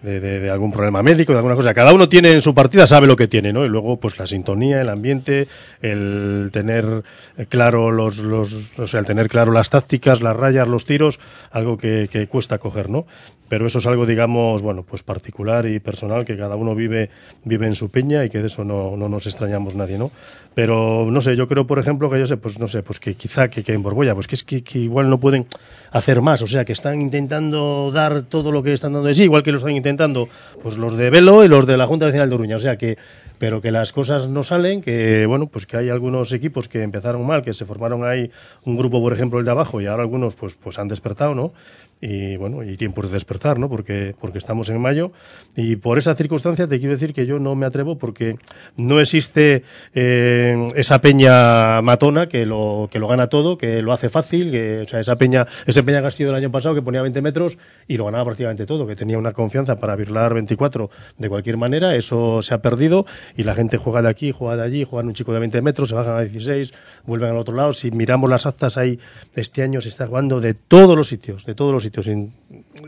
de, 0.01 0.49
algún 0.49 0.71
problema 0.71 1.03
médico, 1.03 1.33
de 1.33 1.39
alguna 1.39 1.55
cosa. 1.55 1.73
Cada 1.73 1.93
uno 1.93 2.07
tiene 2.07 2.31
en 2.31 2.41
su 2.41 2.53
partida, 2.53 2.87
sabe 2.87 3.07
lo 3.07 3.15
que 3.15 3.27
tiene, 3.27 3.51
¿no? 3.51 3.65
Y 3.65 3.69
luego, 3.69 3.97
pues 3.97 4.17
la 4.17 4.27
sintonía, 4.27 4.81
el 4.81 4.89
ambiente, 4.89 5.47
el 5.81 6.49
tener 6.51 7.03
claro 7.49 7.91
los, 7.91 8.19
los 8.19 8.79
o 8.79 8.87
sea, 8.87 8.99
el 8.99 9.05
tener 9.05 9.27
claro 9.27 9.51
las 9.51 9.69
tácticas, 9.69 10.21
las 10.21 10.35
rayas, 10.35 10.67
los 10.67 10.85
tiros, 10.85 11.19
algo 11.51 11.77
que, 11.77 12.09
que 12.11 12.27
cuesta 12.27 12.57
coger, 12.57 12.89
¿no? 12.89 13.05
Pero 13.49 13.65
eso 13.65 13.79
es 13.79 13.87
algo, 13.87 14.05
digamos, 14.05 14.61
bueno, 14.61 14.83
pues 14.83 15.01
particular 15.01 15.65
y 15.65 15.79
personal 15.79 16.23
que 16.23 16.37
cada 16.37 16.55
uno 16.55 16.75
vive, 16.75 17.09
vive 17.43 17.65
en 17.65 17.73
su 17.73 17.89
peña 17.89 18.23
y 18.23 18.29
que 18.29 18.37
de 18.37 18.47
eso 18.47 18.63
no, 18.63 18.95
no 18.95 19.09
nos 19.09 19.25
extrañamos 19.25 19.73
nadie, 19.73 19.97
¿no? 19.97 20.11
Pero, 20.53 21.09
no 21.09 21.19
sé, 21.19 21.35
yo 21.35 21.47
creo, 21.47 21.65
por 21.65 21.79
ejemplo, 21.79 22.11
que 22.11 22.19
yo 22.19 22.27
sé, 22.27 22.37
pues 22.37 22.59
no 22.59 22.67
sé, 22.67 22.83
pues 22.83 22.99
que 22.99 23.15
quizá 23.15 23.49
que, 23.49 23.63
que 23.63 23.73
en 23.73 23.81
Borbolla, 23.81 24.13
pues 24.13 24.27
que 24.27 24.35
es 24.35 24.43
que, 24.43 24.63
que 24.63 24.77
igual 24.77 25.09
no 25.09 25.19
pueden 25.19 25.47
hacer 25.91 26.21
más, 26.21 26.43
o 26.43 26.47
sea, 26.47 26.63
que 26.63 26.73
están 26.73 27.01
intentando 27.01 27.91
dar 27.91 28.23
todo 28.23 28.51
lo 28.51 28.61
que 28.61 28.73
están 28.73 28.93
dando 28.93 29.07
de 29.07 29.15
sí, 29.15 29.23
igual 29.23 29.41
que 29.41 29.51
lo 29.51 29.57
están 29.57 29.71
intentando 29.71 29.88
pues 30.61 30.77
los 30.77 30.97
de 30.97 31.09
Velo 31.09 31.43
y 31.43 31.47
los 31.47 31.65
de 31.65 31.77
la 31.77 31.87
Junta 31.87 32.05
Vecinal 32.05 32.29
de 32.29 32.35
Uruña, 32.35 32.55
o 32.57 32.59
sea, 32.59 32.77
que 32.77 32.97
pero 33.39 33.61
que 33.61 33.71
las 33.71 33.93
cosas 33.93 34.27
no 34.27 34.43
salen, 34.43 34.81
que 34.81 35.25
bueno, 35.25 35.47
pues 35.47 35.65
que 35.65 35.77
hay 35.77 35.89
algunos 35.89 36.33
equipos 36.33 36.67
que 36.67 36.83
empezaron 36.83 37.25
mal, 37.25 37.41
que 37.41 37.53
se 37.53 37.63
formaron 37.63 38.03
ahí 38.03 38.29
un 38.65 38.75
grupo, 38.77 39.01
por 39.01 39.13
ejemplo, 39.13 39.39
el 39.39 39.45
de 39.45 39.51
abajo 39.51 39.79
y 39.79 39.87
ahora 39.87 40.03
algunos 40.03 40.35
pues 40.35 40.55
pues 40.55 40.77
han 40.77 40.89
despertado, 40.89 41.33
¿no? 41.33 41.53
Y 42.01 42.37
bueno, 42.37 42.63
y 42.63 42.77
tiempo 42.77 43.01
de 43.01 43.09
despertar, 43.09 43.59
¿no? 43.59 43.69
Porque 43.69 44.15
porque 44.19 44.37
estamos 44.37 44.69
en 44.69 44.79
mayo 44.79 45.11
y 45.55 45.75
por 45.75 45.97
esa 45.97 46.15
circunstancia 46.15 46.67
te 46.67 46.79
quiero 46.79 46.93
decir 46.93 47.13
que 47.13 47.25
yo 47.25 47.39
no 47.39 47.55
me 47.55 47.65
atrevo 47.65 47.97
porque 47.97 48.37
no 48.77 49.01
existe 49.01 49.63
eh, 49.93 50.69
esa 50.75 51.01
peña 51.01 51.81
matona 51.81 52.29
que 52.29 52.45
lo 52.45 52.87
que 52.89 52.99
lo 52.99 53.07
gana 53.07 53.27
todo, 53.27 53.57
que 53.57 53.81
lo 53.81 53.91
hace 53.91 54.07
fácil, 54.07 54.51
que 54.51 54.81
o 54.81 54.87
sea, 54.87 55.01
esa 55.01 55.17
peña 55.17 55.45
ese 55.65 55.83
peña 55.83 56.01
Castillo 56.01 56.29
del 56.29 56.37
año 56.37 56.51
pasado 56.51 56.73
que 56.73 56.81
ponía 56.81 57.01
20 57.01 57.21
metros 57.21 57.57
y 57.87 57.97
lo 57.97 58.05
ganaba 58.05 58.25
prácticamente 58.25 58.65
todo, 58.65 58.87
que 58.87 58.95
tenía 58.95 59.17
una 59.17 59.33
confianza 59.33 59.79
para 59.79 59.95
virlar 59.97 60.33
24 60.33 60.89
de 61.17 61.29
cualquier 61.29 61.57
manera, 61.57 61.95
eso 61.95 62.41
se 62.41 62.53
ha 62.53 62.61
perdido 62.61 63.05
y 63.35 63.43
la 63.43 63.55
gente 63.55 63.77
juega 63.77 64.01
de 64.01 64.09
aquí, 64.09 64.31
juega 64.31 64.55
de 64.55 64.63
allí, 64.63 64.85
juegan 64.85 65.07
un 65.07 65.13
chico 65.13 65.33
de 65.33 65.39
20 65.39 65.61
metros, 65.61 65.89
se 65.89 65.95
bajan 65.95 66.15
a 66.15 66.21
16, 66.21 66.73
vuelven 67.05 67.29
al 67.31 67.37
otro 67.37 67.55
lado. 67.55 67.73
Si 67.73 67.91
miramos 67.91 68.29
las 68.29 68.45
actas 68.45 68.77
ahí, 68.77 68.99
este 69.35 69.63
año 69.63 69.81
se 69.81 69.89
está 69.89 70.07
jugando 70.07 70.39
de 70.39 70.53
todos 70.53 70.95
los 70.95 71.07
sitios, 71.07 71.45
de 71.45 71.55
todos 71.55 71.73
los 71.73 71.83
sitios. 71.83 71.88
In- 72.07 72.33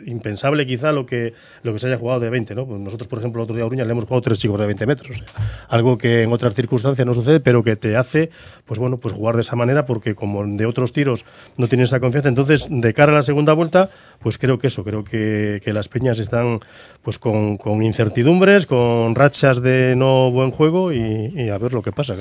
impensable 0.05 0.65
quizá 0.65 0.91
lo 0.91 1.05
que, 1.05 1.33
lo 1.63 1.73
que 1.73 1.79
se 1.79 1.87
haya 1.87 1.97
jugado 1.97 2.19
de 2.19 2.29
20, 2.29 2.55
¿no? 2.55 2.65
Pues 2.65 2.79
nosotros, 2.79 3.07
por 3.07 3.19
ejemplo, 3.19 3.41
el 3.41 3.43
otro 3.43 3.55
día 3.55 3.63
a 3.63 3.67
Uruña 3.67 3.83
le 3.85 3.91
hemos 3.91 4.05
jugado 4.05 4.21
tres 4.21 4.39
chicos 4.39 4.59
de 4.59 4.65
20 4.65 4.85
metros. 4.85 5.23
algo 5.67 5.97
que 5.97 6.23
en 6.23 6.31
otras 6.31 6.53
circunstancias 6.53 7.05
no 7.05 7.13
sucede, 7.13 7.39
pero 7.39 7.63
que 7.63 7.75
te 7.75 7.95
hace, 7.95 8.29
pues 8.65 8.79
bueno, 8.79 8.97
pues 8.97 9.13
jugar 9.13 9.35
de 9.35 9.41
esa 9.41 9.55
manera 9.55 9.85
porque 9.85 10.15
como 10.15 10.45
de 10.45 10.65
otros 10.65 10.93
tiros 10.93 11.25
no 11.57 11.67
tienes 11.67 11.89
esa 11.89 11.99
confianza. 11.99 12.29
Entonces, 12.29 12.67
de 12.69 12.93
cara 12.93 13.11
a 13.11 13.15
la 13.15 13.21
segunda 13.21 13.53
vuelta, 13.53 13.89
pues 14.19 14.37
creo 14.37 14.59
que 14.59 14.67
eso, 14.67 14.83
creo 14.83 15.03
que, 15.03 15.61
las 15.71 15.87
peñas 15.87 16.19
están 16.19 16.59
pues 17.01 17.17
con, 17.17 17.57
con 17.57 17.81
incertidumbres, 17.81 18.65
con 18.65 19.15
rachas 19.15 19.61
de 19.61 19.95
no 19.95 20.29
buen 20.31 20.51
juego 20.51 20.91
y, 20.91 21.49
a 21.49 21.57
ver 21.57 21.73
lo 21.73 21.81
que 21.81 21.91
pasa. 21.91 22.15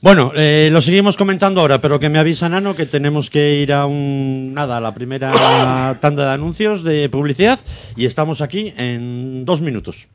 Bueno, 0.00 0.30
eh, 0.36 0.68
lo 0.70 0.80
seguimos 0.80 1.16
comentando 1.16 1.60
ahora, 1.60 1.80
pero 1.80 1.98
que 1.98 2.08
me 2.08 2.20
avisa 2.20 2.48
Nano 2.48 2.76
que 2.76 2.86
tenemos 2.86 3.30
que 3.30 3.56
ir 3.56 3.72
a 3.72 3.86
un 3.86 4.54
nada, 4.54 4.76
a 4.76 4.80
la 4.80 4.94
primera 4.94 5.96
tanda 6.00 6.26
de 6.26 6.34
anuncios 6.34 6.84
de 6.84 7.08
publicidad 7.08 7.58
y 7.96 8.06
estamos 8.06 8.40
aquí 8.40 8.72
en 8.76 9.44
dos 9.44 9.60
minutos. 9.60 10.06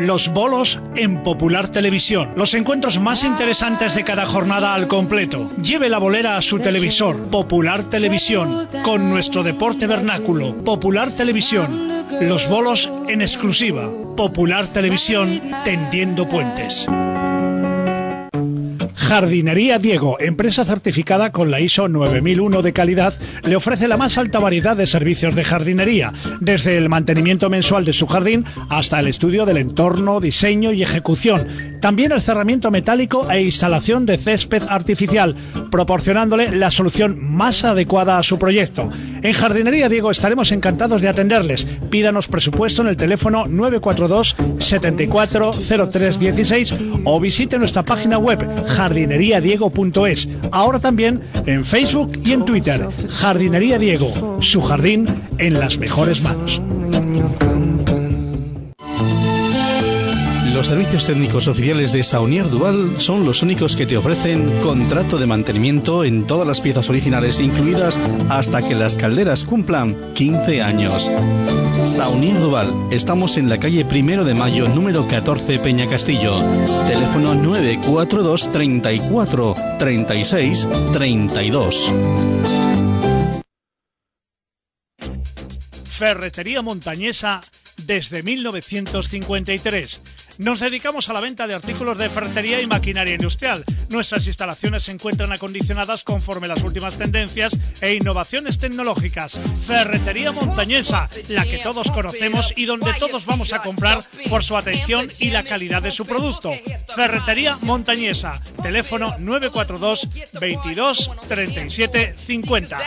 Los 0.00 0.30
bolos 0.30 0.80
en 0.96 1.22
Popular 1.22 1.68
Televisión. 1.68 2.32
Los 2.36 2.54
encuentros 2.54 2.98
más 2.98 3.22
interesantes 3.22 3.94
de 3.94 4.02
cada 4.02 4.26
jornada 4.26 4.74
al 4.74 4.88
completo. 4.88 5.52
Lleve 5.62 5.88
la 5.88 5.98
bolera 5.98 6.36
a 6.36 6.42
su 6.42 6.58
televisor. 6.58 7.30
Popular 7.30 7.84
Televisión. 7.84 8.50
Con 8.82 9.08
nuestro 9.08 9.44
deporte 9.44 9.86
vernáculo. 9.86 10.56
Popular 10.64 11.12
Televisión. 11.12 12.04
Los 12.20 12.48
bolos 12.48 12.90
en 13.08 13.22
exclusiva. 13.22 13.88
Popular 14.16 14.66
Televisión. 14.66 15.40
Tendiendo 15.64 16.28
puentes. 16.28 16.88
Jardinería 19.14 19.78
Diego, 19.78 20.16
empresa 20.18 20.64
certificada 20.64 21.30
con 21.30 21.48
la 21.48 21.60
ISO 21.60 21.86
9001 21.86 22.62
de 22.62 22.72
calidad, 22.72 23.14
le 23.44 23.54
ofrece 23.54 23.86
la 23.86 23.96
más 23.96 24.18
alta 24.18 24.40
variedad 24.40 24.76
de 24.76 24.88
servicios 24.88 25.36
de 25.36 25.44
jardinería, 25.44 26.12
desde 26.40 26.76
el 26.76 26.88
mantenimiento 26.88 27.48
mensual 27.48 27.84
de 27.84 27.92
su 27.92 28.08
jardín 28.08 28.42
hasta 28.68 28.98
el 28.98 29.06
estudio 29.06 29.46
del 29.46 29.58
entorno, 29.58 30.18
diseño 30.18 30.72
y 30.72 30.82
ejecución. 30.82 31.46
También 31.80 32.10
el 32.10 32.22
cerramiento 32.22 32.72
metálico 32.72 33.30
e 33.30 33.42
instalación 33.42 34.04
de 34.04 34.18
césped 34.18 34.64
artificial, 34.68 35.36
proporcionándole 35.70 36.50
la 36.56 36.72
solución 36.72 37.16
más 37.20 37.62
adecuada 37.62 38.18
a 38.18 38.24
su 38.24 38.40
proyecto. 38.40 38.90
En 39.24 39.32
Jardinería 39.32 39.88
Diego 39.88 40.10
estaremos 40.10 40.52
encantados 40.52 41.00
de 41.00 41.08
atenderles. 41.08 41.66
Pídanos 41.88 42.28
presupuesto 42.28 42.82
en 42.82 42.88
el 42.88 42.98
teléfono 42.98 43.46
942 43.46 44.36
740316 44.58 46.74
o 47.06 47.18
visite 47.18 47.58
nuestra 47.58 47.86
página 47.86 48.18
web 48.18 48.46
jardineriadiego.es. 48.66 50.28
Ahora 50.52 50.78
también 50.78 51.22
en 51.46 51.64
Facebook 51.64 52.20
y 52.22 52.32
en 52.32 52.44
Twitter. 52.44 52.86
Jardinería 53.08 53.78
Diego, 53.78 54.42
su 54.42 54.60
jardín 54.60 55.08
en 55.38 55.58
las 55.58 55.78
mejores 55.78 56.22
manos. 56.22 56.60
Los 60.64 60.70
servicios 60.70 61.06
técnicos 61.06 61.46
oficiales 61.46 61.92
de 61.92 62.02
Saunier 62.02 62.48
Dual 62.48 62.98
son 62.98 63.26
los 63.26 63.42
únicos 63.42 63.76
que 63.76 63.84
te 63.84 63.98
ofrecen 63.98 64.50
contrato 64.62 65.18
de 65.18 65.26
mantenimiento 65.26 66.04
en 66.04 66.26
todas 66.26 66.48
las 66.48 66.62
piezas 66.62 66.88
originales 66.88 67.38
incluidas 67.38 67.98
hasta 68.30 68.66
que 68.66 68.74
las 68.74 68.96
calderas 68.96 69.44
cumplan 69.44 69.94
15 70.14 70.62
años. 70.62 71.10
Saunier 71.94 72.40
Dual, 72.40 72.72
estamos 72.90 73.36
en 73.36 73.50
la 73.50 73.60
calle 73.60 73.84
Primero 73.84 74.24
de 74.24 74.32
Mayo, 74.32 74.66
número 74.66 75.06
14, 75.06 75.58
Peña 75.58 75.86
Castillo. 75.86 76.38
Teléfono 76.88 77.34
942 77.34 78.50
34 78.50 79.56
36 79.78 80.68
32. 80.94 81.92
Ferretería 85.84 86.62
Montañesa 86.62 87.42
desde 87.84 88.22
1953. 88.22 90.23
Nos 90.38 90.60
dedicamos 90.60 91.08
a 91.08 91.12
la 91.12 91.20
venta 91.20 91.46
de 91.46 91.54
artículos 91.54 91.96
de 91.96 92.10
ferretería 92.10 92.60
y 92.60 92.66
maquinaria 92.66 93.14
industrial. 93.14 93.64
Nuestras 93.88 94.26
instalaciones 94.26 94.84
se 94.84 94.90
encuentran 94.90 95.32
acondicionadas 95.32 96.02
conforme 96.02 96.48
las 96.48 96.62
últimas 96.64 96.96
tendencias 96.96 97.56
e 97.80 97.94
innovaciones 97.94 98.58
tecnológicas. 98.58 99.38
Ferretería 99.66 100.32
Montañesa, 100.32 101.08
la 101.28 101.44
que 101.44 101.58
todos 101.58 101.90
conocemos 101.90 102.52
y 102.56 102.66
donde 102.66 102.92
todos 102.94 103.26
vamos 103.26 103.52
a 103.52 103.62
comprar 103.62 104.02
por 104.28 104.42
su 104.42 104.56
atención 104.56 105.08
y 105.20 105.30
la 105.30 105.44
calidad 105.44 105.82
de 105.82 105.92
su 105.92 106.04
producto. 106.04 106.52
Ferretería 106.94 107.56
Montañesa, 107.62 108.42
teléfono 108.62 109.14
942 109.18 110.08
22 110.40 111.10
37 111.28 112.14
50. 112.18 112.78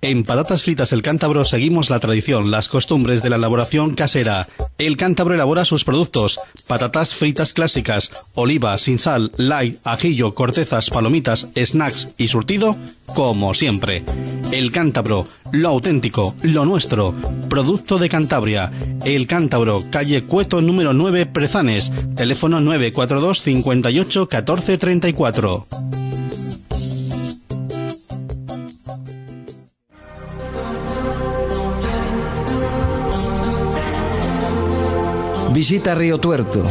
En 0.00 0.22
Patatas 0.22 0.62
Fritas 0.62 0.92
El 0.92 1.02
Cántabro 1.02 1.44
seguimos 1.44 1.90
la 1.90 1.98
tradición, 1.98 2.52
las 2.52 2.68
costumbres 2.68 3.20
de 3.22 3.30
la 3.30 3.36
elaboración 3.36 3.96
casera. 3.96 4.46
El 4.78 4.96
Cántabro 4.96 5.34
elabora 5.34 5.64
sus 5.64 5.84
productos, 5.84 6.38
patatas 6.68 7.16
fritas 7.16 7.52
clásicas, 7.52 8.12
oliva, 8.36 8.78
sin 8.78 9.00
sal, 9.00 9.32
light, 9.38 9.76
ajillo, 9.82 10.32
cortezas, 10.32 10.90
palomitas, 10.90 11.48
snacks 11.56 12.10
y 12.16 12.28
surtido, 12.28 12.76
como 13.16 13.54
siempre. 13.54 14.04
El 14.52 14.70
Cántabro, 14.70 15.24
lo 15.50 15.68
auténtico, 15.68 16.36
lo 16.42 16.64
nuestro, 16.64 17.12
producto 17.50 17.98
de 17.98 18.08
Cantabria. 18.08 18.70
El 19.04 19.26
Cántabro, 19.26 19.82
calle 19.90 20.22
Cueto 20.22 20.62
número 20.62 20.92
9, 20.92 21.26
Prezanes, 21.26 21.90
teléfono 22.14 22.60
942 22.60 23.42
58 23.42 24.28
14 24.28 24.78
34. 24.78 25.66
Visita 35.58 35.96
Río 35.96 36.18
Tuerto. 36.18 36.62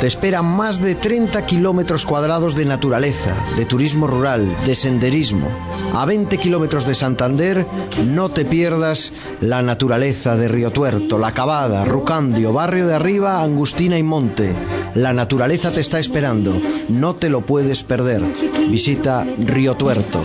Te 0.00 0.06
esperan 0.06 0.46
más 0.46 0.80
de 0.80 0.94
30 0.94 1.44
kilómetros 1.44 2.06
cuadrados 2.06 2.54
de 2.54 2.64
naturaleza, 2.64 3.36
de 3.58 3.66
turismo 3.66 4.06
rural, 4.06 4.48
de 4.64 4.74
senderismo. 4.74 5.46
A 5.92 6.06
20 6.06 6.38
kilómetros 6.38 6.86
de 6.86 6.94
Santander, 6.94 7.66
no 8.06 8.30
te 8.30 8.46
pierdas 8.46 9.12
la 9.42 9.60
naturaleza 9.60 10.36
de 10.36 10.48
Río 10.48 10.70
Tuerto, 10.70 11.18
La 11.18 11.34
Cabada, 11.34 11.84
Rucandio, 11.84 12.54
Barrio 12.54 12.86
de 12.86 12.94
Arriba, 12.94 13.42
Angustina 13.42 13.98
y 13.98 14.02
Monte. 14.02 14.54
La 14.94 15.12
naturaleza 15.12 15.70
te 15.72 15.82
está 15.82 15.98
esperando, 15.98 16.58
no 16.88 17.16
te 17.16 17.28
lo 17.28 17.44
puedes 17.44 17.82
perder. 17.82 18.22
Visita 18.70 19.26
Río 19.36 19.74
Tuerto. 19.74 20.24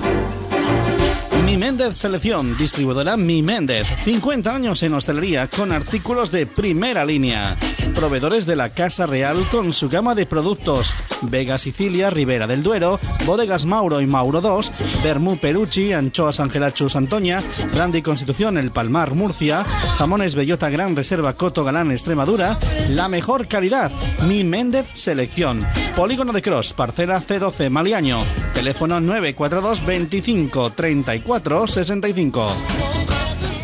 Mi 1.46 1.58
Méndez 1.58 1.98
Selección, 1.98 2.58
distribuidora 2.58 3.18
Mi 3.18 3.44
Méndez. 3.44 3.86
50 4.06 4.56
años 4.56 4.84
en 4.84 4.94
hostelería 4.94 5.50
con 5.50 5.74
artículos 5.74 6.32
de 6.32 6.46
primera 6.46 7.04
línea. 7.04 7.58
Proveedores 8.00 8.46
de 8.46 8.56
la 8.56 8.70
Casa 8.70 9.08
Real 9.08 9.36
con 9.52 9.74
su 9.74 9.90
gama 9.90 10.16
de 10.16 10.26
productos. 10.26 10.94
Vega 11.24 11.58
Sicilia, 11.58 12.10
Ribera 12.10 12.48
del 12.48 12.64
Duero, 12.64 12.98
Bodegas 13.26 13.66
Mauro 13.66 14.00
y 14.00 14.08
Mauro 14.08 14.40
2, 14.40 14.72
Bermú 15.04 15.36
Perucci, 15.36 15.92
Anchoas 15.92 16.40
Angelachus 16.40 16.96
Antoña, 16.96 17.44
Brandy 17.74 18.02
Constitución 18.02 18.58
El 18.58 18.72
Palmar 18.72 19.16
Murcia, 19.16 19.66
Jamones 19.98 20.36
Bellota 20.36 20.70
Gran 20.70 20.96
Reserva 20.96 21.34
Coto 21.34 21.66
Galán 21.66 21.92
Extremadura, 21.92 22.58
la 22.88 23.10
mejor 23.10 23.50
calidad. 23.50 23.92
Mi 24.26 24.46
Méndez 24.46 24.88
Selección. 24.94 25.68
Polígono 25.98 26.32
de 26.32 26.42
Cross, 26.42 26.72
parcela 26.72 27.22
C12 27.22 27.70
Maliaño. 27.70 28.20
Teléfono 28.54 29.02
942 29.02 29.86
25 29.86 30.70
34 30.70 31.68
65. 31.68 32.99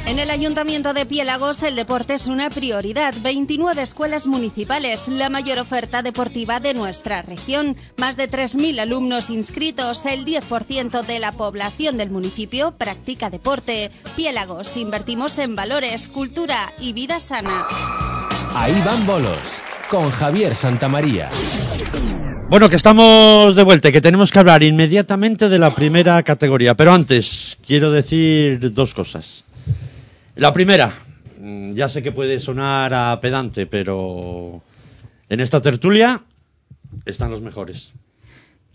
En 0.07 0.19
el 0.19 0.29
Ayuntamiento 0.29 0.93
de 0.93 1.07
Piélagos 1.07 1.63
el 1.63 1.75
deporte 1.75 2.13
es 2.13 2.27
una 2.27 2.51
prioridad. 2.51 3.15
29 3.23 3.81
escuelas 3.81 4.27
municipales, 4.27 5.07
la 5.07 5.29
mayor 5.31 5.57
oferta 5.57 6.03
deportiva 6.03 6.59
de 6.59 6.75
nuestra 6.75 7.23
región. 7.23 7.75
Más 7.97 8.15
de 8.15 8.29
3.000 8.29 8.79
alumnos 8.79 9.31
inscritos, 9.31 10.05
el 10.05 10.23
10% 10.23 11.01
de 11.01 11.19
la 11.19 11.31
población 11.31 11.97
del 11.97 12.11
municipio 12.11 12.71
practica 12.77 13.31
deporte. 13.31 13.89
Piélagos, 14.15 14.77
invertimos 14.77 15.39
en 15.39 15.55
valores, 15.55 16.07
cultura 16.07 16.71
y 16.79 16.93
vida 16.93 17.19
sana. 17.19 17.65
Ahí 18.53 18.79
van 18.85 19.07
bolos, 19.07 19.59
con 19.89 20.11
Javier 20.11 20.55
Santamaría. 20.55 21.31
Bueno, 22.47 22.69
que 22.69 22.75
estamos 22.75 23.55
de 23.55 23.63
vuelta 23.63 23.89
y 23.89 23.91
que 23.91 24.01
tenemos 24.01 24.31
que 24.31 24.37
hablar 24.37 24.61
inmediatamente 24.61 25.49
de 25.49 25.57
la 25.57 25.71
primera 25.71 26.21
categoría. 26.21 26.75
Pero 26.75 26.93
antes, 26.93 27.57
quiero 27.65 27.91
decir 27.91 28.71
dos 28.71 28.93
cosas. 28.93 29.44
La 30.35 30.51
primera, 30.51 30.93
mm, 31.39 31.75
ya 31.75 31.87
sé 31.87 32.03
que 32.03 32.11
puede 32.11 32.41
sonar 32.41 32.93
a 32.93 33.17
pedante, 33.21 33.65
pero 33.67 34.61
en 35.29 35.39
esta 35.39 35.61
tertulia 35.61 36.23
están 37.05 37.31
los 37.31 37.41
mejores. 37.41 37.93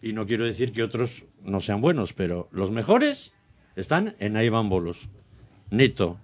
Y 0.00 0.14
no 0.14 0.26
quiero 0.26 0.46
decir 0.46 0.72
que 0.72 0.82
otros 0.82 1.24
no 1.44 1.60
sean 1.60 1.82
buenos, 1.82 2.14
pero 2.14 2.48
los 2.50 2.70
mejores 2.70 3.34
están 3.76 4.16
en 4.20 4.38
Ahí 4.38 4.48
bolos. 4.48 5.10
Nito, 5.70 6.18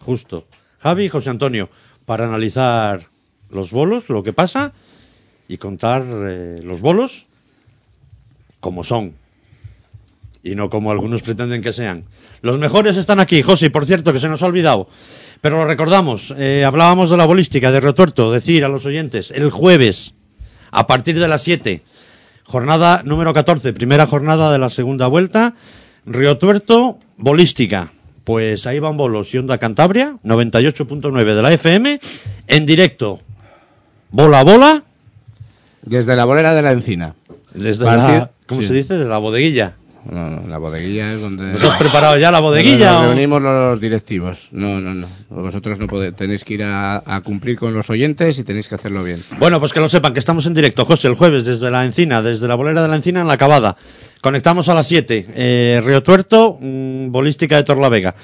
Justo, 0.00 0.48
Javi 0.80 1.04
y 1.04 1.08
José 1.08 1.30
Antonio, 1.30 1.70
para 2.04 2.24
analizar 2.24 3.08
los 3.50 3.70
bolos, 3.70 4.08
lo 4.08 4.24
que 4.24 4.32
pasa 4.32 4.72
y 5.46 5.58
contar 5.58 6.04
eh, 6.04 6.60
los 6.64 6.80
bolos 6.80 7.26
como 8.58 8.82
son 8.82 9.14
y 10.42 10.56
no 10.56 10.68
como 10.68 10.90
algunos 10.90 11.22
pretenden 11.22 11.62
que 11.62 11.72
sean. 11.72 12.04
Los 12.44 12.58
mejores 12.58 12.98
están 12.98 13.20
aquí, 13.20 13.40
José, 13.40 13.70
por 13.70 13.86
cierto, 13.86 14.12
que 14.12 14.18
se 14.20 14.28
nos 14.28 14.42
ha 14.42 14.46
olvidado. 14.46 14.86
Pero 15.40 15.56
lo 15.56 15.64
recordamos, 15.64 16.34
eh, 16.36 16.62
hablábamos 16.66 17.08
de 17.08 17.16
la 17.16 17.24
bolística 17.24 17.72
de 17.72 17.80
Retuerto, 17.80 18.30
decir 18.30 18.66
a 18.66 18.68
los 18.68 18.84
oyentes, 18.84 19.30
el 19.30 19.50
jueves, 19.50 20.12
a 20.70 20.86
partir 20.86 21.18
de 21.18 21.26
las 21.26 21.40
7, 21.42 21.82
jornada 22.44 23.00
número 23.02 23.32
14, 23.32 23.72
primera 23.72 24.06
jornada 24.06 24.52
de 24.52 24.58
la 24.58 24.68
segunda 24.68 25.06
vuelta, 25.06 25.54
Río 26.04 26.36
Tuerto, 26.36 26.98
bolística. 27.16 27.92
Pues 28.24 28.66
ahí 28.66 28.78
van 28.78 28.98
bolos 28.98 29.32
y 29.34 29.38
Onda 29.38 29.56
Cantabria, 29.56 30.16
98.9 30.22 31.34
de 31.34 31.42
la 31.42 31.50
FM, 31.50 31.98
en 32.46 32.66
directo, 32.66 33.20
bola 34.10 34.40
a 34.40 34.44
bola, 34.44 34.82
Desde 35.80 36.14
la 36.14 36.26
bolera 36.26 36.52
de 36.54 36.60
la 36.60 36.72
encina. 36.72 37.14
desde 37.54 37.86
Partir- 37.86 38.18
la, 38.18 38.30
¿cómo 38.46 38.60
sí. 38.60 38.68
se 38.68 38.74
dice? 38.74 38.94
De 38.98 39.06
la 39.06 39.16
bodeguilla. 39.16 39.76
No, 40.10 40.30
no, 40.30 40.46
la 40.48 40.58
bodeguilla 40.58 41.12
es 41.14 41.20
donde... 41.20 41.52
¿Nos 41.52 41.64
has 41.64 41.78
preparado 41.78 42.18
ya 42.18 42.30
la 42.30 42.40
bodeguilla 42.40 42.92
Nos 42.92 43.02
o? 43.02 43.06
reunimos 43.06 43.40
los 43.42 43.80
directivos. 43.80 44.48
No, 44.52 44.80
no, 44.80 44.94
no. 44.94 45.06
Vosotros 45.30 45.78
no 45.78 45.86
podéis, 45.86 46.14
tenéis 46.14 46.44
que 46.44 46.54
ir 46.54 46.62
a, 46.64 47.02
a 47.06 47.20
cumplir 47.22 47.58
con 47.58 47.72
los 47.74 47.88
oyentes 47.90 48.38
y 48.38 48.44
tenéis 48.44 48.68
que 48.68 48.74
hacerlo 48.74 49.02
bien. 49.02 49.22
Bueno, 49.38 49.58
pues 49.60 49.72
que 49.72 49.80
lo 49.80 49.88
sepan, 49.88 50.12
que 50.12 50.18
estamos 50.18 50.46
en 50.46 50.54
directo, 50.54 50.84
José, 50.84 51.08
el 51.08 51.14
jueves 51.14 51.44
desde 51.44 51.70
la 51.70 51.84
Encina, 51.84 52.22
desde 52.22 52.46
la 52.48 52.54
bolera 52.54 52.82
de 52.82 52.88
la 52.88 52.96
Encina 52.96 53.20
en 53.22 53.28
la 53.28 53.36
Cabada. 53.38 53.76
Conectamos 54.20 54.68
a 54.68 54.74
las 54.74 54.86
7. 54.86 55.26
Eh, 55.34 55.82
Río 55.84 56.02
Tuerto, 56.02 56.58
mm, 56.60 57.10
bolística 57.10 57.56
de 57.56 57.64
Torlavega. 57.64 58.14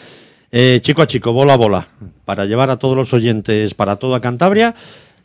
Eh, 0.53 0.81
chico 0.83 1.03
a 1.03 1.07
chico, 1.07 1.33
bola 1.33 1.53
a 1.55 1.57
bola, 1.57 1.87
para 2.25 2.45
llevar 2.45 2.71
a 2.71 2.77
todos 2.77 2.97
los 2.97 3.14
oyentes, 3.14 3.75
para 3.75 3.97
toda 3.97 4.21
Cantabria, 4.21 4.75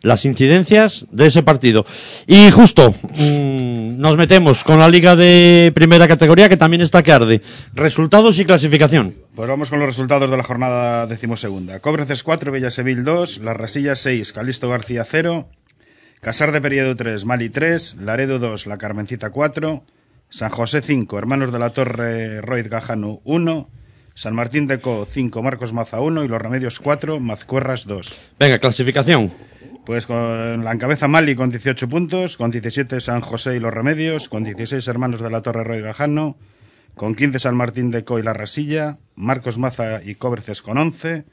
las 0.06 0.24
incidencias 0.24 1.08
de 1.12 1.26
ese 1.26 1.41
partido. 1.41 1.86
Y 2.28 2.52
justo, 2.52 2.91
mm, 2.91 3.98
nos 4.00 4.18
metemos 4.18 4.63
con 4.63 4.78
la 4.78 4.88
liga 4.88 5.15
de 5.15 5.72
primera 5.74 6.08
categoría, 6.08 6.48
que 6.48 6.58
también 6.58 6.82
está 6.82 7.02
que 7.02 7.12
arde. 7.12 7.41
Resultados 7.74 8.38
y 8.38 8.46
clasificación. 8.46 9.15
Pues 9.34 9.50
vamos 9.50 9.72
con 9.72 9.80
los 9.80 9.88
resultados 9.88 10.30
de 10.30 10.38
la 10.38 10.44
jornada 10.44 11.08
decimosegunda. 11.08 11.80
Cobreces 11.80 12.22
4, 12.22 12.52
Villasevil 12.52 13.04
2, 13.04 13.39
Las 13.39 13.58
Rasillas 13.58 13.98
6, 14.00 14.32
Calisto 14.32 14.70
García 14.70 15.04
0, 15.10 15.50
Casar 16.22 16.52
de 16.52 16.62
Periedo 16.62 16.96
3, 16.96 17.26
Mali 17.26 17.50
3, 17.50 17.96
Laredo 18.00 18.38
2, 18.38 18.68
La 18.68 18.78
Carmencita 18.78 19.32
4, 19.32 19.84
San 20.30 20.50
José 20.52 20.84
5, 20.84 21.18
Hermanos 21.18 21.52
de 21.52 21.60
la 21.60 21.72
Torre 21.72 22.41
Roid 22.41 22.68
Gajano 22.70 23.22
1, 23.24 23.70
San 24.13 24.36
Martín 24.36 24.68
de 24.68 24.80
Co 24.80 25.08
5, 25.10 25.41
Marcos 25.41 25.74
Maza 25.74 26.00
1 26.00 26.24
y 26.24 26.28
Los 26.28 26.41
Remedios 26.41 26.80
4, 26.80 27.20
Mazcuerras 27.20 27.86
2. 27.86 28.18
Venga, 28.39 28.60
clasificación. 28.60 29.32
Pues 29.86 30.08
con 30.08 30.63
la 30.63 30.71
encabeza 30.71 31.08
Mali 31.08 31.36
con 31.36 31.52
18 31.52 31.88
puntos, 31.88 32.38
con 32.38 32.50
17 32.50 33.00
San 33.00 33.21
José 33.21 33.56
y 33.56 33.60
Los 33.60 33.71
Remedios, 33.71 34.30
con 34.30 34.43
16 34.43 34.88
Hermanos 34.88 35.21
de 35.21 35.30
la 35.30 35.43
Torre 35.43 35.63
Roy 35.63 35.82
Gajano, 35.82 36.38
con 36.95 37.13
15 37.13 37.38
San 37.38 37.56
Martín 37.56 37.91
de 37.91 38.04
Co 38.04 38.17
y 38.17 38.24
La 38.24 38.34
Rasilla, 38.34 38.98
Marcos 39.15 39.60
Maza 39.60 40.02
y 40.04 40.15
Cobreces 40.15 40.63
con 40.63 40.80
11, 40.80 41.26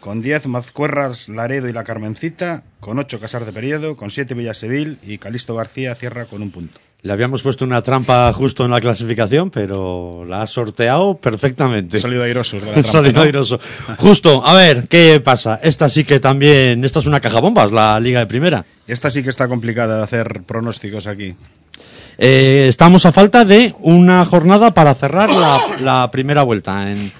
con 0.00 0.20
10 0.20 0.48
Mazcuerras, 0.48 1.28
Laredo 1.28 1.68
y 1.68 1.72
La 1.72 1.84
Carmencita, 1.84 2.64
con 2.80 2.98
8 2.98 3.20
Casar 3.20 3.44
de 3.44 3.52
Periedo, 3.52 3.96
con 3.96 4.10
7 4.10 4.34
Villasevil 4.34 4.98
y 5.04 5.18
Calisto 5.18 5.54
García 5.54 5.94
cierra 5.94 6.26
con 6.26 6.42
un 6.42 6.50
punto. 6.50 6.80
Le 7.04 7.12
habíamos 7.12 7.42
puesto 7.42 7.64
una 7.64 7.82
trampa 7.82 8.32
justo 8.32 8.64
en 8.64 8.70
la 8.70 8.80
clasificación, 8.80 9.50
pero 9.50 10.24
la 10.24 10.42
ha 10.42 10.46
sorteado 10.46 11.16
perfectamente. 11.16 11.98
Salido 12.00 12.22
airoso 12.22 12.60
de 12.60 12.66
la 12.66 12.72
trampa, 12.74 12.92
Salido 12.92 13.14
¿no? 13.14 13.22
airoso. 13.22 13.58
Justo, 13.98 14.46
a 14.46 14.54
ver, 14.54 14.86
¿qué 14.86 15.20
pasa? 15.20 15.58
Esta 15.64 15.88
sí 15.88 16.04
que 16.04 16.20
también, 16.20 16.84
esta 16.84 17.00
es 17.00 17.06
una 17.06 17.18
caja 17.20 17.40
bombas, 17.40 17.72
la 17.72 17.98
Liga 17.98 18.20
de 18.20 18.26
Primera. 18.26 18.64
Esta 18.86 19.10
sí 19.10 19.24
que 19.24 19.30
está 19.30 19.48
complicada 19.48 19.96
de 19.98 20.04
hacer 20.04 20.42
pronósticos 20.46 21.08
aquí. 21.08 21.34
Eh, 22.18 22.66
estamos 22.68 23.04
a 23.04 23.10
falta 23.10 23.44
de 23.44 23.74
una 23.80 24.24
jornada 24.24 24.72
para 24.72 24.94
cerrar 24.94 25.28
la, 25.34 25.60
la 25.80 26.10
primera 26.12 26.44
vuelta 26.44 26.92
en, 26.92 27.10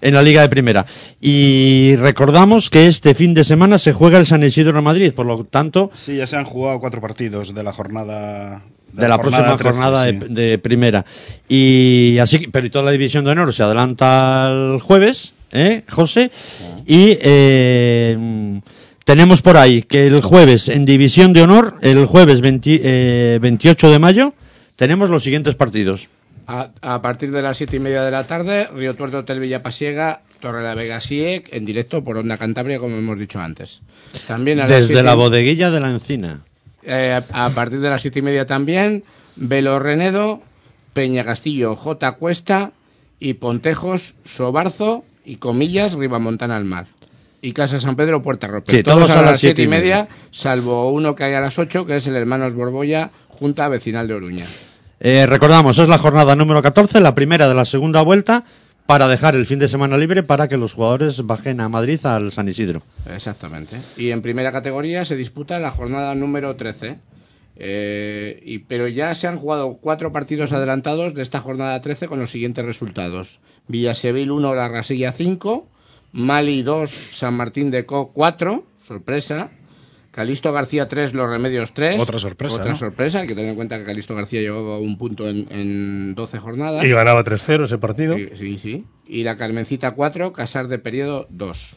en 0.00 0.14
la 0.14 0.22
Liga 0.22 0.42
de 0.42 0.48
Primera. 0.48 0.86
Y 1.20 1.96
recordamos 1.96 2.70
que 2.70 2.86
este 2.86 3.14
fin 3.16 3.34
de 3.34 3.42
semana 3.42 3.78
se 3.78 3.94
juega 3.94 4.18
el 4.20 4.26
San 4.26 4.44
Isidro 4.44 4.80
Madrid, 4.80 5.12
por 5.12 5.26
lo 5.26 5.42
tanto, 5.42 5.90
Sí, 5.96 6.14
ya 6.18 6.28
se 6.28 6.36
han 6.36 6.44
jugado 6.44 6.78
cuatro 6.78 7.00
partidos 7.00 7.52
de 7.52 7.62
la 7.64 7.72
jornada. 7.72 8.62
De 8.94 9.08
la, 9.08 9.18
próxima 9.20 9.56
13, 9.56 9.62
jornada 9.64 10.04
sí. 10.08 10.12
de, 10.16 10.28
de 10.28 10.58
primera. 10.58 11.04
Y 11.48 12.16
así, 12.20 12.38
que- 12.40 12.48
pero 12.48 12.66
y 12.66 12.70
toda 12.70 12.84
la 12.84 12.90
división 12.92 13.24
de 13.24 13.32
honor 13.32 13.52
se 13.52 13.62
adelanta 13.62 14.50
el 14.50 14.80
jueves, 14.80 15.34
¿eh, 15.52 15.82
José? 15.90 16.30
Y 16.86 17.18
eh, 17.20 18.60
tenemos 19.04 19.42
por 19.42 19.56
ahí 19.56 19.82
que 19.82 20.06
el 20.06 20.20
jueves 20.22 20.68
en 20.68 20.84
división 20.84 21.32
de 21.32 21.42
honor, 21.42 21.74
el 21.82 22.06
jueves 22.06 22.40
20 22.40 22.80
eh, 22.82 23.38
28 23.40 23.90
de 23.90 23.98
mayo, 23.98 24.34
tenemos 24.76 25.10
los 25.10 25.22
siguientes 25.22 25.54
partidos. 25.54 26.08
A, 26.46 26.70
a 26.82 27.00
partir 27.00 27.30
de 27.30 27.40
las 27.40 27.56
siete 27.56 27.76
y 27.76 27.80
media 27.80 28.02
de 28.02 28.10
la 28.10 28.24
tarde, 28.24 28.68
Río 28.74 28.94
Tuerto, 28.94 29.18
Hotel 29.18 29.40
Villa 29.40 29.62
Pasiega, 29.62 30.20
Torre 30.40 30.62
la 30.62 30.74
Vega 30.74 31.00
Siec, 31.00 31.48
en 31.52 31.64
directo 31.64 32.04
por 32.04 32.18
Onda 32.18 32.36
Cantabria, 32.36 32.78
como 32.78 32.96
hemos 32.96 33.18
dicho 33.18 33.40
antes. 33.40 33.80
También 34.26 34.60
a 34.60 34.66
Desde 34.66 35.02
la 35.02 35.14
bodeguilla 35.14 35.70
de 35.70 35.80
la 35.80 35.88
encina. 35.88 36.40
Eh, 36.84 37.20
a 37.32 37.50
partir 37.50 37.80
de 37.80 37.90
las 37.90 38.02
siete 38.02 38.18
y 38.20 38.22
media 38.22 38.46
también, 38.46 39.04
Velo 39.36 39.78
Renedo, 39.78 40.42
Peña 40.92 41.24
Castillo, 41.24 41.76
J 41.76 42.12
Cuesta 42.12 42.72
y 43.18 43.34
Pontejos, 43.34 44.14
Sobarzo 44.24 45.04
y 45.24 45.36
Comillas, 45.36 45.94
Ribamontana 45.94 46.56
al 46.56 46.64
Mar. 46.64 46.86
Y 47.40 47.52
Casa 47.52 47.78
San 47.78 47.94
Pedro, 47.94 48.22
Puerta 48.22 48.46
Roper. 48.46 48.74
Sí, 48.74 48.82
todos 48.82 49.10
a 49.10 49.20
las 49.20 49.38
siete 49.38 49.62
y 49.62 49.62
siete 49.62 49.62
y 49.62 49.68
media, 49.68 50.08
salvo 50.30 50.90
uno 50.90 51.14
que 51.14 51.24
hay 51.24 51.34
a 51.34 51.40
las 51.40 51.58
ocho, 51.58 51.84
que 51.84 51.96
es 51.96 52.06
el 52.06 52.16
Hermanos 52.16 52.54
Borbolla, 52.54 53.10
Junta 53.28 53.68
Vecinal 53.68 54.08
de 54.08 54.14
Oruña. 54.14 54.46
Eh, 55.00 55.26
recordamos, 55.26 55.78
es 55.78 55.88
la 55.88 55.98
jornada 55.98 56.34
número 56.36 56.62
14, 56.62 57.00
la 57.00 57.14
primera 57.14 57.46
de 57.46 57.54
la 57.54 57.66
segunda 57.66 58.00
vuelta, 58.00 58.44
para 58.86 59.08
dejar 59.08 59.34
el 59.34 59.46
fin 59.46 59.58
de 59.58 59.68
semana 59.68 59.96
libre 59.96 60.22
para 60.22 60.48
que 60.48 60.56
los 60.56 60.74
jugadores 60.74 61.24
bajen 61.26 61.60
a 61.60 61.68
Madrid 61.68 62.04
al 62.04 62.32
San 62.32 62.48
Isidro. 62.48 62.82
Exactamente. 63.12 63.76
Y 63.96 64.10
en 64.10 64.22
primera 64.22 64.52
categoría 64.52 65.04
se 65.04 65.16
disputa 65.16 65.58
la 65.58 65.70
jornada 65.70 66.14
número 66.14 66.56
13. 66.56 66.98
Eh, 67.56 68.42
y, 68.44 68.58
pero 68.58 68.88
ya 68.88 69.14
se 69.14 69.28
han 69.28 69.38
jugado 69.38 69.78
cuatro 69.80 70.12
partidos 70.12 70.52
adelantados 70.52 71.14
de 71.14 71.22
esta 71.22 71.40
jornada 71.40 71.80
13 71.80 72.08
con 72.08 72.20
los 72.20 72.30
siguientes 72.30 72.64
resultados. 72.64 73.40
Villasevil 73.68 74.30
1, 74.30 74.54
La 74.54 74.68
Rasilla 74.68 75.12
5, 75.12 75.68
Mali 76.12 76.62
2, 76.62 76.90
San 76.90 77.34
Martín 77.34 77.70
de 77.70 77.86
Co 77.86 78.10
4, 78.12 78.64
sorpresa. 78.80 79.50
Calisto 80.14 80.52
García 80.52 80.86
3, 80.86 81.12
Los 81.12 81.28
Remedios 81.28 81.74
3. 81.74 81.98
Otra 81.98 82.20
sorpresa, 82.20 82.54
Otra 82.54 82.70
¿no? 82.70 82.76
sorpresa, 82.76 83.20
hay 83.20 83.26
que 83.26 83.34
tener 83.34 83.50
en 83.50 83.56
cuenta 83.56 83.78
que 83.78 83.84
Calisto 83.84 84.14
García 84.14 84.40
llevaba 84.40 84.78
un 84.78 84.96
punto 84.96 85.28
en, 85.28 85.48
en 85.50 86.14
12 86.14 86.38
jornadas. 86.38 86.84
Y 86.84 86.90
ganaba 86.90 87.24
3-0 87.24 87.64
ese 87.64 87.78
partido. 87.78 88.14
Sí, 88.16 88.28
sí, 88.34 88.58
sí. 88.58 88.84
Y 89.08 89.24
la 89.24 89.34
Carmencita 89.34 89.90
4, 89.90 90.32
Casar 90.32 90.68
de 90.68 90.78
Periodo 90.78 91.26
2. 91.30 91.76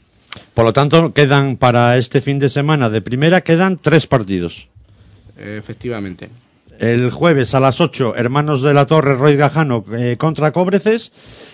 Por 0.53 0.65
lo 0.65 0.71
tanto, 0.73 1.13
quedan 1.13 1.57
para 1.57 1.97
este 1.97 2.21
fin 2.21 2.37
de 2.37 2.49
semana 2.49 2.91
de 2.91 3.01
primera, 3.01 3.41
quedan 3.41 3.77
tres 3.77 4.05
partidos. 4.05 4.69
Efectivamente. 5.35 6.29
El 6.79 7.09
jueves 7.09 7.55
a 7.55 7.59
las 7.59 7.81
8, 7.81 8.17
Hermanos 8.17 8.61
de 8.61 8.75
la 8.75 8.85
Torre, 8.85 9.15
Roy 9.15 9.35
Gajano 9.35 9.83
eh, 9.93 10.15
contra 10.19 10.51
Cobreces. 10.51 11.11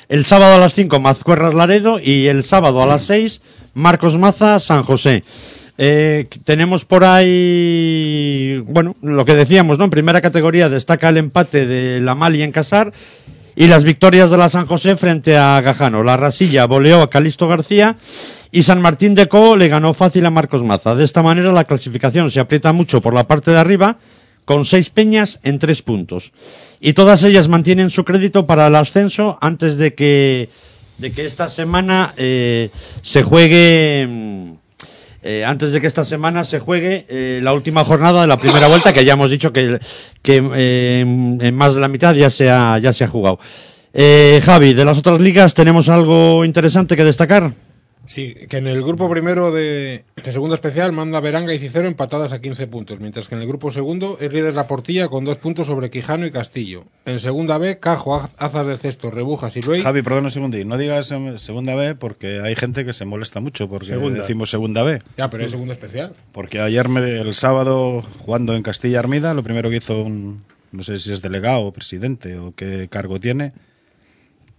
El 0.09 0.25
sábado 0.25 0.55
a 0.55 0.57
las 0.57 0.73
5, 0.73 0.99
Mazcuerras 0.99 1.53
Laredo. 1.53 2.01
Y 2.01 2.27
el 2.27 2.43
sábado 2.43 2.83
a 2.83 2.85
las 2.85 3.03
6, 3.03 3.41
Marcos 3.73 4.17
Maza, 4.17 4.59
San 4.59 4.83
José. 4.83 5.23
Eh, 5.77 6.27
tenemos 6.43 6.85
por 6.85 7.03
ahí, 7.03 8.63
bueno, 8.67 8.95
lo 9.01 9.25
que 9.25 9.35
decíamos, 9.35 9.79
¿no? 9.79 9.85
En 9.85 9.89
primera 9.89 10.21
categoría 10.21 10.69
destaca 10.69 11.09
el 11.09 11.17
empate 11.17 11.65
de 11.65 11.99
la 11.99 12.13
Mali 12.13 12.43
en 12.43 12.51
Casar 12.51 12.93
y 13.55 13.67
las 13.67 13.83
victorias 13.83 14.29
de 14.29 14.37
la 14.37 14.49
San 14.49 14.67
José 14.67 14.95
frente 14.95 15.35
a 15.35 15.59
Gajano. 15.61 16.03
La 16.03 16.17
Rasilla 16.17 16.65
voleó 16.65 17.01
a 17.01 17.09
Calisto 17.09 17.47
García 17.47 17.97
y 18.51 18.63
San 18.63 18.81
Martín 18.81 19.15
de 19.15 19.27
Co 19.27 19.55
le 19.55 19.67
ganó 19.67 19.93
fácil 19.95 20.25
a 20.25 20.29
Marcos 20.29 20.63
Maza. 20.63 20.95
De 20.95 21.03
esta 21.03 21.23
manera 21.23 21.51
la 21.51 21.63
clasificación 21.63 22.29
se 22.29 22.39
aprieta 22.39 22.71
mucho 22.71 23.01
por 23.01 23.13
la 23.13 23.27
parte 23.27 23.51
de 23.51 23.57
arriba 23.57 23.97
con 24.45 24.65
seis 24.65 24.89
peñas 24.89 25.39
en 25.43 25.57
tres 25.57 25.81
puntos. 25.81 26.33
Y 26.79 26.93
todas 26.93 27.23
ellas 27.23 27.47
mantienen 27.47 27.89
su 27.89 28.03
crédito 28.03 28.45
para 28.45 28.67
el 28.67 28.75
ascenso 28.75 29.37
antes 29.41 29.77
de 29.77 29.95
que, 29.95 30.49
de 30.97 31.11
que 31.11 31.25
esta 31.25 31.49
semana 31.49 32.13
eh, 32.17 32.69
se 33.01 33.23
juegue... 33.23 34.59
eh, 35.23 35.45
antes 35.45 35.71
de 35.71 35.79
que 35.79 35.87
esta 35.87 36.03
semana 36.03 36.43
se 36.43 36.59
juegue 36.59 37.05
eh, 37.07 37.39
la 37.41 37.53
última 37.53 37.85
jornada 37.85 38.21
de 38.21 38.27
la 38.27 38.37
primera 38.37 38.67
vuelta, 38.67 38.93
que 38.93 39.05
ya 39.05 39.13
hemos 39.13 39.31
dicho 39.31 39.53
que, 39.53 39.79
eh, 40.25 40.99
en, 40.99 41.55
más 41.55 41.75
de 41.75 41.81
la 41.81 41.87
mitad 41.87 42.13
ya 42.13 42.29
se 42.29 42.49
ha, 42.49 42.77
ya 42.79 42.91
se 42.91 43.05
ha 43.05 43.07
jugado. 43.07 43.39
Javi, 43.93 44.73
de 44.73 44.85
las 44.85 44.97
otras 44.97 45.21
ligas, 45.21 45.53
¿tenemos 45.53 45.87
algo 45.87 46.43
interesante 46.43 46.97
que 46.97 47.03
destacar? 47.03 47.53
Sí, 48.05 48.35
que 48.49 48.57
en 48.57 48.67
el 48.67 48.81
grupo 48.83 49.09
primero 49.09 49.51
de, 49.51 50.03
de 50.23 50.31
segundo 50.33 50.55
especial 50.55 50.91
manda 50.91 51.21
Veranga 51.21 51.53
y 51.53 51.59
Cicero 51.59 51.87
empatadas 51.87 52.33
a 52.33 52.41
15 52.41 52.67
puntos, 52.67 52.99
mientras 52.99 53.29
que 53.29 53.35
en 53.35 53.41
el 53.41 53.47
grupo 53.47 53.71
segundo 53.71 54.17
es 54.19 54.31
líder 54.33 54.53
la 54.55 54.67
Portilla 54.67 55.07
con 55.07 55.23
dos 55.23 55.37
puntos 55.37 55.67
sobre 55.67 55.89
Quijano 55.89 56.25
y 56.25 56.31
Castillo. 56.31 56.83
En 57.05 57.19
segunda 57.19 57.57
B, 57.57 57.79
Cajo, 57.79 58.15
Az- 58.15 58.29
Azas 58.37 58.67
de 58.67 58.77
Cesto, 58.77 59.09
Rebujas 59.09 59.55
y 59.55 59.61
Luey. 59.61 59.81
Javi, 59.81 60.01
perdona 60.01 60.27
un 60.27 60.31
segundo. 60.31 60.57
y 60.57 60.65
No 60.65 60.77
digas 60.77 61.11
em, 61.11 61.37
segunda 61.39 61.75
B 61.75 61.95
porque 61.95 62.41
hay 62.43 62.55
gente 62.55 62.83
que 62.83 62.91
se 62.91 63.05
molesta 63.05 63.39
mucho 63.39 63.69
porque 63.69 63.87
Segunda. 63.87 64.19
decimos 64.21 64.49
segunda 64.49 64.83
B. 64.83 65.01
Ya, 65.17 65.29
pero 65.29 65.45
es 65.45 65.51
segundo 65.51 65.71
especial. 65.73 66.13
Porque 66.33 66.59
ayer, 66.59 66.89
me- 66.89 67.21
el 67.21 67.33
sábado, 67.35 68.01
jugando 68.19 68.53
en 68.55 68.63
Castilla 68.63 68.99
Armida, 68.99 69.33
lo 69.33 69.43
primero 69.43 69.69
que 69.69 69.77
hizo 69.77 70.01
un. 70.01 70.43
No 70.73 70.83
sé 70.83 70.99
si 70.99 71.13
es 71.13 71.21
delegado 71.21 71.61
o 71.61 71.71
presidente 71.71 72.37
o 72.37 72.53
qué 72.55 72.87
cargo 72.89 73.19
tiene. 73.19 73.53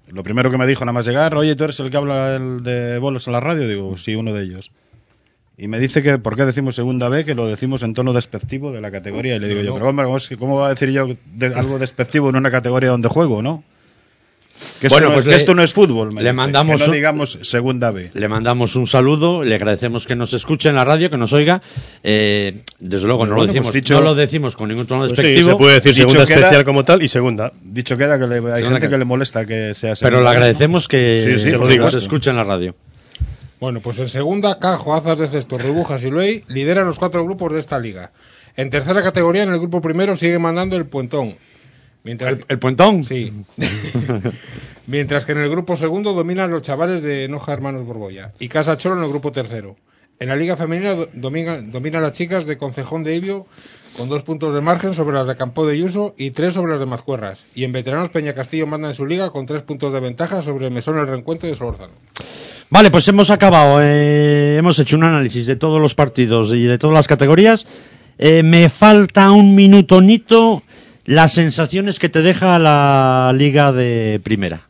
Lo 0.08 0.22
primero 0.22 0.50
que 0.50 0.58
me 0.58 0.66
dijo 0.66 0.84
nada 0.84 0.92
más 0.92 1.06
llegar, 1.06 1.34
oye, 1.34 1.56
tú 1.56 1.64
eres 1.64 1.80
el 1.80 1.90
que 1.90 1.96
habla 1.96 2.36
el 2.36 2.62
de 2.62 2.98
bolos 2.98 3.26
en 3.26 3.32
la 3.32 3.40
radio. 3.40 3.66
Digo, 3.66 3.96
sí, 3.96 4.14
uno 4.14 4.32
de 4.32 4.44
ellos. 4.44 4.70
Y 5.56 5.68
me 5.68 5.78
dice 5.78 6.02
que, 6.02 6.18
¿por 6.18 6.36
qué 6.36 6.44
decimos 6.44 6.74
segunda 6.74 7.08
B? 7.08 7.24
Que 7.24 7.34
lo 7.34 7.46
decimos 7.46 7.82
en 7.82 7.94
tono 7.94 8.12
despectivo 8.12 8.72
de 8.72 8.80
la 8.80 8.90
categoría. 8.90 9.36
Y 9.36 9.40
le 9.40 9.48
digo 9.48 9.62
yo, 9.62 9.74
pero 9.74 9.88
hombre, 9.88 10.06
¿cómo, 10.38 10.56
va 10.56 10.66
a 10.66 10.70
decir 10.70 10.90
yo 10.90 11.08
algo 11.54 11.78
despectivo 11.78 12.28
en 12.28 12.36
una 12.36 12.50
categoría 12.50 12.90
donde 12.90 13.08
juego, 13.08 13.40
no? 13.40 13.62
Que 14.80 14.88
Bueno, 14.88 15.08
no, 15.08 15.14
pues 15.14 15.24
que 15.24 15.30
le- 15.32 15.36
esto 15.36 15.54
no 15.54 15.62
es 15.62 15.72
fútbol. 15.72 16.10
le 16.14 16.20
dice, 16.20 16.32
mandamos 16.32 16.76
Que 16.80 16.86
no 16.86 16.90
un- 16.90 16.94
digamos 16.96 17.38
segunda 17.42 17.90
B. 17.90 18.10
Le 18.14 18.28
mandamos 18.28 18.76
un 18.76 18.86
saludo, 18.86 19.42
le 19.42 19.54
agradecemos 19.56 20.06
que 20.06 20.14
nos 20.14 20.32
escuche 20.32 20.68
en 20.68 20.76
la 20.76 20.84
radio, 20.84 21.10
que 21.10 21.16
nos 21.16 21.32
oiga. 21.32 21.60
Eh, 22.02 22.62
desde 22.78 23.06
luego, 23.06 23.26
no, 23.26 23.32
Bueno, 23.34 23.42
lo 23.42 23.46
decimos, 23.46 23.66
pues 23.72 23.74
dicho- 23.82 23.94
no 23.94 24.00
lo 24.00 24.14
decimos 24.14 24.56
con 24.56 24.68
ningún 24.68 24.86
tono 24.86 25.00
Pues 25.00 25.10
sí, 25.12 25.16
despectivo. 25.16 25.50
se 25.50 25.56
puede 25.56 25.74
decir 25.74 25.92
Dicho 25.94 26.08
segunda 26.08 26.26
queda- 26.26 26.36
especial 26.36 26.64
como 26.64 26.84
tal 26.84 27.02
y 27.02 27.08
segunda. 27.08 27.52
Dicho 27.62 27.96
queda 27.96 28.18
que 28.18 28.26
le- 28.26 28.34
hay 28.36 28.40
Segunda 28.40 28.60
gente 28.62 28.80
que- 28.80 28.88
que 28.90 28.98
le 28.98 29.04
molesta 29.04 29.44
que 29.44 29.74
sea 29.74 29.90
pero 29.90 29.96
segunda 29.96 30.18
le 30.18 30.22
B. 30.24 30.30
agradecemos 30.30 30.88
que, 30.88 31.22
Sí, 31.38 31.38
sí, 31.44 31.50
que 31.50 31.78
nos 31.78 31.94
escuche 31.94 32.30
en 32.30 32.36
la 32.36 32.44
radio. 32.44 32.74
Bueno, 33.60 33.80
pues 33.80 33.98
en 33.98 34.08
segunda, 34.08 34.58
Cajo, 34.58 34.94
Azas 34.94 35.18
de 35.18 35.28
Cesto, 35.28 35.56
Rebujas 35.58 36.02
y 36.04 36.10
Luey 36.10 36.44
lideran 36.48 36.86
los 36.86 36.98
cuatro 36.98 37.24
grupos 37.24 37.52
de 37.52 37.60
esta 37.60 37.78
liga. 37.78 38.12
En 38.56 38.70
tercera 38.70 39.02
categoría, 39.02 39.42
en 39.42 39.50
el 39.52 39.58
grupo 39.58 39.80
primero, 39.80 40.16
sigue 40.16 40.38
mandando 40.38 40.76
el 40.76 40.86
Puentón. 40.86 41.34
Mientras, 42.04 42.36
¿El 42.48 42.58
puentón? 42.58 43.02
Sí. 43.04 43.32
Mientras 44.86 45.24
que 45.24 45.32
en 45.32 45.38
el 45.38 45.48
grupo 45.50 45.76
segundo 45.76 46.12
dominan 46.12 46.50
los 46.50 46.62
chavales 46.62 47.02
de 47.02 47.28
Noja 47.28 47.52
Hermanos 47.52 47.86
Borbolla 47.86 48.32
y 48.38 48.48
Casa 48.48 48.76
Cholo 48.76 48.96
en 48.98 49.04
el 49.04 49.08
grupo 49.08 49.32
tercero. 49.32 49.76
En 50.20 50.28
la 50.28 50.36
liga 50.36 50.56
femenina 50.56 50.94
do- 50.94 51.08
domina- 51.14 51.60
dominan 51.62 52.02
las 52.02 52.12
chicas 52.12 52.46
de 52.46 52.58
Concejón 52.58 53.02
de 53.02 53.16
Ibio 53.16 53.46
con 53.96 54.08
dos 54.08 54.22
puntos 54.22 54.54
de 54.54 54.60
margen 54.60 54.94
sobre 54.94 55.16
las 55.16 55.26
de 55.26 55.36
Campo 55.36 55.66
de 55.66 55.78
Yuso 55.78 56.14
y 56.18 56.30
tres 56.32 56.54
sobre 56.54 56.72
las 56.72 56.80
de 56.80 56.86
Mazcuerras. 56.86 57.46
Y 57.54 57.64
en 57.64 57.72
veteranos 57.72 58.10
Peña 58.10 58.34
Castillo 58.34 58.66
manda 58.66 58.88
en 58.88 58.94
su 58.94 59.06
liga 59.06 59.30
con 59.30 59.46
tres 59.46 59.62
puntos 59.62 59.92
de 59.92 60.00
ventaja 60.00 60.42
sobre 60.42 60.68
Mesón 60.70 60.98
el 60.98 61.06
Reencuentro 61.06 61.48
de 61.48 61.56
Solórzano. 61.56 61.92
Vale, 62.70 62.90
pues 62.90 63.06
hemos 63.08 63.30
acabado. 63.30 63.78
eh, 63.82 64.56
hemos 64.58 64.78
hecho 64.78 64.96
un 64.96 65.04
análisis 65.04 65.46
de 65.46 65.56
todos 65.56 65.80
los 65.80 65.94
partidos 65.94 66.50
y 66.52 66.64
de 66.64 66.76
todas 66.78 66.94
las 66.94 67.08
categorías. 67.08 67.66
Eh, 68.18 68.42
me 68.44 68.68
falta 68.68 69.30
un 69.32 69.54
minutonito 69.54 70.62
las 71.04 71.32
sensaciones 71.32 71.98
que 71.98 72.08
te 72.08 72.22
deja 72.22 72.58
la 72.58 73.32
liga 73.34 73.72
de 73.72 74.20
primera. 74.22 74.68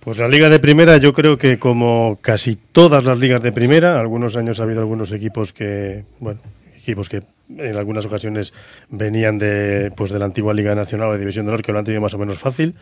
Pues 0.00 0.18
la 0.18 0.28
liga 0.28 0.48
de 0.48 0.58
primera 0.58 0.96
yo 0.96 1.12
creo 1.12 1.36
que 1.36 1.58
como 1.58 2.18
casi 2.22 2.56
todas 2.56 3.04
las 3.04 3.18
ligas 3.18 3.42
de 3.42 3.52
primera, 3.52 4.00
algunos 4.00 4.36
años 4.36 4.58
ha 4.58 4.62
habido 4.62 4.80
algunos 4.80 5.12
equipos 5.12 5.52
que, 5.52 6.04
bueno, 6.18 6.40
equipos 6.74 7.08
que 7.08 7.22
en 7.58 7.76
algunas 7.76 8.06
ocasiones 8.06 8.54
venían 8.88 9.36
de, 9.36 9.92
pues 9.94 10.10
de 10.10 10.18
la 10.18 10.24
antigua 10.24 10.54
Liga 10.54 10.74
Nacional 10.74 11.08
o 11.08 11.12
de 11.12 11.18
División 11.18 11.44
de 11.44 11.50
Honor 11.50 11.62
que 11.62 11.72
lo 11.72 11.78
han 11.78 11.84
tenido 11.84 12.00
más 12.00 12.14
o 12.14 12.18
menos 12.18 12.38
fácil, 12.38 12.74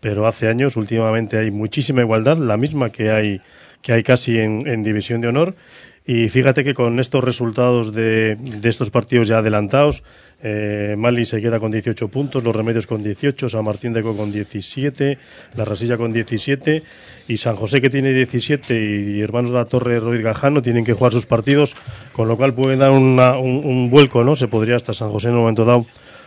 pero 0.00 0.26
hace 0.26 0.48
años 0.48 0.76
últimamente 0.76 1.38
hay 1.38 1.50
muchísima 1.50 2.02
igualdad, 2.02 2.36
la 2.36 2.56
misma 2.56 2.90
que 2.90 3.10
hay 3.10 3.40
que 3.80 3.92
hay 3.92 4.02
casi 4.02 4.38
en, 4.38 4.66
en 4.66 4.82
División 4.82 5.20
de 5.20 5.28
Honor. 5.28 5.54
Y 6.06 6.28
fíjate 6.28 6.62
que 6.62 6.72
con 6.72 7.00
estos 7.00 7.24
resultados 7.24 7.92
de, 7.92 8.36
de 8.36 8.68
estos 8.68 8.90
partidos 8.90 9.26
ya 9.26 9.38
adelantados, 9.38 10.04
eh, 10.42 10.94
se 11.24 11.40
queda 11.40 11.58
con 11.58 11.72
18 11.72 12.08
puntos, 12.08 12.44
Los 12.44 12.54
Remedios 12.54 12.86
con 12.86 13.02
18, 13.02 13.48
San 13.48 13.64
Martín 13.64 13.92
de 13.92 14.02
Co 14.02 14.16
con 14.16 14.30
17, 14.30 15.18
La 15.56 15.64
Rasilla 15.64 15.96
con 15.96 16.12
17 16.12 16.82
y 17.26 17.36
San 17.38 17.56
José 17.56 17.80
que 17.80 17.90
tiene 17.90 18.12
17 18.12 18.74
y 19.16 19.20
Hermanos 19.20 19.50
de 19.50 19.56
la 19.56 19.64
Torre 19.64 19.98
Rodríguez 19.98 20.26
Gajano 20.26 20.62
tienen 20.62 20.84
que 20.84 20.92
jugar 20.92 21.12
sus 21.12 21.26
partidos, 21.26 21.74
con 22.12 22.28
lo 22.28 22.36
cual 22.36 22.54
pueden 22.54 22.78
dar 22.78 22.92
una- 22.92 23.36
un, 23.38 23.64
un 23.64 23.90
vuelco, 23.90 24.22
¿no? 24.22 24.36
Se 24.36 24.46
podría 24.46 24.76
hasta 24.76 24.92
San 24.92 25.10
José 25.10 25.28
en 25.28 25.34
un 25.34 25.40
momento 25.40 25.64
dado 25.64 25.86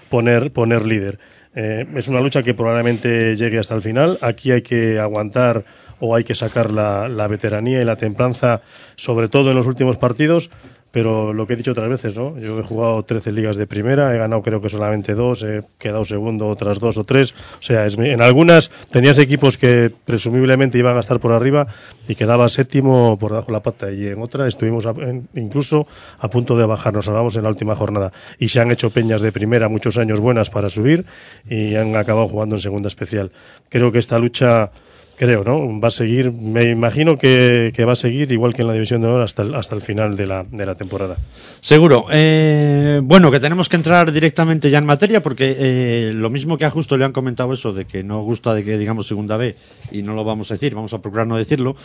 poner, 0.10 0.52
poner 0.52 0.86
líder. 0.86 1.20
Eh, 1.56 1.86
es 1.96 2.08
una 2.10 2.20
lucha 2.20 2.44
que 2.44 2.54
probablemente 2.54 3.36
llegue 3.38 3.60
hasta 3.60 3.76
el 3.76 3.82
final. 3.82 4.18
Aquí 4.22 4.52
hay 4.52 4.62
que 4.62 5.00
aguantar 5.00 5.64
o 6.00 6.16
hay 6.16 6.24
que 6.24 6.36
sacar 6.36 6.72
la, 6.72 7.28
veteranía 7.28 7.82
y 7.82 7.86
la 7.86 7.96
templanza, 7.96 8.62
sobre 8.96 9.28
todo 9.30 9.52
en 9.52 9.58
los 9.58 9.68
últimos 9.68 9.98
partidos. 9.98 10.50
Pero 10.92 11.34
lo 11.34 11.46
que 11.46 11.54
he 11.54 11.56
dicho 11.56 11.74
otras 11.74 11.88
veces, 11.88 12.18
¿no? 12.18 12.36
Yo 12.40 12.58
he 12.60 12.64
jugado 12.64 13.04
13 13.04 13.32
ligas 13.32 13.58
de 13.58 13.68
primera, 13.68 14.16
he 14.16 14.18
ganado 14.18 14.42
creo 14.42 14.60
que 14.60 14.70
solamente 14.70 15.14
dos, 15.14 15.44
he 15.44 15.62
quedado 15.78 16.04
segundo 16.04 16.48
otras 16.48 16.80
dos 16.80 16.98
o 16.98 17.04
tres. 17.04 17.36
O 17.60 17.62
sea, 17.62 17.86
es- 17.86 17.96
en 18.00 18.24
algunas 18.24 18.72
tenías 18.90 19.20
equipos 19.20 19.60
que 19.60 19.94
presumiblemente 20.06 20.80
iban 20.80 20.98
a 20.98 21.02
estar 21.02 21.20
por 21.20 21.32
arriba 21.32 21.68
y 22.08 22.16
quedaba 22.16 22.50
séptimo 22.50 23.20
por 23.20 23.30
debajo 23.30 23.48
de 23.48 23.54
la 23.54 23.60
pata. 23.62 23.92
Y 23.92 24.08
en 24.08 24.20
otra 24.20 24.48
estuvimos 24.48 24.88
incluso 25.36 25.86
a 26.18 26.28
punto 26.28 26.58
de 26.58 26.66
bajar, 26.66 26.92
nos 26.92 27.06
salvamos 27.06 27.36
en 27.36 27.44
la 27.44 27.50
última 27.50 27.76
jornada. 27.76 28.12
Y 28.40 28.48
se 28.48 28.60
han 28.60 28.72
hecho 28.72 28.90
peñas 28.90 29.22
de 29.22 29.32
primera 29.32 29.70
muchos 29.70 30.00
años 30.00 30.20
buenas 30.20 30.50
para 30.50 30.72
subir 30.72 31.06
y 31.48 31.76
han 31.76 31.96
acabado 31.98 32.28
jugando 32.30 32.56
en 32.56 32.62
segunda 32.62 32.88
especial. 32.88 33.32
Creo 33.70 33.92
que 33.92 34.00
esta 34.00 34.18
lucha 34.18 34.72
creo, 35.20 35.44
¿no? 35.44 35.82
Va 35.82 35.90
a 35.90 35.92
seguir, 35.92 36.32
me 36.32 36.64
imagino 36.72 37.18
que, 37.18 37.74
que 37.76 37.84
va 37.84 37.92
a 37.92 37.96
seguir 37.98 38.32
igual 38.32 38.54
que 38.54 38.62
en 38.62 38.70
la 38.70 38.74
División 38.74 39.02
de 39.02 39.08
Honor 39.08 39.22
hasta 39.22 39.42
el, 39.42 39.54
hasta 39.54 39.76
el 39.76 39.82
final 39.82 40.16
de 40.16 40.26
la, 40.26 40.46
de 40.50 40.66
la 40.66 40.76
temporada. 40.76 41.18
Seguro. 41.60 42.06
Eh, 42.10 43.02
bueno, 43.04 43.30
que 43.30 43.42
tenemos 43.42 43.68
que 43.68 43.76
entrar 43.76 44.14
directamente 44.14 44.70
ya 44.70 44.78
en 44.78 44.86
materia 44.86 45.22
porque 45.22 45.58
eh, 45.60 46.12
lo 46.16 46.30
mismo 46.30 46.58
que 46.58 46.64
a 46.64 46.70
Justo 46.70 46.98
le 46.98 47.04
han 47.04 47.12
comentado 47.12 47.52
eso 47.52 47.74
de 47.74 47.84
que 47.84 48.02
no 48.02 48.24
gusta 48.24 48.54
de 48.54 48.64
que 48.64 48.78
digamos 48.78 49.08
segunda 49.08 49.36
B 49.36 49.58
y 49.92 50.04
no 50.04 50.14
lo 50.14 50.24
vamos 50.24 50.52
a 50.52 50.54
decir, 50.54 50.74
vamos 50.74 50.94
a 50.94 51.00
procurar 51.00 51.28
no 51.28 51.36
decirlo. 51.36 51.76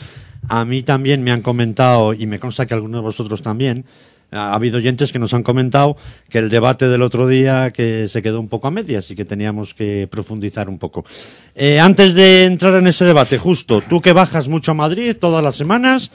A 0.49 0.65
mí 0.65 0.85
también 0.85 1.25
me 1.25 1.33
han 1.33 1.43
comentado 1.43 2.15
y 2.15 2.27
me 2.27 2.39
consta 2.39 2.67
que 2.67 2.75
algunos 2.75 3.01
de 3.01 3.07
vosotros 3.07 3.43
también. 3.43 3.85
Ha 4.31 4.55
habido 4.55 4.79
oyentes 4.79 5.13
que 5.13 5.19
nos 5.19 5.35
han 5.35 5.43
comentado 5.43 5.97
que 6.29 6.39
el 6.39 6.49
debate 6.49 6.89
del 6.89 7.03
otro 7.03 7.29
día 7.29 7.73
que 7.73 8.09
se 8.09 8.23
quedó 8.23 8.41
un 8.41 8.49
poco 8.49 8.69
a 8.69 8.71
medias 8.71 9.11
y 9.11 9.15
que 9.15 9.25
teníamos 9.25 9.75
que 9.75 10.09
profundizar 10.11 10.69
un 10.69 10.79
poco. 10.79 11.05
Eh, 11.55 11.79
antes 11.79 12.15
de 12.15 12.47
entrar 12.47 12.75
en 12.75 12.87
ese 12.87 13.05
debate, 13.05 13.39
justo, 13.39 13.83
tú 13.89 14.01
que 14.01 14.13
bajas 14.13 14.49
mucho 14.49 14.73
a 14.73 14.75
Madrid 14.75 15.17
todas 15.19 15.43
las 15.43 15.57
semanas, 15.57 16.11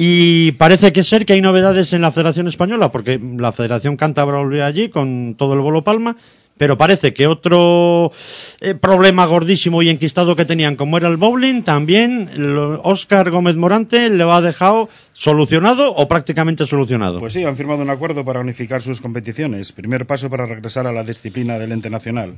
y 0.00 0.52
parece 0.52 0.92
que 0.92 1.02
ser 1.02 1.26
que 1.26 1.32
hay 1.32 1.40
novedades 1.40 1.92
en 1.92 2.02
la 2.02 2.12
Federación 2.12 2.46
Española, 2.46 2.92
porque 2.92 3.20
la 3.36 3.50
Federación 3.50 3.96
Cántabra 3.96 4.38
volvió 4.38 4.64
allí 4.64 4.90
con 4.90 5.34
todo 5.36 5.54
el 5.54 5.60
bolo 5.60 5.82
palma, 5.82 6.16
pero 6.58 6.76
parece 6.76 7.14
que 7.14 7.26
otro 7.26 8.12
eh, 8.60 8.74
problema 8.74 9.24
gordísimo 9.26 9.80
y 9.82 9.88
enquistado 9.88 10.36
que 10.36 10.44
tenían, 10.44 10.76
como 10.76 10.96
era 10.98 11.08
el 11.08 11.16
bowling, 11.16 11.62
también 11.62 12.30
lo- 12.36 12.82
Óscar 12.82 13.30
Gómez 13.30 13.56
Morante 13.56 14.10
le 14.10 14.24
ha 14.24 14.40
dejado 14.40 14.88
solucionado 15.12 15.94
o 15.94 16.08
prácticamente 16.08 16.66
solucionado. 16.66 17.20
Pues 17.20 17.32
sí, 17.32 17.44
han 17.44 17.56
firmado 17.56 17.82
un 17.82 17.90
acuerdo 17.90 18.24
para 18.24 18.40
unificar 18.40 18.82
sus 18.82 19.00
competiciones. 19.00 19.72
Primer 19.72 20.06
paso 20.06 20.28
para 20.28 20.44
regresar 20.46 20.86
a 20.86 20.92
la 20.92 21.04
disciplina 21.04 21.58
del 21.58 21.72
ente 21.72 21.88
nacional. 21.90 22.34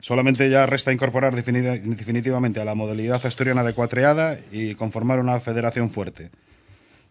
Solamente 0.00 0.50
ya 0.50 0.66
resta 0.66 0.92
incorporar 0.92 1.34
defini- 1.34 1.80
definitivamente 1.94 2.60
a 2.60 2.64
la 2.64 2.74
modalidad 2.74 3.24
asturiana 3.24 3.62
de 3.62 3.72
cuatreada 3.74 4.36
y 4.50 4.74
conformar 4.74 5.20
una 5.20 5.38
federación 5.38 5.90
fuerte. 5.90 6.30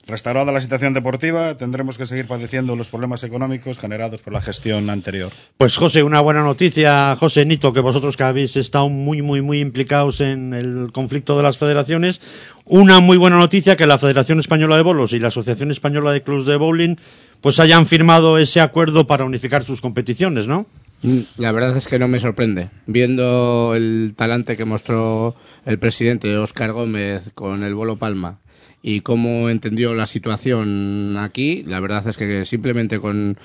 Restaurada 0.08 0.52
la 0.52 0.62
situación 0.62 0.94
deportiva, 0.94 1.56
tendremos 1.58 1.98
que 1.98 2.08
seguir 2.08 2.28
padeciendo 2.28 2.76
los 2.76 2.90
problemas 2.90 3.24
económicos 3.24 3.78
generados 3.78 4.22
por 4.22 4.34
la 4.34 4.42
gestión 4.42 4.90
anterior. 4.90 5.32
Pues 5.58 5.78
José, 5.78 6.02
una 6.02 6.22
buena 6.22 6.42
noticia, 6.42 7.16
José 7.18 7.46
Nito, 7.46 7.72
que 7.72 7.82
vosotros 7.82 8.18
que 8.18 8.24
habéis 8.24 8.56
estado 8.56 8.90
muy, 8.90 9.22
muy, 9.22 9.42
muy 9.42 9.60
implicados 9.60 10.20
en 10.20 10.54
el 10.56 10.92
conflicto 10.92 11.38
de 11.38 11.44
las 11.44 11.60
federaciones. 11.60 12.20
Una 12.66 13.00
muy 13.00 13.18
buena 13.18 13.38
noticia 13.38 13.76
que 13.76 13.86
la 13.86 14.00
Federación 14.00 14.40
Española 14.40 14.76
de 14.76 14.84
Bolos 14.84 15.14
y 15.14 15.20
la 15.20 15.28
Asociación 15.28 15.70
Española 15.70 16.12
de 16.12 16.24
Clubs 16.24 16.46
de 16.46 16.58
Bowling 16.58 16.96
pues 17.40 17.60
hayan 17.60 17.86
firmado 17.86 18.38
ese 18.38 18.60
acuerdo 18.60 19.06
para 19.08 19.26
unificar 19.26 19.64
sus 19.64 19.82
competiciones, 19.82 20.48
¿no? 20.48 20.66
Mm, 21.04 21.20
La 21.38 21.52
verdad 21.52 21.78
es 21.78 21.88
que 21.88 22.00
no 22.00 22.08
me 22.08 22.20
sorprende. 22.20 22.70
Viendo 22.86 23.74
el 23.76 24.14
talante 24.16 24.58
que 24.58 24.66
mostró 24.66 25.36
el 25.66 25.80
presidente 25.80 26.36
Óscar 26.38 26.72
Gómez 26.72 27.32
con 27.36 27.64
el 27.64 27.76
Bolo 27.76 27.98
Palma 27.98 28.40
y 28.84 29.02
cómo 29.02 29.50
entendió 29.50 29.94
la 29.94 30.06
situación 30.06 31.18
aquí, 31.20 31.64
la 31.68 31.80
verdad 31.80 32.08
es 32.08 32.18
que 32.18 32.46
simplemente 32.46 33.00
con, 33.00 33.38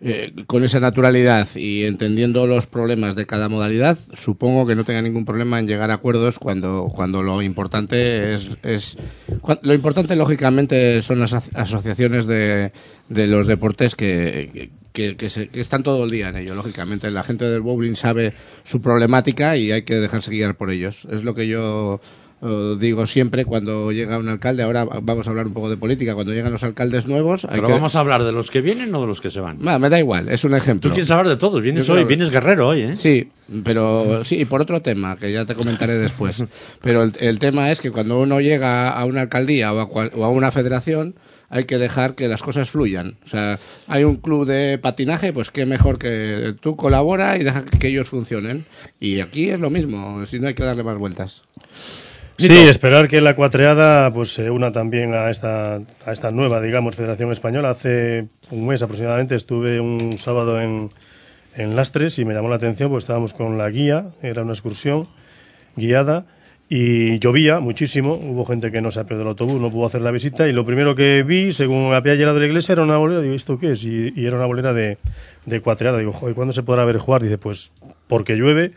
eh, 0.00 0.32
con 0.46 0.62
esa 0.64 0.80
naturalidad 0.80 1.48
y 1.56 1.84
entendiendo 1.84 2.46
los 2.46 2.66
problemas 2.66 3.16
de 3.16 3.26
cada 3.26 3.48
modalidad, 3.48 3.98
supongo 4.12 4.66
que 4.66 4.74
no 4.74 4.84
tenga 4.84 5.02
ningún 5.02 5.24
problema 5.24 5.58
en 5.58 5.66
llegar 5.66 5.90
a 5.90 5.94
acuerdos 5.94 6.38
cuando, 6.38 6.92
cuando 6.94 7.22
lo 7.22 7.42
importante 7.42 8.34
es, 8.34 8.50
es 8.62 8.96
lo 9.62 9.74
importante 9.74 10.14
lógicamente 10.16 11.00
son 11.02 11.20
las 11.20 11.32
aso- 11.32 11.50
asociaciones 11.54 12.26
de, 12.26 12.70
de 13.08 13.26
los 13.26 13.46
deportes 13.46 13.94
que, 13.96 14.70
que 14.92 15.28
se- 15.28 15.48
que 15.48 15.60
están 15.60 15.82
todo 15.82 16.04
el 16.04 16.10
día 16.10 16.28
en 16.28 16.36
ello, 16.36 16.54
lógicamente. 16.54 17.10
La 17.10 17.24
gente 17.24 17.46
del 17.46 17.62
bowling 17.62 17.96
sabe 17.96 18.32
su 18.62 18.80
problemática 18.80 19.56
y 19.56 19.72
hay 19.72 19.82
que 19.82 19.94
dejarse 19.96 20.30
guiar 20.30 20.54
por 20.56 20.70
ellos. 20.70 21.08
Es 21.10 21.24
lo 21.24 21.34
que 21.34 21.48
yo 21.48 22.00
digo 22.78 23.06
siempre 23.06 23.44
cuando 23.44 23.90
llega 23.92 24.18
un 24.18 24.28
alcalde. 24.28 24.62
Ahora 24.62 24.84
vamos 24.84 25.26
a 25.26 25.30
hablar 25.30 25.46
un 25.46 25.54
poco 25.54 25.70
de 25.70 25.76
política. 25.76 26.14
Cuando 26.14 26.32
llegan 26.32 26.52
los 26.52 26.62
alcaldes 26.62 27.06
nuevos, 27.06 27.44
hay 27.44 27.56
Pero 27.56 27.66
que... 27.68 27.72
vamos 27.72 27.96
a 27.96 28.00
hablar 28.00 28.22
de 28.24 28.32
los 28.32 28.50
que 28.50 28.60
vienen 28.60 28.94
o 28.94 29.00
de 29.00 29.06
los 29.06 29.20
que 29.20 29.30
se 29.30 29.40
van. 29.40 29.58
Va, 29.66 29.78
me 29.78 29.88
da 29.88 29.98
igual, 29.98 30.28
es 30.28 30.44
un 30.44 30.54
ejemplo. 30.54 30.90
Tú 30.90 30.94
quieres 30.94 31.10
hablar 31.10 31.28
de 31.28 31.36
todos, 31.36 31.62
vienes 31.62 31.86
Yo 31.86 31.94
hoy, 31.94 32.04
vienes 32.04 32.30
guerrero 32.30 32.68
hoy, 32.68 32.80
¿eh? 32.82 32.96
Sí, 32.96 33.28
pero 33.64 34.24
sí, 34.24 34.40
y 34.40 34.44
por 34.44 34.60
otro 34.60 34.80
tema, 34.82 35.16
que 35.16 35.32
ya 35.32 35.44
te 35.44 35.54
comentaré 35.54 35.98
después. 35.98 36.42
Pero 36.82 37.02
el, 37.02 37.12
el 37.20 37.38
tema 37.38 37.70
es 37.70 37.80
que 37.80 37.90
cuando 37.90 38.18
uno 38.20 38.40
llega 38.40 38.90
a 38.90 39.04
una 39.04 39.22
alcaldía 39.22 39.72
o 39.72 39.80
a, 39.80 39.88
cual- 39.88 40.12
o 40.14 40.24
a 40.24 40.28
una 40.28 40.50
federación, 40.50 41.14
hay 41.50 41.64
que 41.64 41.78
dejar 41.78 42.14
que 42.14 42.26
las 42.26 42.42
cosas 42.42 42.68
fluyan. 42.70 43.16
O 43.24 43.28
sea, 43.28 43.58
hay 43.86 44.02
un 44.04 44.16
club 44.16 44.46
de 44.46 44.78
patinaje, 44.78 45.32
pues 45.32 45.50
qué 45.50 45.66
mejor 45.66 45.98
que 45.98 46.54
tú 46.60 46.74
colabora 46.76 47.36
y 47.38 47.44
deja 47.44 47.64
que 47.64 47.88
ellos 47.88 48.08
funcionen. 48.08 48.64
Y 48.98 49.20
aquí 49.20 49.50
es 49.50 49.60
lo 49.60 49.70
mismo, 49.70 50.24
si 50.26 50.40
no 50.40 50.48
hay 50.48 50.54
que 50.54 50.64
darle 50.64 50.82
más 50.82 50.98
vueltas. 50.98 51.42
Sí, 52.36 52.52
esperar 52.52 53.06
que 53.06 53.20
la 53.20 53.36
cuatreada 53.36 54.12
pues 54.12 54.32
se 54.32 54.50
una 54.50 54.72
también 54.72 55.14
a 55.14 55.30
esta, 55.30 55.76
a 56.04 56.12
esta 56.12 56.32
nueva, 56.32 56.60
digamos, 56.60 56.96
Federación 56.96 57.30
Española. 57.30 57.70
Hace 57.70 58.26
un 58.50 58.66
mes 58.66 58.82
aproximadamente 58.82 59.36
estuve 59.36 59.80
un 59.80 60.18
sábado 60.18 60.60
en, 60.60 60.90
en 61.56 61.76
Lastres 61.76 62.18
y 62.18 62.24
me 62.24 62.34
llamó 62.34 62.48
la 62.48 62.56
atención, 62.56 62.90
pues 62.90 63.04
estábamos 63.04 63.34
con 63.34 63.56
la 63.56 63.70
guía, 63.70 64.06
era 64.20 64.42
una 64.42 64.52
excursión 64.52 65.06
guiada 65.76 66.26
y 66.68 67.20
llovía 67.20 67.60
muchísimo, 67.60 68.14
hubo 68.14 68.44
gente 68.44 68.72
que 68.72 68.80
no 68.80 68.90
se 68.90 68.98
apeó 68.98 69.16
del 69.16 69.28
autobús, 69.28 69.60
no 69.60 69.70
pudo 69.70 69.86
hacer 69.86 70.00
la 70.00 70.10
visita 70.10 70.48
y 70.48 70.52
lo 70.52 70.66
primero 70.66 70.96
que 70.96 71.22
vi, 71.22 71.52
según 71.52 71.94
había 71.94 72.16
llegado 72.16 72.34
de 72.34 72.40
la 72.40 72.46
iglesia, 72.48 72.72
era 72.72 72.82
una 72.82 72.96
bolera, 72.96 73.20
digo, 73.20 73.34
¿esto 73.34 73.58
qué 73.58 73.72
es? 73.72 73.84
Y, 73.84 74.12
y 74.16 74.26
era 74.26 74.36
una 74.36 74.46
bolera 74.46 74.72
de, 74.72 74.98
de 75.46 75.60
cuatreada, 75.60 75.98
digo, 75.98 76.12
joder, 76.12 76.34
¿cuándo 76.34 76.52
se 76.52 76.64
podrá 76.64 76.84
ver 76.84 76.98
jugar? 76.98 77.22
Dice, 77.22 77.38
pues 77.38 77.70
porque 78.08 78.34
llueve, 78.34 78.72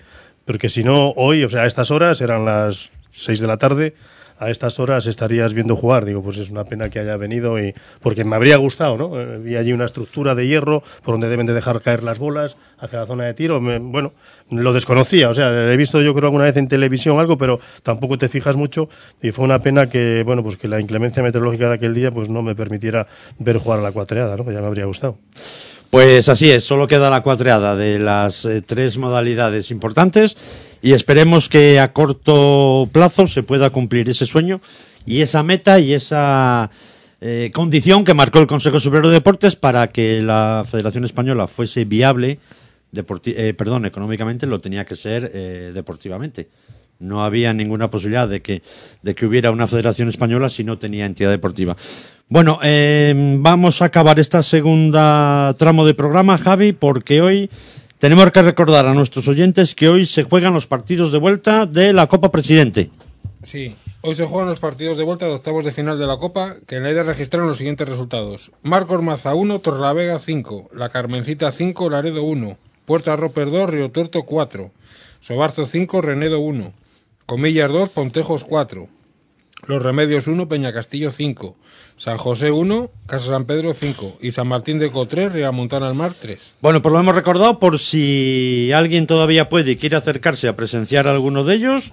porque 0.46 0.70
si 0.70 0.84
no, 0.84 1.12
hoy, 1.16 1.44
o 1.44 1.50
sea, 1.50 1.64
a 1.64 1.66
estas 1.66 1.90
horas, 1.90 2.22
eran 2.22 2.46
las 2.46 2.92
6 3.12 3.40
de 3.40 3.48
la 3.48 3.58
tarde, 3.58 3.94
a 4.40 4.52
estas 4.52 4.80
horas 4.80 5.08
estarías 5.08 5.56
viendo 5.56 5.76
jugar. 5.76 6.06
Digo, 6.06 6.22
pues 6.22 6.38
es 6.38 6.52
una 6.52 6.64
pena 6.64 6.92
que 6.92 7.00
haya 7.00 7.18
venido 7.18 7.58
y 7.60 7.74
porque 8.04 8.24
me 8.24 8.36
habría 8.36 8.58
gustado, 8.58 8.96
¿no? 8.96 9.20
Eh, 9.20 9.40
Vi 9.40 9.56
allí 9.56 9.74
una 9.74 9.86
estructura 9.86 10.36
de 10.36 10.46
hierro 10.46 10.84
por 11.04 11.16
donde 11.16 11.28
deben 11.28 11.48
de 11.48 11.54
dejar 11.56 11.82
caer 11.82 12.04
las 12.04 12.20
bolas 12.20 12.56
hacia 12.78 13.00
la 13.00 13.08
zona 13.08 13.24
de 13.26 13.34
tiro. 13.34 13.60
Me- 13.60 13.80
bueno, 13.80 14.14
lo 14.52 14.74
desconocía, 14.74 15.30
o 15.32 15.34
sea, 15.34 15.50
he 15.74 15.76
visto 15.76 16.02
yo 16.04 16.14
creo 16.14 16.28
alguna 16.28 16.44
vez 16.44 16.56
en 16.58 16.68
televisión 16.68 17.18
algo, 17.20 17.36
pero 17.40 17.60
tampoco 17.82 18.20
te 18.20 18.30
fijas 18.30 18.56
mucho 18.56 18.90
y 19.24 19.32
fue 19.32 19.44
una 19.44 19.60
pena 19.60 19.88
que, 19.90 20.22
bueno, 20.24 20.44
pues 20.44 20.56
que 20.58 20.68
la 20.68 20.80
inclemencia 20.80 21.24
meteorológica 21.24 21.70
de 21.70 21.74
aquel 21.76 21.96
día 21.96 22.12
pues 22.12 22.30
no 22.30 22.44
me 22.44 22.54
permitiera 22.54 23.08
ver 23.40 23.58
jugar 23.58 23.80
a 23.80 23.82
la 23.82 23.92
cuatreada, 23.92 24.38
¿no? 24.38 24.44
Ya 24.52 24.62
me 24.62 24.68
habría 24.68 24.86
gustado. 24.86 25.18
Pues 25.90 26.28
así 26.30 26.52
es, 26.52 26.66
solo 26.66 26.86
queda 26.88 27.10
la 27.10 27.22
cuatreada 27.24 27.76
de 27.78 27.98
las 27.98 28.44
eh, 28.46 28.62
tres 28.62 28.98
modalidades 28.98 29.72
importantes 29.72 30.38
y 30.82 30.94
esperemos 30.94 31.50
que 31.50 31.80
a 31.80 31.94
corto 31.94 32.90
plazo 32.92 33.28
se 33.28 33.44
pueda 33.44 33.70
cumplir 33.70 34.10
ese 34.10 34.26
sueño 34.26 34.62
y 35.06 35.22
esa 35.22 35.44
meta 35.44 35.80
y 35.80 35.94
esa 35.94 36.70
eh, 37.22 37.52
condición 37.54 38.04
que 38.04 38.14
marcó 38.14 38.40
el 38.40 38.48
Consejo 38.48 38.80
Superior 38.80 39.08
de 39.08 39.14
Deportes 39.14 39.56
para 39.56 39.88
que 39.88 40.22
la 40.22 40.66
Federación 40.70 41.06
Española 41.06 41.48
fuese 41.48 41.86
viable, 41.86 42.40
eh, 42.94 43.54
perdón, 43.58 43.86
económicamente 43.86 44.46
lo 44.46 44.60
tenía 44.60 44.86
que 44.86 44.96
ser 44.96 45.32
eh, 45.34 45.72
deportivamente. 45.74 46.50
No 47.00 47.24
había 47.24 47.54
ninguna 47.54 47.92
posibilidad 47.92 48.28
de 48.28 48.42
que, 48.42 48.64
de 49.04 49.14
que 49.14 49.26
hubiera 49.26 49.52
una 49.52 49.68
federación 49.68 50.10
española 50.10 50.50
si 50.50 50.64
no 50.64 50.78
tenía 50.80 51.06
entidad 51.06 51.30
deportiva. 51.30 51.78
Bueno, 52.30 52.60
eh, 52.62 53.14
vamos 53.40 53.82
a 53.82 53.86
acabar 53.86 54.20
esta 54.20 54.44
segunda 54.44 55.56
tramo 55.58 55.86
de 55.86 55.94
programa, 55.94 56.38
Javi, 56.38 56.74
porque 56.74 57.22
hoy 57.22 57.50
tenemos 58.00 58.32
que 58.32 58.42
recordar 58.42 58.86
a 58.86 58.94
nuestros 58.94 59.28
oyentes 59.28 59.74
que 59.74 59.90
hoy 59.90 60.06
se 60.06 60.24
juegan 60.24 60.54
los 60.54 60.68
partidos 60.68 61.12
de 61.12 61.20
vuelta 61.20 61.66
de 61.66 61.94
la 61.94 62.08
Copa 62.08 62.32
Presidente. 62.32 62.92
Sí, 63.44 63.76
hoy 64.02 64.16
se 64.16 64.26
juegan 64.26 64.50
los 64.50 64.60
partidos 64.60 64.98
de 64.98 65.04
vuelta 65.04 65.26
de 65.26 65.34
octavos 65.34 65.66
de 65.66 65.72
final 65.72 65.98
de 65.98 66.08
la 66.08 66.18
Copa, 66.18 66.58
que 66.68 66.76
en 66.76 66.84
la 66.84 66.92
ida 66.92 67.04
registraron 67.04 67.48
los 67.48 67.58
siguientes 67.58 67.88
resultados. 67.88 68.52
Marcos 68.62 69.02
Maza 69.02 69.34
1, 69.34 69.60
Torlavega 69.60 70.20
5, 70.20 70.70
La 70.74 70.90
Carmencita 70.90 71.52
5, 71.52 71.90
Laredo 71.90 72.24
1, 72.24 72.58
Puerta 72.86 73.16
Roper 73.16 73.50
2, 73.50 73.70
Río 73.70 73.92
Tuerto 73.92 74.24
4, 74.24 74.72
Sobarzo 75.20 75.66
5, 75.66 76.02
Renedo 76.02 76.40
1, 76.40 76.74
Comillas 77.26 77.72
2, 77.72 77.90
Pontejos 77.90 78.44
4, 78.44 78.88
Los 79.68 79.82
Remedios 79.82 80.28
1, 80.28 80.48
Peña 80.48 80.72
Castillo 80.72 81.12
5, 81.12 81.58
San 81.98 82.18
José 82.18 82.52
1, 82.52 82.90
Casa 83.06 83.28
San 83.28 83.44
Pedro 83.44 83.74
5 83.74 84.20
y 84.22 84.32
San 84.32 84.48
Martín 84.48 84.80
de 84.80 84.90
Co 84.92 85.08
3, 85.08 85.34
Riamontana 85.34 85.90
al 85.90 85.94
Mar 85.94 86.14
3. 86.18 86.54
Bueno, 86.62 86.82
pues 86.82 86.94
lo 86.94 87.00
hemos 87.00 87.16
recordado 87.16 87.60
por 87.60 87.78
si 87.78 88.72
alguien 88.74 89.08
todavía 89.08 89.50
puede 89.50 89.72
y 89.72 89.76
quiere 89.76 89.98
acercarse 89.98 90.48
a 90.48 90.56
presenciar 90.56 91.10
alguno 91.10 91.44
de 91.44 91.56
ellos. 91.56 91.92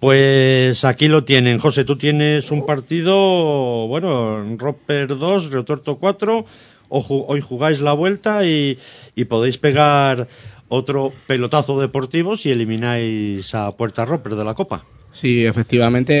Pues 0.00 0.84
aquí 0.84 1.06
lo 1.06 1.22
tienen. 1.22 1.60
José, 1.60 1.84
tú 1.84 1.96
tienes 1.96 2.50
un 2.50 2.66
partido, 2.66 3.86
bueno, 3.86 4.44
Roper 4.58 5.16
2, 5.16 5.50
Reotorto 5.52 5.98
4. 5.98 6.44
Ojo, 6.88 7.24
hoy 7.28 7.40
jugáis 7.40 7.80
la 7.80 7.92
vuelta 7.92 8.44
y, 8.44 8.78
y 9.14 9.26
podéis 9.26 9.58
pegar 9.58 10.26
otro 10.68 11.12
pelotazo 11.28 11.80
deportivo 11.80 12.36
si 12.36 12.50
elimináis 12.50 13.54
a 13.54 13.70
Puerta 13.76 14.04
Roper 14.04 14.34
de 14.34 14.44
la 14.44 14.54
Copa. 14.54 14.84
Sí, 15.16 15.46
efectivamente, 15.46 16.12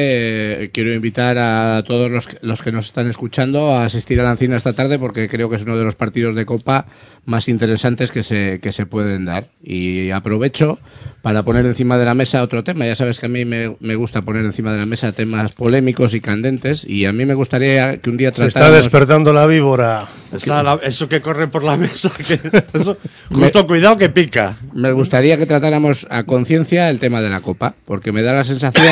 eh, 0.64 0.70
quiero 0.72 0.90
invitar 0.94 1.36
a 1.36 1.82
todos 1.86 2.10
los 2.10 2.26
que, 2.28 2.38
los 2.40 2.62
que 2.62 2.72
nos 2.72 2.86
están 2.86 3.06
escuchando 3.10 3.74
a 3.74 3.84
asistir 3.84 4.18
a 4.20 4.22
la 4.24 4.30
Encina 4.30 4.56
esta 4.56 4.72
tarde 4.72 4.98
porque 4.98 5.28
creo 5.28 5.50
que 5.50 5.56
es 5.56 5.64
uno 5.64 5.76
de 5.76 5.84
los 5.84 5.94
partidos 5.96 6.34
de 6.34 6.46
Copa 6.46 6.86
más 7.26 7.46
interesantes 7.50 8.10
que 8.10 8.22
se, 8.22 8.58
que 8.62 8.72
se 8.72 8.86
pueden 8.86 9.26
dar. 9.26 9.48
Y 9.62 10.10
aprovecho 10.12 10.78
para 11.20 11.42
poner 11.42 11.66
encima 11.66 11.98
de 11.98 12.04
la 12.06 12.14
mesa 12.14 12.42
otro 12.42 12.62
tema. 12.64 12.86
Ya 12.86 12.94
sabes 12.94 13.18
que 13.20 13.26
a 13.26 13.28
mí 13.28 13.44
me, 13.44 13.76
me 13.80 13.96
gusta 13.96 14.22
poner 14.22 14.44
encima 14.44 14.72
de 14.72 14.78
la 14.78 14.86
mesa 14.86 15.12
temas 15.12 15.52
polémicos 15.52 16.14
y 16.14 16.20
candentes 16.20 16.86
y 16.88 17.04
a 17.04 17.12
mí 17.12 17.26
me 17.26 17.34
gustaría 17.34 17.98
que 17.98 18.08
un 18.08 18.16
día 18.16 18.28
Se 18.32 18.46
está 18.46 18.60
tratáramos... 18.60 18.84
despertando 18.84 19.32
la 19.34 19.46
víbora. 19.46 20.06
Está 20.32 20.62
la- 20.62 20.80
eso 20.84 21.08
que 21.08 21.20
corre 21.20 21.48
por 21.48 21.64
la 21.64 21.76
mesa, 21.76 22.12
que, 22.26 22.34
eso- 22.72 22.96
justo 23.30 23.66
cuidado 23.66 23.98
que 23.98 24.08
pica. 24.08 24.56
Me 24.72 24.92
gustaría 24.92 25.36
que 25.36 25.46
tratáramos 25.46 26.06
a 26.10 26.22
conciencia 26.22 26.88
el 26.88 26.98
tema 27.00 27.20
de 27.20 27.28
la 27.28 27.40
copa, 27.40 27.74
porque 27.84 28.12
me 28.12 28.22
da 28.22 28.32
la 28.32 28.44
sensación 28.44 28.85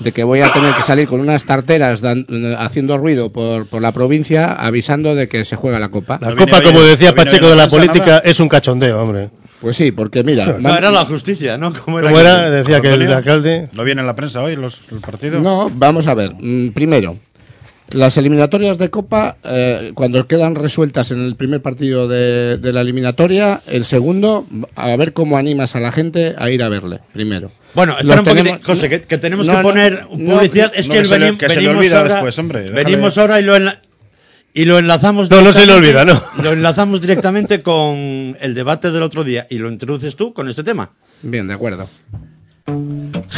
de 0.00 0.12
que 0.12 0.24
voy 0.24 0.40
a 0.40 0.48
tener 0.52 0.74
que 0.74 0.82
salir 0.82 1.08
con 1.08 1.20
unas 1.20 1.44
tarteras 1.44 2.00
dan- 2.00 2.26
haciendo 2.58 2.98
ruido 2.98 3.32
por, 3.32 3.66
por 3.66 3.80
la 3.80 3.92
provincia 3.92 4.52
avisando 4.52 5.14
de 5.14 5.26
que 5.28 5.44
se 5.44 5.56
juega 5.56 5.78
la 5.78 5.88
copa. 5.88 6.18
La 6.20 6.34
copa, 6.36 6.62
como 6.62 6.80
decía 6.82 7.14
Pacheco 7.14 7.48
de 7.48 7.56
la 7.56 7.68
política, 7.68 8.18
es 8.24 8.38
un 8.40 8.48
cachondeo, 8.48 9.00
hombre. 9.00 9.30
Pues 9.60 9.74
sí, 9.76 9.90
porque 9.90 10.22
mira... 10.22 10.56
No, 10.60 10.76
era 10.76 10.90
la 10.90 11.06
justicia, 11.06 11.56
¿no? 11.56 11.72
¿Cómo 11.72 11.98
¿Cómo 12.00 12.20
era? 12.20 12.50
Decía 12.50 12.80
que 12.82 12.92
el 12.92 13.10
alcalde... 13.10 13.70
¿No 13.72 13.84
viene 13.84 14.02
en 14.02 14.06
la 14.06 14.14
prensa 14.14 14.42
hoy 14.42 14.54
los, 14.54 14.82
el 14.92 15.00
partido? 15.00 15.40
No, 15.40 15.70
vamos 15.74 16.06
a 16.06 16.14
ver. 16.14 16.32
Mm, 16.38 16.72
Primero, 16.72 17.16
las 17.90 18.18
eliminatorias 18.18 18.76
de 18.76 18.90
Copa, 18.90 19.38
eh, 19.44 19.92
cuando 19.94 20.26
quedan 20.26 20.56
resueltas 20.56 21.10
en 21.10 21.24
el 21.24 21.36
primer 21.36 21.62
partido 21.62 22.06
de, 22.06 22.58
de 22.58 22.72
la 22.74 22.82
eliminatoria, 22.82 23.62
el 23.66 23.86
segundo, 23.86 24.44
a 24.74 24.94
ver 24.96 25.14
cómo 25.14 25.38
animas 25.38 25.74
a 25.74 25.80
la 25.80 25.90
gente 25.90 26.34
a 26.36 26.50
ir 26.50 26.62
a 26.62 26.68
verle, 26.68 27.00
primero. 27.14 27.50
Bueno, 27.76 27.92
Los 27.92 28.16
espera 28.16 28.20
un 28.22 28.26
poquito, 28.44 28.66
José, 28.66 28.88
que, 28.88 29.00
que 29.02 29.18
tenemos 29.18 29.46
No, 29.46 29.56
que 29.56 29.62
poner 29.62 30.06
no, 30.10 30.34
publicidad. 30.34 30.72
es 30.74 30.88
no, 30.88 30.94
que, 30.94 30.98
que 31.00 31.04
se 31.04 31.18
le- 31.20 31.38
que 31.38 31.48
se 31.48 31.54
le 31.54 31.60
venimos 31.60 31.76
olvida 31.78 31.98
ahora, 32.00 32.14
después, 32.14 32.38
hombre, 32.40 32.60
déjale. 32.62 32.84
venimos 32.84 33.18
ahora 33.18 33.38
y 33.38 33.42
lo, 33.44 33.54
enla- 33.56 33.80
y 34.54 34.64
lo 34.64 34.78
enlazamos. 34.78 35.30
No, 35.30 35.42
no 35.42 35.52
se 35.52 35.66
le 35.66 35.74
olvida, 35.74 36.04
¿no? 36.04 36.20
Lo 36.42 36.52
enlazamos 36.54 37.00
directamente 37.02 37.62
con 37.62 38.36
el 38.40 38.54
debate 38.54 38.90
del 38.90 39.02
otro 39.02 39.22
día 39.22 39.46
y 39.50 39.58
lo 39.58 39.68
introduces 39.70 40.16
tú 40.16 40.32
con 40.32 40.48
este 40.48 40.64
tema. 40.64 40.90
Bien, 41.22 41.46
de 41.46 41.54
acuerdo. 41.54 41.88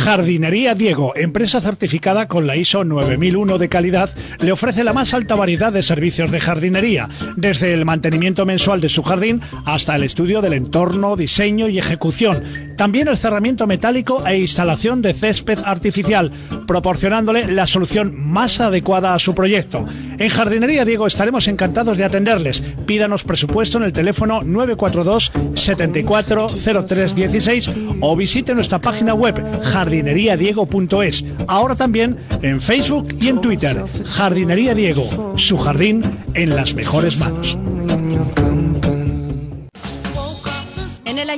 Jardinería 0.08 0.74
Diego, 0.74 1.12
empresa 1.16 1.60
certificada 1.60 2.28
con 2.28 2.46
la 2.46 2.56
ISO 2.56 2.82
9001 2.82 3.58
de 3.58 3.68
calidad, 3.68 4.08
le 4.40 4.52
ofrece 4.52 4.82
la 4.82 4.94
más 4.94 5.12
alta 5.12 5.34
variedad 5.34 5.70
de 5.70 5.82
servicios 5.82 6.30
de 6.30 6.40
jardinería, 6.40 7.10
desde 7.36 7.74
el 7.74 7.84
mantenimiento 7.84 8.46
mensual 8.46 8.80
de 8.80 8.88
su 8.88 9.02
jardín 9.02 9.42
hasta 9.66 9.94
el 9.96 10.04
estudio 10.04 10.40
del 10.40 10.54
entorno, 10.54 11.14
diseño 11.14 11.68
y 11.68 11.78
ejecución. 11.78 12.42
También 12.78 13.08
el 13.08 13.18
cerramiento 13.18 13.66
metálico 13.66 14.26
e 14.26 14.38
instalación 14.38 15.02
de 15.02 15.12
césped 15.12 15.58
artificial, 15.62 16.32
proporcionándole 16.66 17.52
la 17.52 17.66
solución 17.66 18.14
más 18.16 18.60
adecuada 18.60 19.12
a 19.12 19.18
su 19.18 19.34
proyecto. 19.34 19.84
En 20.18 20.30
Jardinería 20.30 20.84
Diego 20.84 21.06
estaremos 21.06 21.46
encantados 21.46 21.96
de 21.96 22.04
atenderles. 22.04 22.62
Pídanos 22.86 23.22
presupuesto 23.22 23.78
en 23.78 23.84
el 23.84 23.92
teléfono 23.92 24.42
942 24.42 25.32
74 25.54 26.48
03 26.86 27.14
16 27.14 27.70
o 28.00 28.16
visite 28.16 28.54
nuestra 28.54 28.80
página 28.80 29.14
web 29.14 29.40
jardineriadiego.es. 29.62 31.24
Ahora 31.46 31.76
también 31.76 32.16
en 32.42 32.60
Facebook 32.60 33.16
y 33.20 33.28
en 33.28 33.40
Twitter. 33.40 33.84
Jardinería 34.06 34.74
Diego, 34.74 35.34
su 35.36 35.56
jardín 35.56 36.02
en 36.34 36.56
las 36.56 36.74
mejores 36.74 37.18
manos. 37.18 37.56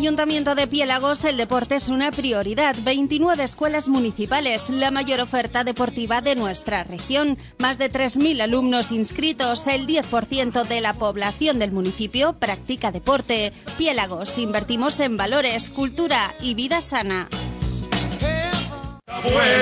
Ayuntamiento 0.01 0.55
de 0.55 0.67
Piélagos 0.67 1.27
el 1.27 1.37
deporte 1.37 1.75
es 1.77 1.89
una 1.89 2.11
prioridad. 2.11 2.75
29 2.83 3.45
escuelas 3.45 3.91
municipales, 3.91 4.71
la 4.71 4.91
mayor 4.91 5.21
oferta 5.21 5.63
deportiva 5.63 6.23
de 6.23 6.37
nuestra 6.37 6.85
región. 6.85 7.37
Más 7.59 7.77
de 7.77 7.93
3.000 7.93 8.41
alumnos 8.41 8.93
inscritos, 8.93 9.67
el 9.67 9.87
10% 9.87 10.67
de 10.67 10.81
la 10.81 10.95
población 10.95 11.59
del 11.59 11.73
municipio 11.73 12.33
practica 12.33 12.91
deporte. 12.91 13.53
Piélagos, 13.77 14.39
invertimos 14.39 14.99
en 15.01 15.19
valores, 15.19 15.69
cultura 15.69 16.35
y 16.41 16.55
vida 16.55 16.81
sana. 16.81 17.29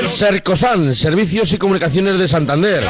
Sercosan, 0.07 0.95
Servicios 0.95 1.53
y 1.53 1.59
Comunicaciones 1.59 2.19
de 2.19 2.29
Santander. 2.29 2.85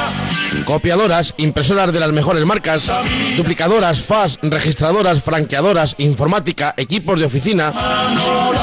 Copiadoras, 0.65 1.35
impresoras 1.37 1.93
de 1.93 2.01
las 2.01 2.13
mejores 2.13 2.45
marcas, 2.45 2.91
duplicadoras, 3.37 4.01
FAS, 4.01 4.39
registradoras, 4.43 5.23
franqueadoras, 5.23 5.95
informática, 5.99 6.75
equipos 6.77 7.19
de 7.19 7.27
oficina. 7.27 7.73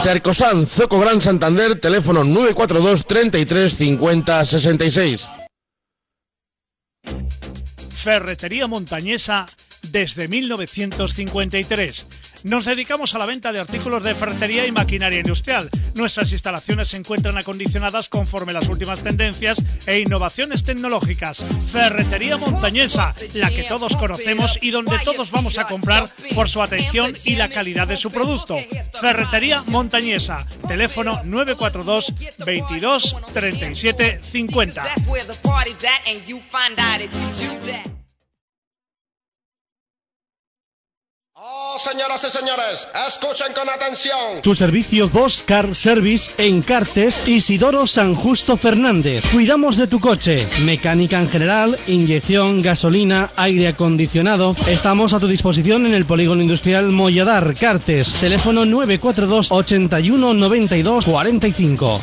Sercosan, 0.02 0.66
Zoco 0.66 1.00
Gran 1.00 1.22
Santander, 1.22 1.80
teléfono 1.80 2.24
942 2.24 3.06
33 3.06 3.76
50 3.76 4.46
66. 4.46 5.30
Ferretería 8.04 8.68
Montañesa 8.68 9.46
desde 9.91 10.28
1953. 10.28 12.25
Nos 12.46 12.66
dedicamos 12.66 13.16
a 13.16 13.18
la 13.18 13.26
venta 13.26 13.52
de 13.52 13.60
artículos 13.60 14.04
de 14.04 14.14
ferretería 14.14 14.68
y 14.68 14.72
maquinaria 14.72 15.18
industrial. 15.18 15.68
Nuestras 15.96 16.32
instalaciones 16.32 16.89
se 16.89 16.98
encuentran 16.98 17.39
acondicionadas 17.39 18.08
conforme 18.08 18.54
las 18.54 18.70
últimas 18.70 19.02
tendencias 19.02 19.66
e 19.88 19.98
innovaciones 19.98 20.64
tecnológicas. 20.64 21.43
Ferretería 21.72 22.38
Montañesa, 22.38 23.16
la 23.34 23.50
que 23.50 23.64
todos 23.64 23.98
conocemos 23.98 24.60
y 24.62 24.70
donde 24.70 25.00
todos 25.00 25.32
vamos 25.32 25.58
a 25.58 25.68
comprar 25.68 26.08
por 26.36 26.48
su 26.48 26.62
atención 26.62 27.16
y 27.24 27.36
la 27.36 27.50
calidad 27.50 27.88
de 27.88 27.98
su 27.98 28.12
producto. 28.12 28.60
Ferretería 29.02 29.64
Montañesa, 29.64 30.46
teléfono 30.68 31.22
942 31.24 32.14
22 32.46 33.18
37 33.34 34.20
50. 34.22 34.84
Señoras 41.78 42.24
y 42.24 42.32
señores, 42.32 42.88
escuchen 43.07 43.53
con 43.53 43.70
atención. 43.70 44.41
Tu 44.41 44.55
servicio 44.55 45.09
Bosch 45.09 45.43
Car 45.45 45.76
Service 45.76 46.32
en 46.38 46.61
Cartes 46.61 47.28
Isidoro 47.28 47.88
San 47.88 48.16
Justo 48.16 48.57
Fernández. 48.57 49.24
Cuidamos 49.32 49.78
de 49.78 49.88
tu 49.88 49.99
coche, 49.99 50.47
mecánica 50.63 51.20
en 51.20 51.30
general, 51.30 51.78
inyección, 51.88 52.61
gasolina, 52.61 53.32
aire 53.36 53.68
acondicionado. 53.68 54.55
Estamos 54.68 55.13
a 55.13 55.20
tu 55.20 55.28
disposición 55.28 55.86
en 55.86 55.93
el 55.93 56.05
polígono 56.05 56.41
industrial 56.41 56.91
Molladar, 56.91 57.55
Cartes. 57.55 58.13
Teléfono 58.16 58.66
942 58.66 59.51
81 59.51 60.34
92 60.34 61.05
45. 61.05 62.01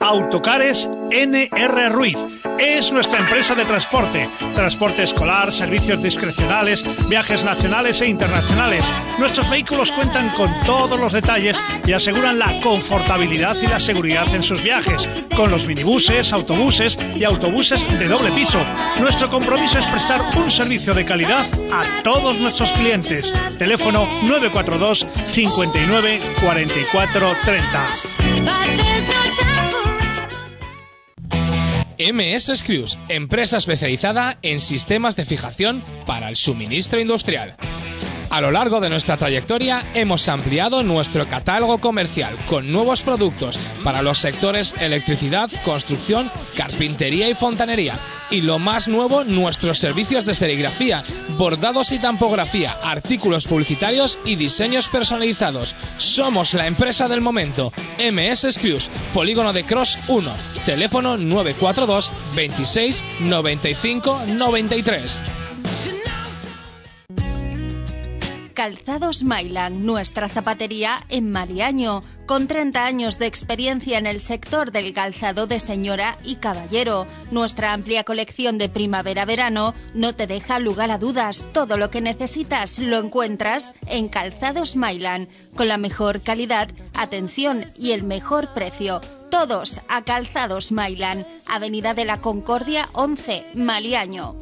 Autocares 0.00 0.88
NR 1.10 1.88
Ruiz. 1.90 2.16
Es 2.58 2.92
nuestra 2.92 3.18
empresa 3.18 3.54
de 3.54 3.64
transporte. 3.64 4.28
Transporte 4.54 5.02
escolar, 5.02 5.52
servicios 5.52 6.02
discrecionales, 6.02 6.84
viajes 7.08 7.44
nacionales 7.44 8.00
e 8.00 8.08
internacionales. 8.08 8.84
Nuestros 9.18 9.48
vehículos 9.50 9.90
cuentan 9.92 10.30
con 10.30 10.50
todos 10.60 10.98
los 10.98 11.12
detalles 11.12 11.60
y 11.86 11.92
aseguran 11.92 12.38
la 12.38 12.52
confortabilidad 12.60 13.56
y 13.62 13.66
la 13.66 13.80
seguridad 13.80 14.32
en 14.34 14.42
sus 14.42 14.62
viajes. 14.62 15.10
Con 15.36 15.50
los 15.50 15.66
minibuses, 15.66 16.32
autobuses 16.32 16.96
y 17.16 17.24
autobuses 17.24 17.86
de 17.98 18.08
doble 18.08 18.30
piso. 18.32 18.62
Nuestro 19.00 19.28
compromiso 19.28 19.78
es 19.78 19.86
prestar 19.86 20.22
un 20.36 20.50
servicio 20.50 20.94
de 20.94 21.04
calidad 21.04 21.46
a 21.72 22.02
todos 22.02 22.36
nuestros 22.38 22.70
clientes. 22.72 23.32
Teléfono 23.58 24.06
942 24.22 25.08
59 25.32 26.20
44 26.40 27.28
30. 27.44 29.21
MS 31.98 32.58
Screws, 32.58 32.98
empresa 33.08 33.56
especializada 33.56 34.38
en 34.42 34.60
sistemas 34.60 35.16
de 35.16 35.24
fijación 35.24 35.82
para 36.06 36.28
el 36.28 36.36
suministro 36.36 37.00
industrial. 37.00 37.56
A 38.32 38.40
lo 38.40 38.50
largo 38.50 38.80
de 38.80 38.88
nuestra 38.88 39.18
trayectoria 39.18 39.84
hemos 39.92 40.26
ampliado 40.26 40.82
nuestro 40.82 41.26
catálogo 41.26 41.76
comercial 41.82 42.34
con 42.48 42.72
nuevos 42.72 43.02
productos 43.02 43.58
para 43.84 44.00
los 44.00 44.20
sectores 44.20 44.74
electricidad, 44.80 45.50
construcción, 45.66 46.30
carpintería 46.56 47.28
y 47.28 47.34
fontanería. 47.34 47.98
Y 48.30 48.40
lo 48.40 48.58
más 48.58 48.88
nuevo, 48.88 49.24
nuestros 49.24 49.76
servicios 49.76 50.24
de 50.24 50.34
serigrafía, 50.34 51.02
bordados 51.36 51.92
y 51.92 51.98
tampografía, 51.98 52.74
artículos 52.82 53.46
publicitarios 53.46 54.18
y 54.24 54.36
diseños 54.36 54.88
personalizados. 54.88 55.76
Somos 55.98 56.54
la 56.54 56.66
empresa 56.66 57.08
del 57.08 57.20
momento. 57.20 57.70
MS 57.98 58.46
Screws, 58.50 58.88
Polígono 59.12 59.52
de 59.52 59.64
Cross 59.64 59.98
1. 60.08 60.32
Teléfono 60.64 61.18
942 61.18 62.10
26 62.34 63.02
95 63.20 64.22
93. 64.28 65.20
Calzados 68.62 69.24
Mailand, 69.24 69.84
nuestra 69.84 70.28
zapatería 70.28 71.04
en 71.08 71.32
Mariaño, 71.32 72.04
con 72.26 72.46
30 72.46 72.86
años 72.86 73.18
de 73.18 73.26
experiencia 73.26 73.98
en 73.98 74.06
el 74.06 74.20
sector 74.20 74.70
del 74.70 74.92
calzado 74.92 75.48
de 75.48 75.58
señora 75.58 76.16
y 76.22 76.36
caballero. 76.36 77.08
Nuestra 77.32 77.72
amplia 77.72 78.04
colección 78.04 78.58
de 78.58 78.68
primavera-verano 78.68 79.74
no 79.94 80.14
te 80.14 80.28
deja 80.28 80.60
lugar 80.60 80.92
a 80.92 80.98
dudas. 80.98 81.48
Todo 81.52 81.76
lo 81.76 81.90
que 81.90 82.00
necesitas 82.00 82.78
lo 82.78 82.98
encuentras 82.98 83.74
en 83.88 84.08
Calzados 84.08 84.76
Mailand, 84.76 85.26
con 85.56 85.66
la 85.66 85.76
mejor 85.76 86.22
calidad, 86.22 86.68
atención 86.94 87.64
y 87.76 87.90
el 87.90 88.04
mejor 88.04 88.54
precio. 88.54 89.00
Todos 89.28 89.80
a 89.88 90.04
Calzados 90.04 90.70
Mailand, 90.70 91.26
Avenida 91.48 91.94
de 91.94 92.04
la 92.04 92.20
Concordia 92.20 92.88
11, 92.92 93.44
Maliaño. 93.54 94.36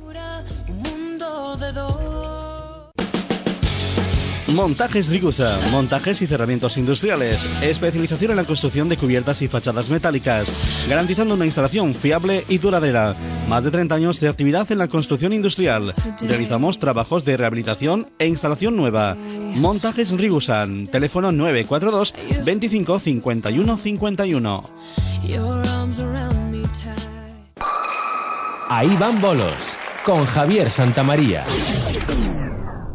Montajes 4.55 5.09
Rigusa, 5.09 5.59
montajes 5.71 6.21
y 6.23 6.27
cerramientos 6.27 6.77
industriales, 6.77 7.45
especialización 7.63 8.33
en 8.33 8.37
la 8.37 8.45
construcción 8.45 8.89
de 8.89 8.97
cubiertas 8.97 9.43
y 9.43 9.49
fachadas 9.49 9.89
metálicas, 9.91 10.87
garantizando 10.89 11.35
una 11.35 11.47
instalación 11.47 11.95
fiable 11.95 12.45
y 12.49 12.59
duradera. 12.59 13.15
Más 13.49 13.65
de 13.65 13.71
30 13.71 13.95
años 13.95 14.21
de 14.21 14.29
actividad 14.29 14.71
en 14.73 14.79
la 14.79 14.89
construcción 14.89 15.33
industrial. 15.33 15.93
Realizamos 16.21 16.79
trabajos 16.79 17.25
de 17.25 17.37
rehabilitación 17.37 18.09
e 18.19 18.27
instalación 18.27 18.77
nueva. 18.77 19.17
Montajes 19.55 20.11
Rigusan, 20.11 20.87
teléfono 20.89 21.31
942 21.31 22.15
25 22.45 22.99
51 22.99 23.77
51. 23.77 24.63
Ahí 28.69 28.97
van 28.97 29.21
bolos, 29.21 29.77
con 30.05 30.27
Javier 30.27 30.71
Santamaría. 30.71 31.45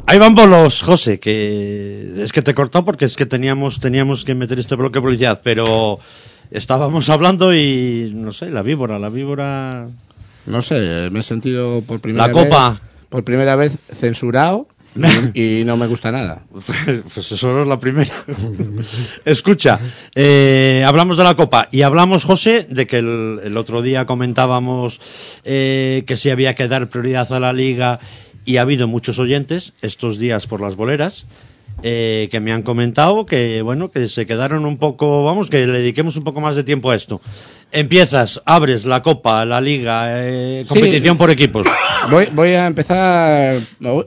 Ahí 0.07 0.19
van 0.19 0.35
bolos, 0.35 0.83
José, 0.83 1.19
que 1.19 2.11
es 2.23 2.31
que 2.31 2.41
te 2.43 2.53
cortó 2.53 2.85
porque 2.85 3.05
es 3.05 3.15
que 3.15 3.25
teníamos, 3.25 3.79
teníamos 3.79 4.23
que 4.23 4.35
meter 4.35 4.59
este 4.59 4.75
bloque 4.75 4.99
de 4.99 5.01
publicidad, 5.01 5.41
pero 5.43 5.99
estábamos 6.51 7.09
hablando 7.09 7.53
y 7.55 8.11
no 8.13 8.31
sé, 8.31 8.51
la 8.51 8.61
víbora, 8.61 8.99
la 8.99 9.09
víbora. 9.09 9.87
No 10.45 10.61
sé, 10.61 11.09
me 11.11 11.19
he 11.21 11.23
sentido 11.23 11.81
por 11.81 11.99
primera 12.01 12.27
La 12.27 12.33
vez. 12.33 12.43
copa. 12.45 12.81
Por 13.09 13.23
primera 13.23 13.55
vez 13.55 13.77
censurado 13.93 14.67
y, 15.33 15.61
y 15.61 15.63
no 15.65 15.75
me 15.75 15.87
gusta 15.87 16.11
nada. 16.11 16.43
Pues 17.13 17.31
eso 17.31 17.51
no 17.51 17.63
es 17.63 17.67
la 17.67 17.79
primera. 17.79 18.13
Escucha, 19.25 19.79
eh, 20.13 20.83
hablamos 20.85 21.17
de 21.17 21.23
la 21.23 21.35
Copa 21.35 21.67
y 21.71 21.81
hablamos, 21.81 22.25
José, 22.25 22.67
de 22.69 22.85
que 22.85 22.99
el, 22.99 23.39
el 23.43 23.57
otro 23.57 23.81
día 23.81 24.05
comentábamos 24.05 24.99
eh, 25.43 26.03
que 26.05 26.15
sí 26.15 26.29
había 26.29 26.53
que 26.53 26.67
dar 26.67 26.89
prioridad 26.89 27.31
a 27.33 27.39
la 27.39 27.53
Liga 27.53 27.99
y 28.45 28.57
ha 28.57 28.61
habido 28.61 28.87
muchos 28.87 29.19
oyentes 29.19 29.73
estos 29.81 30.17
días 30.19 30.47
por 30.47 30.61
las 30.61 30.75
boleras 30.75 31.25
eh, 31.83 32.29
que 32.31 32.39
me 32.39 32.53
han 32.53 32.61
comentado 32.63 33.25
que, 33.25 33.61
bueno, 33.61 33.91
que 33.91 34.07
se 34.07 34.25
quedaron 34.25 34.65
un 34.65 34.77
poco, 34.77 35.25
vamos, 35.25 35.49
que 35.49 35.65
le 35.67 35.79
dediquemos 35.79 36.15
un 36.15 36.23
poco 36.23 36.39
más 36.39 36.55
de 36.55 36.63
tiempo 36.63 36.89
a 36.91 36.95
esto. 36.95 37.19
Empiezas, 37.71 38.41
abres 38.45 38.85
la 38.85 39.01
Copa, 39.01 39.43
la 39.43 39.59
Liga, 39.59 40.23
eh, 40.25 40.63
competición 40.67 41.15
Sí. 41.15 41.19
por 41.19 41.31
equipos. 41.31 41.67
Voy, 42.09 42.27
voy 42.31 42.49
a 42.49 42.67
empezar. 42.67 43.55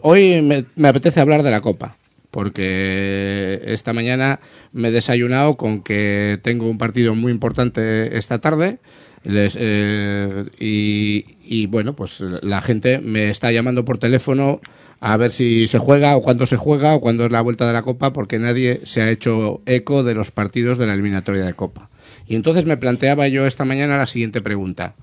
Hoy 0.02 0.40
me, 0.40 0.64
me 0.76 0.88
apetece 0.88 1.20
hablar 1.20 1.42
de 1.42 1.50
la 1.50 1.60
Copa. 1.60 1.96
Porque 2.30 3.60
esta 3.64 3.92
mañana 3.92 4.40
me 4.72 4.88
he 4.88 4.90
desayunado 4.92 5.56
con 5.56 5.82
que 5.82 6.38
tengo 6.42 6.68
un 6.68 6.78
partido 6.78 7.14
muy 7.14 7.32
importante 7.32 8.16
esta 8.16 8.38
tarde. 8.38 8.78
Eh, 9.30 11.24
y, 11.44 11.66
bueno, 11.66 11.94
pues 11.94 12.20
la 12.20 12.60
gente 12.62 12.98
me 12.98 13.30
está 13.30 13.52
llamando 13.52 13.84
por 13.84 13.98
teléfono 13.98 14.60
a 15.00 15.16
ver 15.16 15.32
si 15.32 15.68
se 15.68 15.78
juega 15.78 16.16
o 16.16 16.22
cuándo 16.22 16.46
se 16.46 16.56
juega 16.56 16.94
o 16.94 17.00
cuándo 17.00 17.26
es 17.26 17.32
la 17.32 17.40
vuelta 17.40 17.66
de 17.66 17.72
la 17.72 17.82
Copa, 17.82 18.12
porque 18.12 18.38
nadie 18.38 18.80
se 18.84 19.02
ha 19.02 19.10
hecho 19.10 19.60
eco 19.66 20.02
de 20.02 20.14
los 20.14 20.30
partidos 20.30 20.78
de 20.78 20.86
la 20.86 20.94
eliminatoria 20.94 21.44
de 21.44 21.54
Copa. 21.54 21.90
Y 22.26 22.36
entonces 22.36 22.64
me 22.64 22.76
planteaba 22.76 23.28
yo 23.28 23.46
esta 23.46 23.64
mañana 23.64 23.98
la 23.98 24.06
siguiente 24.06 24.40
pregunta. 24.40 24.94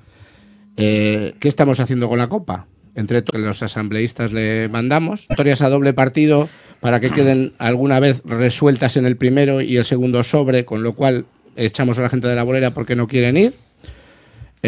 Eh, 0.78 1.36
¿Qué 1.40 1.48
estamos 1.48 1.80
haciendo 1.80 2.10
con 2.10 2.20
la 2.20 2.28
Copa? 2.28 2.68
Entre 2.96 3.22
todos 3.22 3.42
los 3.42 3.62
asambleístas 3.62 4.32
le 4.32 4.70
mandamos 4.70 5.28
historias 5.30 5.62
a 5.62 5.70
doble 5.70 5.94
partido 5.94 6.48
para 6.80 7.00
que 7.00 7.10
queden 7.10 7.54
alguna 7.58 8.00
vez 8.00 8.22
resueltas 8.26 8.96
en 8.96 9.06
el 9.06 9.18
primero 9.18 9.62
y 9.62 9.78
el 9.78 9.86
segundo 9.86 10.24
sobre, 10.24 10.66
con 10.66 10.82
lo 10.82 10.94
cual 10.94 11.26
echamos 11.58 11.98
a 11.98 12.02
la 12.02 12.10
gente 12.10 12.28
de 12.28 12.36
la 12.36 12.44
bolera 12.44 12.72
porque 12.72 12.96
no 12.96 13.08
quieren 13.08 13.38
ir. 13.38 13.65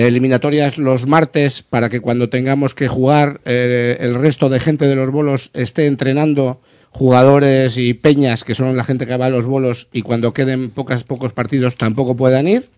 Eliminatorias 0.06 0.78
los 0.78 1.08
martes 1.08 1.64
para 1.64 1.90
que 1.90 2.02
cuando 2.02 2.30
tengamos 2.30 2.76
que 2.76 2.88
jugar 2.88 3.42
eh, 3.46 3.98
el 4.00 4.14
resto 4.14 4.48
de 4.48 4.60
gente 4.60 4.86
de 4.86 4.96
los 4.96 5.10
bolos 5.10 5.50
esté 5.56 5.88
entrenando 5.88 6.62
jugadores 6.92 7.78
y 7.78 7.96
peñas 7.96 8.44
que 8.44 8.54
son 8.54 8.78
la 8.78 8.84
gente 8.84 9.08
que 9.08 9.18
va 9.18 9.26
a 9.26 9.32
los 9.32 9.48
bolos 9.48 9.88
y 9.92 10.04
cuando 10.04 10.36
queden 10.36 10.70
pocas, 10.70 11.04
pocos 11.04 11.34
partidos 11.34 11.78
tampoco 11.78 12.16
puedan 12.16 12.48
ir. 12.48 12.70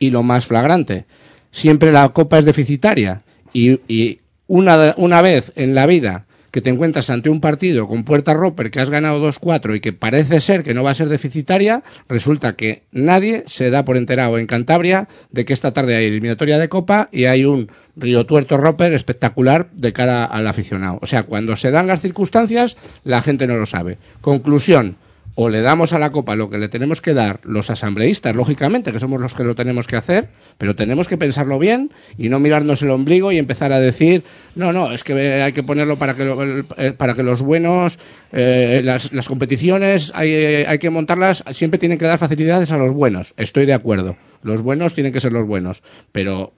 Y 0.00 0.10
lo 0.10 0.24
más 0.24 0.46
flagrante, 0.46 1.04
siempre 1.52 1.92
la 1.92 2.08
copa 2.08 2.40
es 2.40 2.44
deficitaria 2.44 3.22
y, 3.52 3.80
y 3.86 4.18
una, 4.48 4.94
una 4.96 5.22
vez 5.22 5.52
en 5.54 5.76
la 5.76 5.86
vida 5.86 6.26
que 6.52 6.60
te 6.60 6.70
encuentras 6.70 7.10
ante 7.10 7.30
un 7.30 7.40
partido 7.40 7.88
con 7.88 8.04
Puerta 8.04 8.34
Roper 8.34 8.70
que 8.70 8.78
has 8.78 8.90
ganado 8.90 9.26
2-4 9.26 9.74
y 9.74 9.80
que 9.80 9.92
parece 9.92 10.40
ser 10.40 10.62
que 10.62 10.74
no 10.74 10.84
va 10.84 10.90
a 10.90 10.94
ser 10.94 11.08
deficitaria, 11.08 11.82
resulta 12.08 12.54
que 12.54 12.82
nadie 12.92 13.42
se 13.46 13.70
da 13.70 13.84
por 13.84 13.96
enterado 13.96 14.38
en 14.38 14.46
Cantabria 14.46 15.08
de 15.30 15.44
que 15.44 15.54
esta 15.54 15.72
tarde 15.72 15.96
hay 15.96 16.06
eliminatoria 16.06 16.58
de 16.58 16.68
Copa 16.68 17.08
y 17.10 17.24
hay 17.24 17.46
un 17.46 17.70
Río 17.96 18.26
Tuerto 18.26 18.58
Roper 18.58 18.92
espectacular 18.92 19.70
de 19.72 19.92
cara 19.92 20.24
al 20.24 20.46
aficionado. 20.46 20.98
O 21.00 21.06
sea, 21.06 21.24
cuando 21.24 21.56
se 21.56 21.70
dan 21.70 21.86
las 21.86 22.02
circunstancias, 22.02 22.76
la 23.02 23.22
gente 23.22 23.46
no 23.46 23.56
lo 23.56 23.66
sabe. 23.66 23.98
Conclusión, 24.20 24.96
o 25.34 25.48
le 25.48 25.62
damos 25.62 25.92
a 25.92 25.98
la 25.98 26.12
Copa 26.12 26.36
lo 26.36 26.50
que 26.50 26.58
le 26.58 26.68
tenemos 26.68 27.00
que 27.00 27.14
dar 27.14 27.40
los 27.44 27.70
asambleístas, 27.70 28.34
lógicamente, 28.36 28.92
que 28.92 29.00
somos 29.00 29.20
los 29.20 29.32
que 29.34 29.44
lo 29.44 29.54
tenemos 29.54 29.86
que 29.86 29.96
hacer, 29.96 30.28
pero 30.58 30.76
tenemos 30.76 31.08
que 31.08 31.16
pensarlo 31.16 31.58
bien 31.58 31.90
y 32.18 32.28
no 32.28 32.38
mirarnos 32.38 32.82
el 32.82 32.90
ombligo 32.90 33.32
y 33.32 33.38
empezar 33.38 33.72
a 33.72 33.80
decir, 33.80 34.24
no, 34.54 34.72
no, 34.72 34.92
es 34.92 35.04
que 35.04 35.14
hay 35.42 35.52
que 35.52 35.62
ponerlo 35.62 35.96
para 35.96 36.14
que, 36.14 36.24
lo- 36.24 36.42
eh, 36.76 36.92
para 36.96 37.14
que 37.14 37.22
los 37.22 37.40
buenos, 37.40 37.98
eh, 38.32 38.82
las, 38.84 39.12
las 39.12 39.26
competiciones 39.28 40.12
hay, 40.14 40.32
hay 40.34 40.78
que 40.78 40.90
montarlas, 40.90 41.42
siempre 41.52 41.78
tienen 41.78 41.98
que 41.98 42.04
dar 42.04 42.18
facilidades 42.18 42.70
a 42.72 42.76
los 42.76 42.92
buenos. 42.92 43.32
Estoy 43.36 43.64
de 43.66 43.72
acuerdo. 43.74 44.16
Los 44.42 44.62
buenos 44.62 44.94
tienen 44.94 45.12
que 45.12 45.20
ser 45.20 45.32
los 45.32 45.46
buenos. 45.46 45.82
Pero 46.12 46.52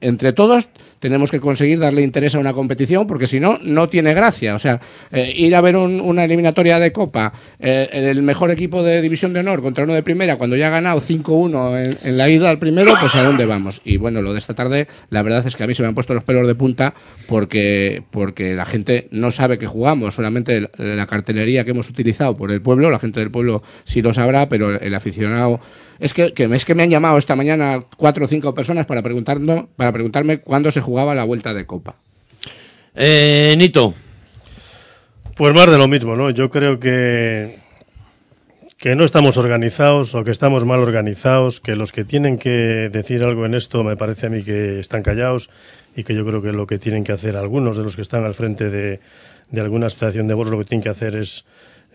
entre 0.00 0.32
todos 0.32 0.68
tenemos 1.00 1.30
que 1.30 1.40
conseguir 1.40 1.78
darle 1.78 2.02
interés 2.02 2.34
a 2.34 2.38
una 2.38 2.52
competición 2.52 3.06
porque 3.06 3.26
si 3.26 3.40
no, 3.40 3.58
no 3.62 3.88
tiene 3.88 4.14
gracia. 4.14 4.54
O 4.54 4.58
sea, 4.58 4.80
eh, 5.12 5.32
ir 5.36 5.54
a 5.54 5.60
ver 5.60 5.76
un- 5.76 6.00
una 6.00 6.24
eliminatoria 6.24 6.78
de 6.78 6.92
Copa, 6.92 7.32
eh, 7.58 7.88
el 7.92 8.22
mejor 8.22 8.50
equipo 8.50 8.82
de 8.82 9.02
División 9.02 9.32
de 9.32 9.40
Honor 9.40 9.60
contra 9.62 9.84
uno 9.84 9.94
de 9.94 10.02
Primera, 10.02 10.36
cuando 10.36 10.56
ya 10.56 10.68
ha 10.68 10.70
ganado 10.70 11.00
5-1 11.00 11.76
en, 11.78 11.98
en 12.02 12.16
la 12.18 12.28
ida 12.28 12.48
al 12.50 12.58
primero, 12.58 12.92
pues 13.00 13.14
a 13.14 13.22
dónde 13.22 13.44
vamos. 13.46 13.80
Y 13.84 13.96
bueno, 13.96 14.22
lo 14.22 14.32
de 14.32 14.38
esta 14.38 14.54
tarde, 14.54 14.86
la 15.10 15.22
verdad 15.22 15.46
es 15.46 15.56
que 15.56 15.64
a 15.64 15.66
mí 15.66 15.74
se 15.74 15.82
me 15.82 15.88
han 15.88 15.94
puesto 15.94 16.14
los 16.14 16.24
pelos 16.24 16.46
de 16.46 16.54
punta 16.54 16.94
porque, 17.28 18.02
porque 18.10 18.54
la 18.54 18.64
gente 18.64 19.08
no 19.10 19.30
sabe 19.30 19.58
que 19.58 19.66
jugamos, 19.66 20.14
solamente 20.14 20.70
la 20.78 21.06
cartelería 21.06 21.64
que 21.64 21.72
hemos 21.72 21.90
utilizado 21.90 22.36
por 22.36 22.50
el 22.50 22.60
pueblo, 22.62 22.90
la 22.90 22.98
gente 22.98 23.20
del 23.20 23.30
pueblo 23.30 23.62
sí 23.84 24.00
lo 24.02 24.14
sabrá, 24.14 24.48
pero 24.48 24.80
el 24.80 24.94
aficionado 24.94 25.60
es 25.98 26.14
que, 26.14 26.32
que 26.34 26.48
me- 26.48 26.56
es 26.56 26.64
que 26.64 26.74
me 26.74 26.82
han 26.82 26.90
llamado 26.90 27.18
esta 27.18 27.36
mañana 27.36 27.84
cuatro 27.96 28.24
o 28.24 28.28
cinco 28.28 28.54
personas 28.54 28.86
para, 28.86 29.02
preguntarnos, 29.02 29.64
para 29.76 29.92
preguntarme 29.92 30.38
cuándo 30.38 30.70
se 30.72 30.80
jugaba 30.80 31.14
la 31.14 31.24
vuelta 31.24 31.54
de 31.54 31.66
Copa. 31.66 31.96
Eh, 32.94 33.54
Nito. 33.58 33.94
Pues 35.34 35.54
más 35.54 35.70
de 35.70 35.76
lo 35.76 35.86
mismo, 35.86 36.16
¿no? 36.16 36.30
Yo 36.30 36.48
creo 36.48 36.80
que, 36.80 37.58
que 38.78 38.94
no 38.96 39.04
estamos 39.04 39.36
organizados 39.36 40.14
o 40.14 40.24
que 40.24 40.30
estamos 40.30 40.64
mal 40.64 40.80
organizados, 40.80 41.60
que 41.60 41.76
los 41.76 41.92
que 41.92 42.04
tienen 42.04 42.38
que 42.38 42.88
decir 42.90 43.22
algo 43.22 43.44
en 43.44 43.54
esto 43.54 43.84
me 43.84 43.96
parece 43.96 44.26
a 44.26 44.30
mí 44.30 44.42
que 44.42 44.80
están 44.80 45.02
callados 45.02 45.50
y 45.94 46.04
que 46.04 46.14
yo 46.14 46.24
creo 46.24 46.40
que 46.40 46.52
lo 46.52 46.66
que 46.66 46.78
tienen 46.78 47.04
que 47.04 47.12
hacer 47.12 47.36
algunos 47.36 47.76
de 47.76 47.82
los 47.82 47.96
que 47.96 48.02
están 48.02 48.24
al 48.24 48.32
frente 48.34 48.70
de, 48.70 49.00
de 49.50 49.60
alguna 49.60 49.86
asociación 49.88 50.26
de 50.26 50.32
bolos 50.34 50.52
lo 50.52 50.58
que 50.58 50.64
tienen 50.64 50.82
que 50.82 50.88
hacer 50.88 51.16
es, 51.16 51.44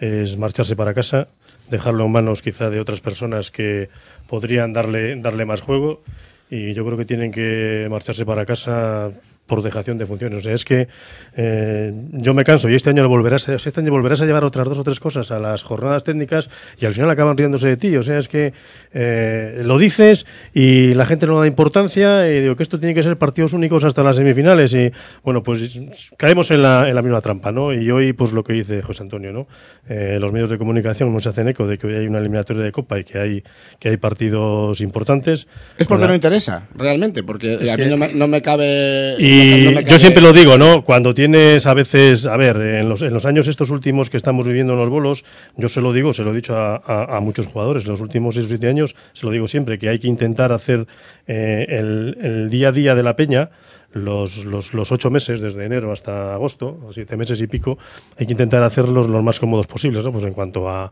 es 0.02 0.36
marcharse 0.36 0.76
para 0.76 0.93
casa, 0.95 1.28
dejarlo 1.70 2.06
en 2.06 2.12
manos 2.12 2.41
quizá 2.41 2.70
de 2.70 2.80
otras 2.80 2.99
personas 3.02 3.52
que 3.52 3.89
podrían 4.28 4.74
darle, 4.74 5.16
darle 5.16 5.45
más 5.45 5.62
juego. 5.62 6.02
Y 6.49 6.74
yo 6.74 6.84
creo 6.84 6.97
que 6.97 7.06
tienen 7.06 7.32
que 7.32 7.88
marcharse 7.89 8.26
para 8.26 8.45
casa 8.45 9.12
por 9.52 9.62
dejación 9.62 9.97
de 9.97 10.06
funciones. 10.06 10.38
O 10.38 10.41
sea, 10.41 10.54
es 10.54 10.64
que 10.64 10.88
eh, 11.36 11.93
yo 12.14 12.34
me 12.34 12.45
canso 12.45 12.70
y 12.70 12.76
este 12.76 12.89
año 12.89 13.04
lo 13.04 13.10
volverás, 13.10 13.49
este 13.49 13.80
año 13.82 13.91
volverás 13.91 14.22
a 14.22 14.26
llevar 14.26 14.45
otras 14.45 14.66
dos 14.66 14.78
o 14.78 14.84
tres 14.86 15.02
cosas 15.02 15.30
a 15.32 15.39
las 15.39 15.62
jornadas 15.62 16.06
técnicas 16.06 16.49
y 16.80 16.86
al 16.86 16.93
final 16.93 17.10
acaban 17.10 17.36
riéndose 17.38 17.68
de 17.68 17.76
ti. 17.76 17.95
O 17.97 18.02
sea, 18.04 18.18
es 18.18 18.30
que 18.30 18.54
eh, 18.93 19.62
lo 19.66 19.78
dices 19.78 20.26
y 20.54 20.93
la 20.93 21.06
gente 21.06 21.28
no 21.28 21.38
da 21.41 21.47
importancia 21.47 22.30
y 22.30 22.39
digo 22.39 22.56
que 22.56 22.64
esto 22.64 22.80
tiene 22.80 22.95
que 22.95 23.04
ser 23.04 23.18
partidos 23.18 23.52
únicos 23.52 23.84
hasta 23.84 24.04
las 24.04 24.16
semifinales 24.16 24.74
y 24.74 24.89
bueno, 25.24 25.43
pues 25.43 25.82
caemos 26.18 26.49
en 26.52 26.62
la, 26.62 26.88
en 26.88 26.95
la 26.95 27.02
misma 27.02 27.20
trampa, 27.20 27.52
¿no? 27.52 27.74
Y 27.74 27.91
hoy, 27.91 28.14
pues 28.14 28.32
lo 28.32 28.43
que 28.45 28.54
dice 28.54 28.82
José 28.82 29.04
Antonio, 29.04 29.34
¿no? 29.34 29.47
Eh, 29.89 30.18
los 30.22 30.32
medios 30.32 30.49
de 30.49 30.58
comunicación 30.58 31.12
no 31.14 31.20
se 31.20 31.28
hacen 31.28 31.49
eco 31.49 31.68
de 31.68 31.78
que 31.78 31.88
hoy 31.88 31.95
hay 31.95 32.08
una 32.08 32.20
eliminatoria 32.20 32.64
de 32.64 32.72
Copa 32.72 32.99
y 32.99 33.04
que 33.04 33.20
hay, 33.20 33.43
que 33.80 33.89
hay 33.89 33.97
partidos 33.97 34.80
importantes. 34.80 35.47
Es 35.78 35.88
porque 35.88 36.04
la- 36.04 36.08
no 36.10 36.16
interesa, 36.16 36.68
realmente, 36.76 37.24
porque 37.24 37.56
a 37.70 37.76
mí 37.76 37.84
que- 37.84 37.89
no 37.89 37.97
me, 37.97 38.14
no 38.14 38.28
me 38.28 38.41
cabe... 38.41 39.16
y 39.20 39.40
me 39.75 39.83
yo 39.83 39.99
siempre 39.99 40.21
lo 40.21 40.33
digo, 40.33 40.57
¿no? 40.57 40.83
Cuando 40.83 41.13
tienes 41.13 41.65
a 41.65 41.73
veces, 41.73 42.25
a 42.25 42.37
ver, 42.37 42.57
en 42.57 42.89
los, 42.89 43.01
en 43.01 43.13
los 43.13 43.25
años 43.25 43.47
estos 43.47 43.69
últimos 43.69 44.09
que 44.09 44.17
estamos 44.17 44.47
viviendo 44.47 44.73
en 44.73 44.79
los 44.79 44.89
bolos, 44.89 45.23
yo 45.57 45.69
se 45.69 45.81
lo 45.81 45.93
digo, 45.93 46.13
se 46.13 46.23
lo 46.23 46.31
he 46.31 46.35
dicho 46.35 46.55
a, 46.55 46.75
a- 46.85 47.17
a 47.17 47.19
muchos 47.19 47.47
jugadores, 47.47 47.85
en 47.85 47.91
los 47.91 48.01
últimos 48.01 48.35
seis 48.35 48.45
o 48.47 48.49
siete 48.49 48.67
años, 48.67 48.95
se 49.13 49.25
lo 49.25 49.31
digo 49.31 49.47
siempre, 49.47 49.79
que 49.79 49.89
hay 49.89 49.99
que 49.99 50.07
intentar 50.07 50.51
hacer 50.51 50.85
eh, 51.27 51.65
el, 51.69 52.17
el 52.21 52.49
día 52.49 52.69
a 52.69 52.71
día 52.71 52.95
de 52.95 53.03
la 53.03 53.15
peña, 53.15 53.49
los, 53.93 54.45
los, 54.45 54.73
los 54.73 54.91
ocho 54.91 55.09
meses, 55.09 55.41
desde 55.41 55.65
enero 55.65 55.91
hasta 55.91 56.33
agosto, 56.33 56.79
o 56.87 56.93
siete 56.93 57.17
meses 57.17 57.41
y 57.41 57.47
pico, 57.47 57.77
hay 58.17 58.25
que 58.25 58.31
intentar 58.31 58.63
hacerlos 58.63 59.07
los 59.07 59.21
más 59.21 59.39
cómodos 59.39 59.67
posibles, 59.67 60.05
¿no? 60.05 60.11
Pues 60.13 60.23
en 60.23 60.33
cuanto 60.33 60.69
a, 60.69 60.89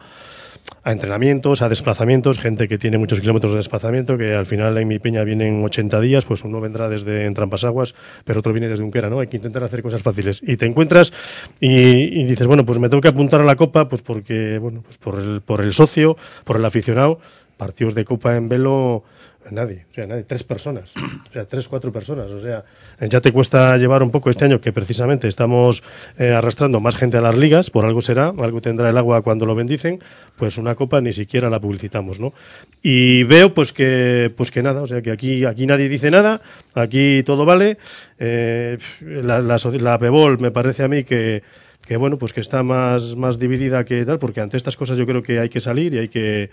a 0.83 0.91
entrenamientos, 0.91 1.61
a 1.61 1.69
desplazamientos, 1.69 2.39
gente 2.39 2.67
que 2.67 2.77
tiene 2.77 2.97
muchos 2.97 3.19
kilómetros 3.19 3.51
de 3.53 3.57
desplazamiento, 3.57 4.17
que 4.17 4.33
al 4.33 4.45
final 4.45 4.77
en 4.77 4.87
mi 4.87 4.99
peña 4.99 5.23
vienen 5.23 5.63
80 5.63 5.99
días, 6.01 6.25
pues 6.25 6.43
uno 6.43 6.61
vendrá 6.61 6.89
desde 6.89 7.25
en 7.25 7.33
Trampasaguas, 7.33 7.95
pero 8.23 8.39
otro 8.39 8.53
viene 8.53 8.67
desde 8.67 8.83
Unquera, 8.83 9.09
¿no? 9.09 9.19
Hay 9.19 9.27
que 9.27 9.37
intentar 9.37 9.63
hacer 9.63 9.81
cosas 9.81 10.01
fáciles. 10.01 10.41
Y 10.45 10.57
te 10.57 10.65
encuentras 10.65 11.13
y, 11.59 12.21
y 12.21 12.23
dices, 12.23 12.47
bueno, 12.47 12.65
pues 12.65 12.79
me 12.79 12.89
tengo 12.89 13.01
que 13.01 13.09
apuntar 13.09 13.41
a 13.41 13.45
la 13.45 13.55
Copa, 13.55 13.89
pues 13.89 14.01
porque, 14.01 14.57
bueno, 14.57 14.81
pues 14.81 14.97
por 14.97 15.19
el, 15.19 15.41
por 15.41 15.61
el 15.61 15.73
socio, 15.73 16.17
por 16.43 16.55
el 16.55 16.65
aficionado, 16.65 17.19
partidos 17.57 17.93
de 17.93 18.05
Copa 18.05 18.35
en 18.37 18.47
velo, 18.47 19.03
nadie, 19.51 19.85
o 19.91 19.93
sea, 19.93 20.07
nadie, 20.07 20.23
tres 20.23 20.43
personas, 20.43 20.91
o 20.95 21.31
sea, 21.31 21.45
tres, 21.45 21.67
cuatro 21.67 21.91
personas, 21.91 22.29
o 22.31 22.41
sea, 22.41 22.63
ya 23.01 23.21
te 23.21 23.31
cuesta 23.31 23.77
llevar 23.77 24.03
un 24.03 24.11
poco 24.11 24.29
este 24.29 24.45
año 24.45 24.61
que 24.61 24.71
precisamente 24.71 25.27
estamos 25.27 25.83
eh, 26.17 26.29
arrastrando 26.29 26.79
más 26.79 26.95
gente 26.95 27.17
a 27.17 27.21
las 27.21 27.37
ligas, 27.37 27.69
por 27.69 27.85
algo 27.85 28.01
será, 28.01 28.33
algo 28.37 28.61
tendrá 28.61 28.89
el 28.89 28.97
agua 28.97 29.21
cuando 29.21 29.45
lo 29.45 29.55
bendicen, 29.55 29.99
pues 30.37 30.57
una 30.57 30.75
copa 30.75 31.01
ni 31.01 31.13
siquiera 31.13 31.49
la 31.49 31.59
publicitamos, 31.59 32.19
¿no? 32.19 32.33
Y 32.81 33.23
veo 33.23 33.53
pues 33.53 33.73
que, 33.73 34.31
pues 34.35 34.51
que 34.51 34.61
nada, 34.61 34.81
o 34.81 34.87
sea, 34.87 35.01
que 35.01 35.11
aquí, 35.11 35.45
aquí 35.45 35.65
nadie 35.65 35.89
dice 35.89 36.11
nada, 36.11 36.41
aquí 36.73 37.23
todo 37.23 37.45
vale, 37.45 37.77
eh, 38.19 38.77
la, 39.01 39.41
la, 39.41 39.57
la 39.57 39.99
Pebol 39.99 40.39
me 40.39 40.51
parece 40.51 40.83
a 40.83 40.87
mí 40.87 41.03
que, 41.03 41.43
que 41.89 41.97
bueno, 41.97 42.17
pues 42.17 42.33
que 42.33 42.41
está 42.41 42.61
más, 42.61 43.15
más 43.15 43.39
dividida 43.39 43.83
que 43.83 44.05
tal, 44.05 44.19
porque 44.19 44.41
ante 44.41 44.57
estas 44.57 44.77
cosas 44.77 44.95
yo 44.97 45.07
creo 45.07 45.23
que 45.23 45.39
hay 45.39 45.49
que 45.49 45.59
salir 45.59 45.95
y 45.95 45.97
hay 45.97 46.07
que 46.07 46.51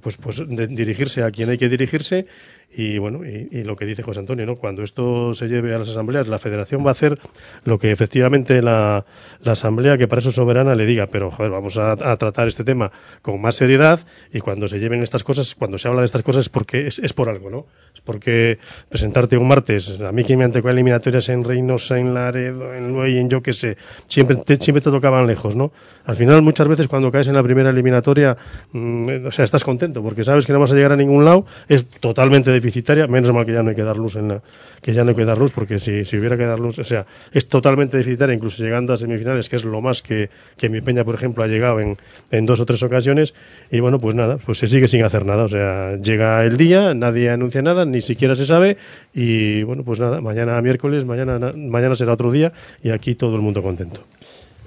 pues, 0.00 0.16
pues 0.16 0.42
de- 0.46 0.66
dirigirse 0.66 1.22
a 1.22 1.30
quien 1.30 1.50
hay 1.50 1.58
que 1.58 1.68
dirigirse 1.68 2.26
y 2.74 2.96
bueno, 2.96 3.20
y, 3.26 3.48
y 3.50 3.64
lo 3.64 3.76
que 3.76 3.84
dice 3.84 4.02
José 4.02 4.20
Antonio, 4.20 4.46
¿no? 4.46 4.56
Cuando 4.56 4.82
esto 4.82 5.34
se 5.34 5.46
lleve 5.46 5.74
a 5.74 5.78
las 5.78 5.90
asambleas, 5.90 6.26
la 6.28 6.38
federación 6.38 6.82
va 6.82 6.88
a 6.88 6.92
hacer 6.92 7.18
lo 7.64 7.78
que 7.78 7.90
efectivamente 7.90 8.62
la, 8.62 9.04
la 9.42 9.52
asamblea, 9.52 9.98
que 9.98 10.08
para 10.08 10.20
eso 10.20 10.30
es 10.30 10.34
soberana, 10.36 10.74
le 10.74 10.86
diga, 10.86 11.06
pero 11.06 11.30
joder, 11.30 11.50
vamos 11.50 11.76
a, 11.76 11.92
a 11.92 12.16
tratar 12.16 12.48
este 12.48 12.64
tema 12.64 12.90
con 13.20 13.42
más 13.42 13.56
seriedad 13.56 14.00
y 14.32 14.40
cuando 14.40 14.68
se 14.68 14.78
lleven 14.78 15.02
estas 15.02 15.22
cosas, 15.22 15.54
cuando 15.54 15.76
se 15.76 15.86
habla 15.88 16.00
de 16.00 16.06
estas 16.06 16.22
cosas 16.22 16.46
es 16.46 16.48
porque 16.48 16.86
es, 16.86 16.98
es 16.98 17.12
por 17.12 17.28
algo, 17.28 17.50
¿no? 17.50 17.66
Es 17.94 18.00
porque 18.00 18.58
presentarte 18.88 19.36
un 19.36 19.48
martes, 19.48 20.00
a 20.00 20.10
mí 20.10 20.24
que 20.24 20.34
me 20.38 20.48
tocado 20.48 20.70
eliminatorias 20.70 21.28
en 21.28 21.44
Reynosa, 21.44 21.98
en 21.98 22.14
Laredo, 22.14 22.72
en 22.74 22.88
Luey, 22.94 23.18
en 23.18 23.28
yo 23.28 23.42
qué 23.42 23.52
sé, 23.52 23.76
siempre 24.06 24.36
te, 24.36 24.56
siempre 24.56 24.80
te 24.80 24.90
tocaban 24.90 25.26
lejos, 25.26 25.54
¿no? 25.54 25.72
Al 26.06 26.16
final, 26.16 26.40
muchas 26.40 26.66
veces 26.66 26.88
cuando 26.88 27.12
caes 27.12 27.28
en 27.28 27.34
la 27.34 27.42
primera 27.42 27.68
eliminatoria, 27.68 28.34
mm, 28.72 29.26
o 29.26 29.30
sea, 29.30 29.44
estás 29.44 29.62
contento 29.72 30.02
porque 30.02 30.22
sabes 30.24 30.44
que 30.46 30.52
no 30.52 30.60
vas 30.60 30.72
a 30.72 30.76
llegar 30.76 30.92
a 30.92 30.96
ningún 30.96 31.24
lado, 31.24 31.44
es 31.68 31.88
totalmente 32.00 32.50
deficitaria, 32.50 33.06
menos 33.06 33.32
mal 33.32 33.44
que 33.46 33.52
ya 33.52 33.62
no 33.62 33.70
hay 33.70 33.76
que 33.76 33.82
dar 33.82 33.96
luz 33.96 34.16
en 34.16 34.28
la, 34.28 34.42
que 34.82 34.92
ya 34.92 35.02
no 35.04 35.10
hay 35.10 35.16
que 35.16 35.24
dar 35.24 35.38
luz, 35.38 35.50
porque 35.50 35.78
si, 35.78 36.04
si 36.04 36.18
hubiera 36.18 36.36
que 36.36 36.44
dar 36.44 36.58
luz, 36.60 36.78
o 36.78 36.84
sea, 36.84 37.06
es 37.32 37.48
totalmente 37.48 37.96
deficitaria, 37.96 38.34
incluso 38.34 38.62
llegando 38.62 38.92
a 38.92 38.96
semifinales, 38.96 39.48
que 39.48 39.56
es 39.56 39.64
lo 39.64 39.80
más 39.80 40.02
que, 40.02 40.28
que 40.56 40.68
mi 40.68 40.80
Peña, 40.80 41.04
por 41.04 41.14
ejemplo, 41.14 41.42
ha 41.44 41.46
llegado 41.46 41.80
en, 41.80 41.96
en 42.30 42.46
dos 42.46 42.60
o 42.60 42.66
tres 42.66 42.82
ocasiones, 42.82 43.32
y 43.70 43.80
bueno, 43.80 43.98
pues 43.98 44.14
nada, 44.14 44.36
pues 44.44 44.58
se 44.58 44.66
sigue 44.66 44.88
sin 44.88 45.04
hacer 45.04 45.24
nada, 45.24 45.44
o 45.44 45.48
sea, 45.48 45.96
llega 45.96 46.44
el 46.44 46.56
día, 46.56 46.92
nadie 46.94 47.30
anuncia 47.30 47.62
nada, 47.62 47.84
ni 47.84 48.00
siquiera 48.00 48.34
se 48.34 48.44
sabe, 48.46 48.76
y 49.14 49.62
bueno, 49.62 49.82
pues 49.84 49.98
nada, 50.00 50.20
mañana 50.20 50.60
miércoles, 50.60 51.04
mañana, 51.04 51.38
na- 51.38 51.52
mañana 51.56 51.94
será 51.94 52.12
otro 52.12 52.30
día, 52.30 52.52
y 52.82 52.90
aquí 52.90 53.14
todo 53.14 53.34
el 53.36 53.42
mundo 53.42 53.62
contento. 53.62 54.00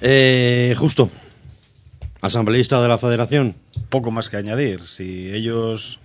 Eh, 0.01 0.73
justo. 0.77 1.09
Asambleísta 2.25 2.81
de 2.81 2.87
la 2.87 2.97
Federación. 2.97 3.55
Poco 3.89 4.11
más 4.11 4.29
que 4.29 4.37
añadir. 4.37 4.81
Si 4.81 5.31
ellos, 5.33 5.99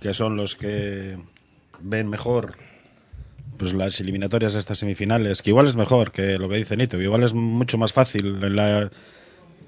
que 0.00 0.14
son 0.14 0.36
los 0.36 0.54
que 0.56 1.16
ven 1.80 2.08
mejor 2.08 2.54
pues 3.58 3.72
las 3.72 4.00
eliminatorias 4.00 4.52
de 4.54 4.58
estas 4.58 4.78
semifinales, 4.78 5.40
que 5.40 5.50
igual 5.50 5.68
es 5.68 5.76
mejor 5.76 6.10
que 6.10 6.38
lo 6.38 6.48
que 6.48 6.56
dice 6.56 6.76
Nito, 6.76 6.98
que 6.98 7.04
igual 7.04 7.22
es 7.22 7.34
mucho 7.34 7.78
más 7.78 7.92
fácil 7.92 8.40
la- 8.56 8.90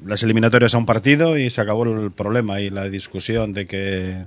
las 0.05 0.23
eliminatorias 0.25 0.75
a 0.75 0.79
un 0.79 0.87
partido 0.87 1.39
y 1.39 1.51
se 1.51 1.61
acabó 1.61 1.85
el 1.85 2.11
problema 2.11 2.61
y 2.61 2.69
la 2.71 2.89
discusión 2.91 3.53
de 3.53 3.67
que 3.67 4.25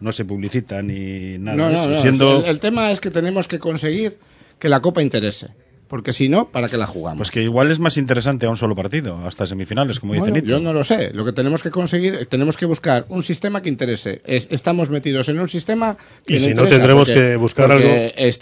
no 0.00 0.10
se 0.12 0.24
publicita 0.24 0.82
ni 0.82 1.38
nada 1.38 1.56
No, 1.56 1.68
de 1.68 1.72
no, 1.74 1.86
no. 1.88 2.00
Siendo, 2.00 2.40
El, 2.40 2.46
el 2.50 2.60
tema 2.60 2.90
es 2.90 3.00
que 3.00 3.10
tenemos 3.10 3.46
que 3.48 3.58
conseguir 3.60 4.18
que 4.58 4.68
la 4.68 4.80
Copa 4.80 5.02
interese. 5.02 5.48
Porque 5.90 6.12
si 6.12 6.28
no, 6.28 6.46
¿para 6.46 6.68
qué 6.68 6.76
la 6.78 6.86
jugamos? 6.86 7.18
pues 7.18 7.30
que 7.32 7.42
igual 7.42 7.70
es 7.70 7.80
más 7.80 7.96
interesante 7.98 8.46
a 8.46 8.48
un 8.48 8.56
solo 8.56 8.76
partido, 8.76 9.18
hasta 9.26 9.44
semifinales, 9.44 9.98
como 9.98 10.12
dice 10.14 10.30
Bueno, 10.30 10.36
Nito. 10.36 10.46
yo 10.46 10.60
no 10.60 10.72
lo 10.72 10.84
sé. 10.84 11.10
Lo 11.12 11.24
que 11.24 11.32
tenemos 11.32 11.64
que 11.64 11.70
conseguir, 11.72 12.26
tenemos 12.30 12.56
que 12.56 12.64
buscar 12.64 13.06
un 13.08 13.24
sistema 13.24 13.60
que 13.60 13.68
interese. 13.70 14.22
Es- 14.24 14.46
estamos 14.52 14.88
metidos 14.88 15.28
en 15.28 15.40
un 15.40 15.48
sistema 15.48 15.96
que 16.24 16.36
Y 16.36 16.38
si 16.38 16.54
no, 16.54 16.64
tendremos 16.68 17.08
porque- 17.08 17.20
que 17.20 17.36
buscar 17.36 17.72
algo 17.72 17.88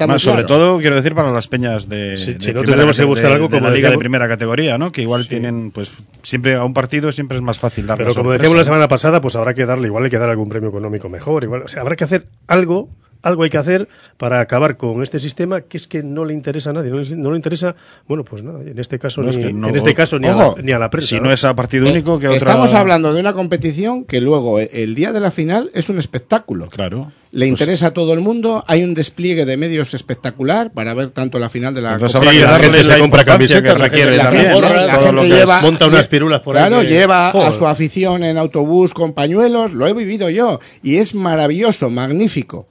Más 0.08 0.20
sobre 0.22 0.44
claro. 0.44 0.46
todo, 0.46 0.78
quiero 0.78 0.96
decir, 0.96 1.14
para 1.14 1.32
las 1.32 1.48
peñas 1.48 1.88
de, 1.88 2.18
Sí, 2.18 2.34
de 2.34 2.40
si 2.40 2.52
no, 2.52 2.62
tendremos 2.62 2.96
que 2.98 3.04
buscar 3.04 3.28
de- 3.30 3.34
algo 3.36 3.48
de 3.48 3.56
como 3.56 3.68
la 3.68 3.74
liga 3.74 3.90
de 3.90 3.96
primera 3.98 4.28
categoría, 4.28 4.76
¿no? 4.76 4.92
Que 4.92 5.00
igual 5.00 5.26
tienen, 5.26 5.70
pues, 5.70 5.94
siempre 6.22 6.54
a 6.54 6.64
un 6.64 6.74
partido 6.74 7.10
siempre 7.12 7.38
es 7.38 7.42
más 7.42 7.58
fácil 7.58 7.86
dar 7.86 7.96
Pero 7.96 8.10
como 8.10 8.14
sorpresa. 8.24 8.42
decíamos 8.42 8.58
la 8.58 8.64
semana 8.64 8.88
pasada, 8.88 9.22
pues 9.22 9.34
habrá 9.36 9.54
que 9.54 9.64
darle, 9.64 9.86
igual 9.88 10.04
hay 10.04 10.10
que 10.10 10.18
dar 10.18 10.28
algún 10.28 10.50
premio 10.50 10.68
económico 10.68 11.08
mejor, 11.08 11.44
igual, 11.44 11.62
o 11.62 11.68
sea, 11.68 11.80
habrá 11.80 11.96
que 11.96 12.04
hacer 12.04 12.26
algo, 12.46 12.90
algo 13.22 13.42
hay 13.42 13.50
que 13.50 13.58
hacer 13.58 13.88
para 14.16 14.40
acabar 14.40 14.76
con 14.76 15.02
este 15.02 15.18
sistema 15.18 15.60
que 15.62 15.76
es 15.76 15.86
que 15.88 16.02
no 16.02 16.24
le 16.24 16.34
interesa 16.34 16.70
a 16.70 16.72
nadie, 16.72 16.90
no 16.90 16.98
le, 16.98 17.16
no 17.16 17.30
le 17.30 17.36
interesa, 17.36 17.74
bueno, 18.06 18.24
pues 18.24 18.42
nada, 18.42 18.60
en 18.62 18.78
este 18.78 18.98
caso 18.98 19.22
No, 19.22 19.30
es 19.30 19.36
ni, 19.36 19.44
que 19.44 19.52
no- 19.52 19.68
en 19.68 19.76
este 19.76 19.94
caso 19.94 20.18
ni, 20.18 20.28
a 20.28 20.36
Ojo, 20.36 20.54
la, 20.56 20.62
ni 20.62 20.72
a 20.72 20.78
la 20.78 20.90
prensa. 20.90 21.08
Si 21.08 21.20
no 21.20 21.30
es 21.32 21.44
a 21.44 21.54
partido 21.56 21.86
Eh, 21.86 21.92
único, 21.92 22.18
que 22.18 22.26
otra. 22.28 22.38
Estamos 22.38 22.74
hablando 22.74 23.12
de 23.12 23.20
una 23.20 23.32
competición 23.32 24.04
que 24.04 24.20
luego, 24.20 24.60
eh, 24.60 24.70
el 24.72 24.94
día 24.94 25.12
de 25.12 25.20
la 25.20 25.30
final, 25.30 25.70
es 25.74 25.88
un 25.88 25.98
espectáculo. 25.98 26.68
Claro. 26.68 27.12
Le 27.30 27.40
Pues- 27.40 27.48
interesa 27.60 27.88
a 27.88 27.90
todo 27.90 28.14
el 28.14 28.20
mundo, 28.20 28.64
hay 28.66 28.82
un 28.82 28.94
despliegue 28.94 29.44
de 29.44 29.56
medios 29.58 29.92
espectacular 29.92 30.72
para 30.72 30.94
ver 30.94 31.10
tanto 31.10 31.38
la 31.38 31.50
final 31.50 31.74
de 31.74 31.82
la 31.82 31.92
Entonces 31.94 32.14
Copa 32.18 32.30
habrá 32.30 32.32
Sí, 32.32 32.38
que 32.38 32.44
la 32.52 32.58
gente 32.78 32.92
se 32.94 33.00
compra 33.00 33.24
camisetas, 33.24 33.62
que 33.62 33.74
requiere 33.78 34.16
la 34.16 34.24
también, 34.24 34.44
gente- 34.46 34.60
¿no? 34.60 34.68
la 34.68 34.68
Todo 34.92 34.98
gente 35.00 35.12
lo 35.12 35.22
que 35.22 35.28
lleva, 35.28 35.56
es- 35.58 35.62
monta 35.64 35.86
unas 35.86 36.06
pirulas 36.08 36.40
por 36.40 36.56
ahí 36.56 36.66
Claro, 36.68 36.82
lleva 36.84 37.28
a 37.28 37.32
Joder. 37.32 37.52
su 37.52 37.66
afición 37.66 38.24
en 38.24 38.38
autobús 38.38 38.94
con 38.94 39.12
pañuelos, 39.12 39.72
lo 39.74 39.86
he 39.86 39.92
vivido 39.92 40.30
yo. 40.30 40.58
Y 40.82 40.96
es 40.96 41.14
maravilloso, 41.14 41.90
magnífico. 41.90 42.66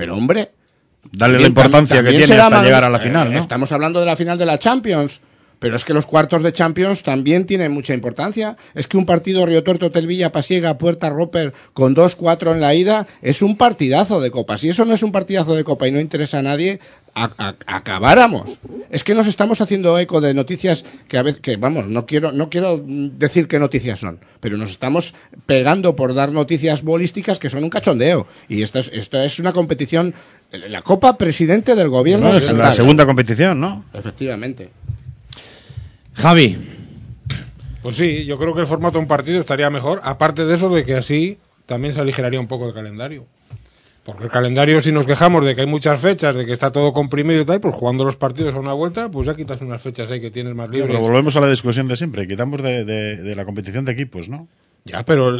Pero 0.00 0.16
hombre. 0.16 0.50
Darle 1.12 1.34
la 1.34 1.44
también- 1.44 1.46
importancia 1.48 1.96
que 1.96 2.02
también 2.04 2.24
tiene 2.26 2.40
hasta 2.40 2.62
llegar 2.62 2.84
a 2.84 2.88
la 2.88 2.96
Eh, 2.96 3.00
final, 3.00 3.30
¿no? 3.34 3.38
Estamos 3.38 3.70
hablando 3.70 4.00
de 4.00 4.06
la 4.06 4.16
final 4.16 4.38
de 4.38 4.46
la 4.46 4.58
Champions. 4.58 5.20
Pero 5.60 5.76
es 5.76 5.84
que 5.84 5.94
los 5.94 6.06
cuartos 6.06 6.42
de 6.42 6.52
Champions 6.52 7.02
también 7.04 7.44
tienen 7.46 7.70
mucha 7.70 7.94
importancia. 7.94 8.56
Es 8.74 8.88
que 8.88 8.96
un 8.96 9.04
partido 9.06 9.44
Río 9.46 9.62
Tuerto, 9.62 9.86
Hotel 9.86 10.06
Villa, 10.06 10.32
Pasiega, 10.32 10.78
Puerta 10.78 11.10
Roper 11.10 11.52
con 11.74 11.94
2-4 11.94 12.52
en 12.54 12.60
la 12.62 12.74
ida 12.74 13.06
es 13.22 13.42
un 13.42 13.56
partidazo 13.58 14.20
de 14.22 14.30
Copa. 14.30 14.56
Si 14.58 14.70
eso 14.70 14.84
no 14.86 14.94
es 14.94 15.02
un 15.02 15.12
partidazo 15.12 15.54
de 15.54 15.62
Copa 15.62 15.86
y 15.86 15.92
no 15.92 16.00
interesa 16.00 16.38
a 16.38 16.42
nadie, 16.42 16.80
a- 17.14 17.30
a- 17.36 17.54
acabáramos. 17.66 18.58
Es 18.88 19.04
que 19.04 19.14
nos 19.14 19.26
estamos 19.26 19.60
haciendo 19.60 19.98
eco 19.98 20.22
de 20.22 20.32
noticias 20.32 20.82
que 21.08 21.18
a 21.18 21.22
veces, 21.22 21.42
que 21.42 21.56
vamos, 21.56 21.86
no 21.88 22.06
quiero, 22.06 22.32
no 22.32 22.48
quiero 22.48 22.82
decir 22.82 23.46
qué 23.46 23.58
noticias 23.58 24.00
son, 24.00 24.18
pero 24.40 24.56
nos 24.56 24.70
estamos 24.70 25.12
pegando 25.44 25.94
por 25.94 26.14
dar 26.14 26.32
noticias 26.32 26.82
bolísticas 26.82 27.38
que 27.38 27.50
son 27.50 27.64
un 27.64 27.70
cachondeo. 27.70 28.26
Y 28.48 28.62
esto 28.62 28.78
es, 28.78 28.90
esto 28.94 29.20
es 29.20 29.38
una 29.38 29.52
competición, 29.52 30.14
la 30.52 30.80
Copa 30.80 31.18
Presidente 31.18 31.74
del 31.74 31.90
Gobierno 31.90 32.28
No, 32.28 32.32
de 32.32 32.38
es 32.38 32.50
la 32.50 32.72
segunda 32.72 33.04
competición, 33.04 33.60
¿no? 33.60 33.84
Efectivamente. 33.92 34.70
Javi. 36.14 36.56
Pues 37.82 37.96
sí, 37.96 38.24
yo 38.26 38.36
creo 38.38 38.54
que 38.54 38.60
el 38.60 38.66
formato 38.66 38.98
de 38.98 39.02
un 39.02 39.08
partido 39.08 39.40
estaría 39.40 39.70
mejor, 39.70 40.00
aparte 40.04 40.44
de 40.44 40.54
eso 40.54 40.68
de 40.68 40.84
que 40.84 40.94
así 40.94 41.38
también 41.66 41.94
se 41.94 42.00
aligeraría 42.00 42.38
un 42.40 42.46
poco 42.48 42.66
el 42.68 42.74
calendario. 42.74 43.26
Porque 44.04 44.24
el 44.24 44.30
calendario, 44.30 44.80
si 44.80 44.92
nos 44.92 45.06
quejamos 45.06 45.44
de 45.44 45.54
que 45.54 45.60
hay 45.62 45.66
muchas 45.66 46.00
fechas, 46.00 46.34
de 46.34 46.44
que 46.46 46.52
está 46.52 46.72
todo 46.72 46.92
comprimido 46.92 47.40
y 47.40 47.44
tal, 47.44 47.60
pues 47.60 47.74
jugando 47.74 48.04
los 48.04 48.16
partidos 48.16 48.54
a 48.54 48.58
una 48.58 48.72
vuelta, 48.72 49.10
pues 49.10 49.26
ya 49.26 49.36
quitas 49.36 49.60
unas 49.60 49.80
fechas 49.82 50.10
ahí 50.10 50.20
que 50.20 50.30
tienes 50.30 50.54
más 50.54 50.68
libres. 50.70 50.88
Pero 50.88 51.00
volvemos 51.00 51.36
a 51.36 51.40
la 51.40 51.48
discusión 51.50 51.86
de 51.86 51.96
siempre. 51.96 52.26
Quitamos 52.26 52.62
de, 52.62 52.84
de- 52.84 53.16
de 53.16 53.36
la 53.36 53.44
competición 53.44 53.84
de 53.84 53.92
equipos, 53.92 54.28
¿no? 54.28 54.48
Ya, 54.84 55.04
pero, 55.04 55.36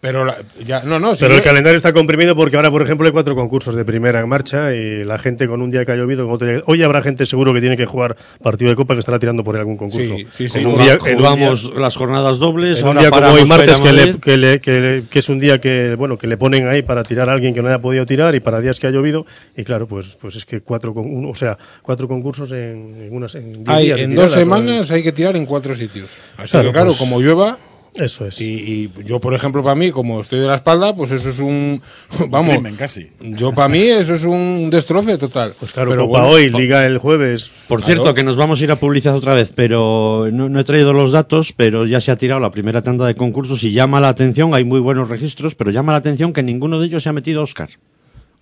pero 0.00 0.24
la- 0.26 0.36
ya, 0.64 0.82
no, 0.84 0.98
no. 1.00 1.14
si 1.14 1.20
Pero 1.20 1.32
yo- 1.32 1.38
el 1.38 1.42
calendario 1.44 1.76
está 1.76 1.94
comprimido 1.94 2.36
porque 2.36 2.56
ahora, 2.56 2.70
por 2.70 2.82
ejemplo, 2.82 3.06
hay 3.06 3.12
cuatro 3.12 3.34
concursos 3.34 3.74
de 3.74 3.86
primera 3.86 4.20
en 4.20 4.28
marcha 4.28 4.74
y 4.74 5.02
la 5.02 5.18
gente 5.18 5.48
con 5.48 5.62
un 5.62 5.70
día 5.70 5.86
que 5.86 5.92
ha 5.92 5.96
llovido, 5.96 6.24
con 6.26 6.34
otro 6.34 6.46
día- 6.46 6.62
hoy 6.66 6.82
habrá 6.82 7.00
gente 7.00 7.24
seguro 7.24 7.54
que 7.54 7.60
tiene 7.60 7.76
que 7.78 7.86
jugar 7.86 8.16
partido 8.42 8.68
de 8.70 8.76
copa 8.76 8.92
que 8.92 9.00
estará 9.00 9.18
tirando 9.18 9.42
por 9.42 9.56
algún 9.56 9.78
concurso. 9.78 10.14
Sí, 10.16 10.26
sí, 10.30 10.48
sí. 10.48 10.62
Un 10.64 10.76
día- 10.78 10.98
un 11.02 11.16
jugamos 11.16 11.62
día- 11.70 11.80
las 11.80 11.96
jornadas 11.96 12.38
dobles, 12.38 12.78
en 12.80 12.84
un 12.84 12.88
ahora 12.98 13.00
día 13.00 13.10
como 13.10 13.32
hoy 13.32 13.44
martes 13.46 13.80
que, 13.80 13.92
le- 13.94 14.18
que 14.20 14.36
le- 14.36 14.60
que 14.60 14.78
le- 14.80 15.02
que 15.10 15.18
es 15.20 15.28
un 15.30 15.40
día 15.40 15.58
que 15.58 15.94
bueno 15.96 16.18
que 16.18 16.26
le 16.26 16.36
ponen 16.36 16.68
ahí 16.68 16.82
para 16.82 17.02
tirar 17.02 17.30
a 17.30 17.32
alguien 17.32 17.54
que 17.54 17.62
no 17.62 17.68
haya 17.68 17.78
podido 17.78 18.04
tirar 18.04 18.34
y 18.34 18.40
para 18.40 18.60
días 18.60 18.78
que 18.78 18.86
ha 18.86 18.90
llovido 18.90 19.24
y 19.56 19.64
claro 19.64 19.86
pues 19.88 20.16
pues 20.20 20.36
es 20.36 20.44
que 20.44 20.60
cuatro 20.60 20.92
con, 20.92 21.06
un- 21.06 21.30
o 21.30 21.34
sea 21.34 21.56
cuatro 21.82 22.06
concursos 22.06 22.52
en, 22.52 22.94
en 23.00 23.08
unas 23.16 23.34
en 23.34 23.64
diez 23.64 23.68
hay, 23.68 23.84
días 23.86 24.00
en 24.00 24.14
dos 24.14 24.30
semanas 24.32 24.90
hay 24.90 25.02
que 25.02 25.12
tirar 25.12 25.34
en 25.34 25.46
cuatro 25.46 25.74
sitios. 25.74 26.10
Así 26.36 26.50
Claro, 26.50 26.68
que, 26.68 26.72
claro, 26.72 26.86
pues, 26.88 26.98
como 26.98 27.20
llueva. 27.20 27.56
Eso 27.98 28.26
es. 28.26 28.40
Y, 28.40 28.44
y 28.44 29.04
yo, 29.04 29.20
por 29.20 29.32
ejemplo, 29.34 29.62
para 29.62 29.74
mí, 29.74 29.90
como 29.90 30.20
estoy 30.20 30.38
de 30.40 30.46
la 30.46 30.56
espalda, 30.56 30.94
pues 30.94 31.10
eso 31.12 31.30
es 31.30 31.38
un. 31.38 31.80
Vamos. 32.28 32.54
crimen, 32.54 32.76
casi. 32.76 33.08
Yo, 33.20 33.52
para 33.52 33.68
mí, 33.68 33.80
eso 33.80 34.14
es 34.14 34.24
un 34.24 34.68
destroce 34.70 35.16
total. 35.18 35.54
Pues 35.58 35.72
claro, 35.72 35.90
Pero 35.90 36.06
Copa 36.06 36.20
bueno, 36.20 36.34
hoy, 36.34 36.50
pa- 36.50 36.58
Liga 36.58 36.84
el 36.84 36.98
jueves. 36.98 37.50
Por 37.68 37.80
Claro. 37.80 37.94
cierto, 38.02 38.14
que 38.14 38.22
nos 38.22 38.36
vamos 38.36 38.60
a 38.60 38.64
ir 38.64 38.70
a 38.70 38.76
publicidad 38.76 39.16
otra 39.16 39.34
vez, 39.34 39.52
pero 39.54 40.28
no, 40.32 40.48
no 40.48 40.60
he 40.60 40.64
traído 40.64 40.92
los 40.92 41.12
datos, 41.12 41.52
pero 41.56 41.86
ya 41.86 42.00
se 42.00 42.10
ha 42.12 42.16
tirado 42.16 42.40
la 42.40 42.50
primera 42.52 42.82
tanda 42.82 43.06
de 43.06 43.14
concursos 43.14 43.62
y 43.64 43.72
llama 43.72 44.00
la 44.00 44.08
atención, 44.10 44.54
hay 44.54 44.64
muy 44.64 44.80
buenos 44.80 45.08
registros, 45.08 45.54
pero 45.54 45.70
llama 45.70 45.92
la 45.92 45.98
atención 45.98 46.32
que 46.32 46.42
ninguno 46.42 46.78
de 46.78 46.86
ellos 46.86 47.02
se 47.02 47.08
ha 47.08 47.12
metido 47.14 47.42
Oscar. 47.42 47.70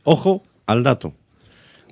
Ojo 0.03 0.43
al 0.67 0.83
dato. 0.83 1.15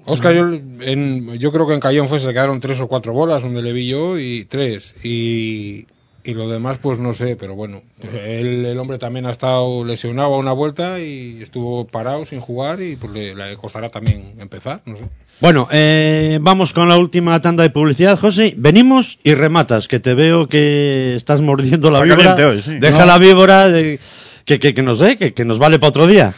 Oscar, 0.04 0.34
yo, 0.34 0.52
en- 0.52 1.38
yo 1.38 1.52
creo 1.52 1.66
que 1.68 1.74
en 1.74 1.80
Cayón 1.80 2.08
fue, 2.08 2.18
se 2.18 2.26
le 2.26 2.32
quedaron 2.32 2.58
tres 2.58 2.80
o 2.80 2.88
cuatro 2.88 3.12
bolas, 3.12 3.42
donde 3.42 3.62
le 3.62 3.72
vi 3.72 3.86
yo, 3.86 4.18
y 4.18 4.44
tres. 4.46 4.96
Y, 5.04 5.86
y 6.24 6.34
lo 6.34 6.48
demás, 6.48 6.78
pues 6.80 6.98
no 6.98 7.14
sé, 7.14 7.36
pero 7.36 7.54
bueno. 7.54 7.82
Él, 8.02 8.64
el 8.64 8.78
hombre 8.78 8.98
también 8.98 9.26
ha 9.26 9.30
estado 9.30 9.84
lesionado 9.84 10.34
a 10.34 10.38
una 10.38 10.52
vuelta 10.52 11.00
y 11.00 11.40
estuvo 11.42 11.86
parado 11.86 12.24
sin 12.24 12.40
jugar 12.40 12.80
y 12.80 12.96
pues 12.96 13.12
le, 13.12 13.34
le 13.34 13.56
costará 13.56 13.88
también 13.88 14.34
empezar, 14.38 14.82
no 14.86 14.96
sé. 14.96 15.02
Bueno, 15.40 15.66
eh, 15.72 16.38
vamos 16.40 16.72
con 16.72 16.88
la 16.88 16.96
última 16.96 17.40
tanda 17.42 17.64
de 17.64 17.70
publicidad, 17.70 18.16
José. 18.18 18.54
Venimos 18.56 19.18
y 19.24 19.34
rematas, 19.34 19.88
que 19.88 19.98
te 19.98 20.14
veo 20.14 20.48
que 20.48 21.14
estás 21.16 21.40
mordiendo 21.40 21.90
la 21.90 22.04
Está 22.04 22.16
víbora. 22.16 22.48
hoy, 22.48 22.62
sí. 22.62 22.78
Deja 22.78 23.00
No. 23.00 23.06
la 23.06 23.18
víbora 23.18 23.68
de- 23.68 23.98
que, 24.44 24.60
que, 24.60 24.72
que 24.74 24.82
nos 24.82 25.00
dé, 25.00 25.16
que, 25.16 25.34
que 25.34 25.44
nos 25.44 25.58
vale 25.58 25.78
para 25.80 25.88
otro 25.88 26.06
día. 26.06 26.34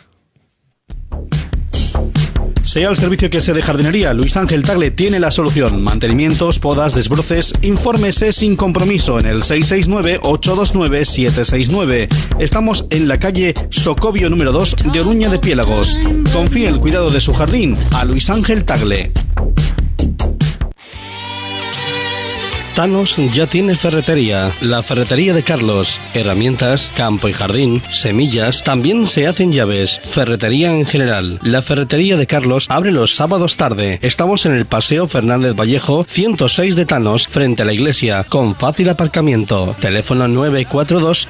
Sea 2.74 2.90
el 2.90 2.96
servicio 2.96 3.30
que 3.30 3.40
sea 3.40 3.54
de 3.54 3.62
jardinería, 3.62 4.12
Luis 4.12 4.36
Ángel 4.36 4.64
Tagle 4.64 4.90
tiene 4.90 5.20
la 5.20 5.30
solución. 5.30 5.80
Mantenimientos, 5.80 6.58
podas, 6.58 6.92
desbroces, 6.92 7.52
infórmese 7.62 8.32
sin 8.32 8.56
compromiso 8.56 9.20
en 9.20 9.26
el 9.26 9.44
669-829-769. 9.44 12.08
Estamos 12.40 12.84
en 12.90 13.06
la 13.06 13.20
calle 13.20 13.54
Socobio 13.70 14.28
número 14.28 14.50
2 14.50 14.76
de 14.92 15.00
Oruña 15.00 15.28
de 15.28 15.38
Piélagos. 15.38 15.96
Confíe 16.32 16.66
el 16.66 16.80
cuidado 16.80 17.10
de 17.10 17.20
su 17.20 17.32
jardín 17.32 17.76
a 17.92 18.04
Luis 18.04 18.28
Ángel 18.28 18.64
Tagle. 18.64 19.12
Thanos 22.74 23.16
ya 23.32 23.46
tiene 23.46 23.76
ferretería. 23.76 24.50
La 24.60 24.82
ferretería 24.82 25.32
de 25.32 25.44
Carlos. 25.44 26.00
Herramientas, 26.12 26.90
campo 26.96 27.28
y 27.28 27.32
jardín, 27.32 27.82
semillas. 27.90 28.64
También 28.64 29.06
se 29.06 29.28
hacen 29.28 29.52
llaves. 29.52 30.00
Ferretería 30.00 30.74
en 30.74 30.84
general. 30.84 31.38
La 31.42 31.62
ferretería 31.62 32.16
de 32.16 32.26
Carlos 32.26 32.66
abre 32.68 32.90
los 32.90 33.14
sábados 33.14 33.56
tarde. 33.56 34.00
Estamos 34.02 34.44
en 34.46 34.54
el 34.54 34.66
Paseo 34.66 35.06
Fernández 35.06 35.54
Vallejo 35.54 36.02
106 36.02 36.74
de 36.74 36.84
Thanos, 36.84 37.28
frente 37.28 37.62
a 37.62 37.66
la 37.66 37.72
iglesia, 37.72 38.24
con 38.24 38.56
fácil 38.56 38.88
aparcamiento. 38.88 39.76
Teléfono 39.80 40.26
942 40.26 41.28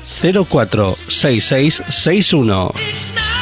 04 0.49 0.95
6661. 1.09 3.34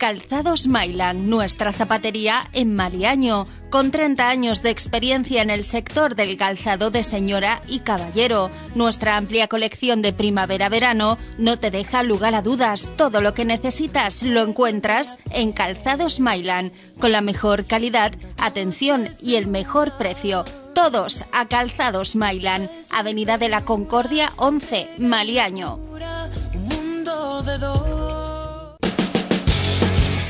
Calzados 0.00 0.66
Mailand, 0.66 1.28
nuestra 1.28 1.74
zapatería 1.74 2.48
en 2.54 2.74
Maliaño, 2.74 3.46
con 3.68 3.90
30 3.90 4.30
años 4.30 4.62
de 4.62 4.70
experiencia 4.70 5.42
en 5.42 5.50
el 5.50 5.66
sector 5.66 6.14
del 6.14 6.38
calzado 6.38 6.90
de 6.90 7.04
señora 7.04 7.60
y 7.68 7.80
caballero. 7.80 8.50
Nuestra 8.74 9.18
amplia 9.18 9.46
colección 9.46 10.00
de 10.00 10.14
primavera-verano 10.14 11.18
no 11.36 11.58
te 11.58 11.70
deja 11.70 12.02
lugar 12.02 12.34
a 12.34 12.40
dudas. 12.40 12.90
Todo 12.96 13.20
lo 13.20 13.34
que 13.34 13.44
necesitas 13.44 14.22
lo 14.22 14.40
encuentras 14.40 15.18
en 15.32 15.52
Calzados 15.52 16.18
Mailand, 16.18 16.72
con 16.98 17.12
la 17.12 17.20
mejor 17.20 17.66
calidad, 17.66 18.12
atención 18.38 19.06
y 19.20 19.34
el 19.34 19.48
mejor 19.48 19.98
precio. 19.98 20.46
Todos 20.74 21.24
a 21.30 21.46
Calzados 21.46 22.16
Mailand, 22.16 22.70
Avenida 22.90 23.36
de 23.36 23.50
la 23.50 23.66
Concordia 23.66 24.32
11, 24.38 24.92
Maliaño. 24.96 25.78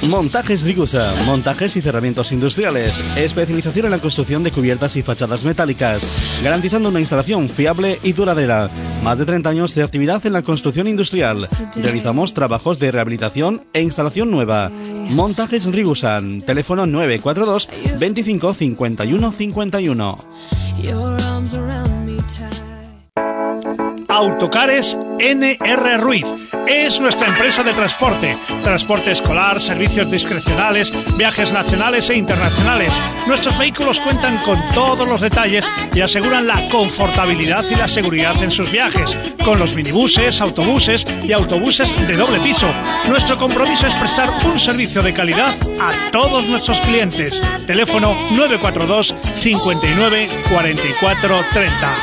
Montajes 0.03 0.63
Rigusa, 0.63 1.13
montajes 1.27 1.77
y 1.77 1.83
cerramientos 1.83 2.33
industriales, 2.33 2.99
especialización 3.17 3.85
en 3.85 3.91
la 3.91 3.99
construcción 3.99 4.43
de 4.43 4.51
cubiertas 4.51 4.97
y 4.97 5.03
fachadas 5.03 5.45
metálicas, 5.45 6.41
garantizando 6.43 6.89
una 6.89 7.01
instalación 7.01 7.51
fiable 7.51 7.99
y 8.03 8.15
duradera. 8.15 8.71
Más 9.05 9.19
de 9.19 9.27
30 9.27 9.51
años 9.51 9.75
de 9.75 9.83
actividad 9.83 10.25
en 10.25 10.33
la 10.33 10.43
construcción 10.43 10.87
industrial. 10.87 11.47
Realizamos 11.77 12.33
trabajos 12.33 12.79
de 12.79 12.91
rehabilitación 12.91 13.63
e 13.75 13.83
instalación 13.83 14.31
nueva. 14.31 14.71
Montajes 15.11 15.67
Rigusan, 15.67 16.41
teléfono 16.41 16.87
942 16.87 17.69
25 17.99 18.55
51 18.55 19.33
51. 19.33 20.17
Autocares 24.11 24.97
NR 25.21 26.01
Ruiz. 26.01 26.25
Es 26.67 27.01
nuestra 27.01 27.29
empresa 27.29 27.63
de 27.63 27.73
transporte. 27.73 28.37
Transporte 28.65 29.13
escolar, 29.13 29.61
servicios 29.61 30.11
discrecionales, 30.11 30.93
viajes 31.17 31.53
nacionales 31.53 32.11
e 32.11 32.17
internacionales. 32.17 32.93
Nuestros 33.29 33.57
vehículos 33.57 34.01
cuentan 34.01 34.39
con 34.39 34.59
todos 34.75 35.09
los 35.09 35.21
detalles 35.21 35.65
y 35.95 36.01
aseguran 36.01 36.49
la 36.49 36.61
confortabilidad 36.71 37.65
y 37.71 37.77
la 37.77 37.89
seguridad 37.89 38.35
en 38.43 38.51
sus 38.51 38.73
viajes. 38.73 39.37
Con 39.45 39.61
los 39.61 39.77
minibuses, 39.77 40.41
autobuses 40.41 41.05
y 41.23 41.33
autobuses 41.33 41.95
de 42.09 42.17
doble 42.17 42.41
piso. 42.41 42.71
Nuestro 43.09 43.37
compromiso 43.39 43.87
es 43.87 43.95
prestar 43.95 44.29
un 44.45 44.59
servicio 44.59 45.03
de 45.03 45.15
calidad 45.15 45.55
a 45.81 46.11
todos 46.11 46.45
nuestros 46.47 46.81
clientes. 46.81 47.41
Teléfono 47.65 48.17
942 48.33 49.17
59 49.41 50.29
44 50.51 51.37
30. 51.53 51.95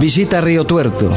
Visita 0.00 0.40
Río 0.40 0.64
Tuerto. 0.64 1.10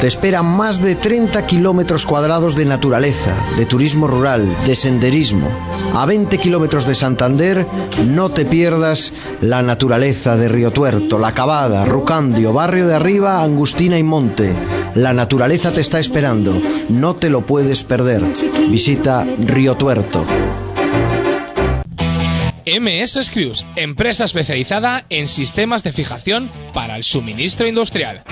Te 0.00 0.08
esperan 0.08 0.44
más 0.44 0.82
de 0.82 0.96
30 0.96 1.46
kilómetros 1.46 2.04
cuadrados 2.04 2.56
de 2.56 2.64
naturaleza, 2.64 3.34
de 3.56 3.64
turismo 3.64 4.08
rural, 4.08 4.44
de 4.66 4.74
senderismo. 4.74 5.48
A 5.94 6.04
20 6.04 6.36
kilómetros 6.38 6.86
de 6.86 6.96
Santander, 6.96 7.64
no 8.06 8.30
te 8.30 8.44
pierdas 8.44 9.12
la 9.40 9.62
naturaleza 9.62 10.36
de 10.36 10.48
Río 10.48 10.72
Tuerto, 10.72 11.18
La 11.18 11.32
Cavada, 11.32 11.84
Rucandio, 11.84 12.52
Barrio 12.52 12.88
de 12.88 12.94
Arriba, 12.94 13.42
Angustina 13.42 13.98
y 13.98 14.02
Monte. 14.02 14.52
La 14.94 15.12
naturaleza 15.12 15.72
te 15.72 15.80
está 15.80 16.00
esperando, 16.00 16.60
no 16.88 17.14
te 17.14 17.30
lo 17.30 17.46
puedes 17.46 17.84
perder. 17.84 18.22
Visita 18.68 19.24
Río 19.46 19.76
Tuerto. 19.76 20.24
MS 22.80 23.24
Screws, 23.24 23.66
empresa 23.76 24.24
especializada 24.24 25.04
en 25.08 25.28
sistemas 25.28 25.82
de 25.84 25.92
fijación 25.92 26.50
para 26.74 26.96
el 26.96 27.04
suministro 27.04 27.66
industrial. 27.66 28.24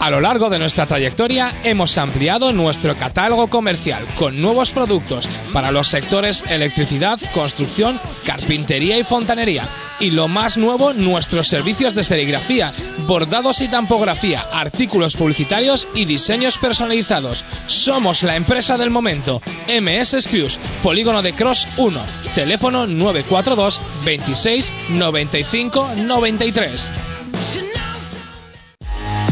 A 0.00 0.08
lo 0.08 0.22
largo 0.22 0.48
de 0.48 0.58
nuestra 0.58 0.86
trayectoria 0.86 1.52
hemos 1.62 1.98
ampliado 1.98 2.54
nuestro 2.54 2.94
catálogo 2.94 3.48
comercial 3.48 4.02
con 4.18 4.40
nuevos 4.40 4.70
productos 4.70 5.28
para 5.52 5.70
los 5.70 5.88
sectores 5.88 6.42
electricidad, 6.48 7.20
construcción, 7.34 8.00
carpintería 8.24 8.96
y 8.98 9.04
fontanería. 9.04 9.68
Y 10.00 10.12
lo 10.12 10.26
más 10.26 10.56
nuevo, 10.56 10.94
nuestros 10.94 11.48
servicios 11.48 11.94
de 11.94 12.04
serigrafía, 12.04 12.72
bordados 13.06 13.60
y 13.60 13.68
tampografía, 13.68 14.40
artículos 14.50 15.16
publicitarios 15.16 15.86
y 15.94 16.06
diseños 16.06 16.56
personalizados. 16.56 17.44
Somos 17.66 18.22
la 18.22 18.36
empresa 18.36 18.78
del 18.78 18.88
momento. 18.88 19.42
MS 19.68 20.16
Screws, 20.22 20.58
Polígono 20.82 21.20
de 21.20 21.34
Cross 21.34 21.68
1. 21.76 22.00
Teléfono 22.34 22.86
942 22.86 23.82
26 24.06 24.72
95 24.88 25.90
93. 25.98 26.90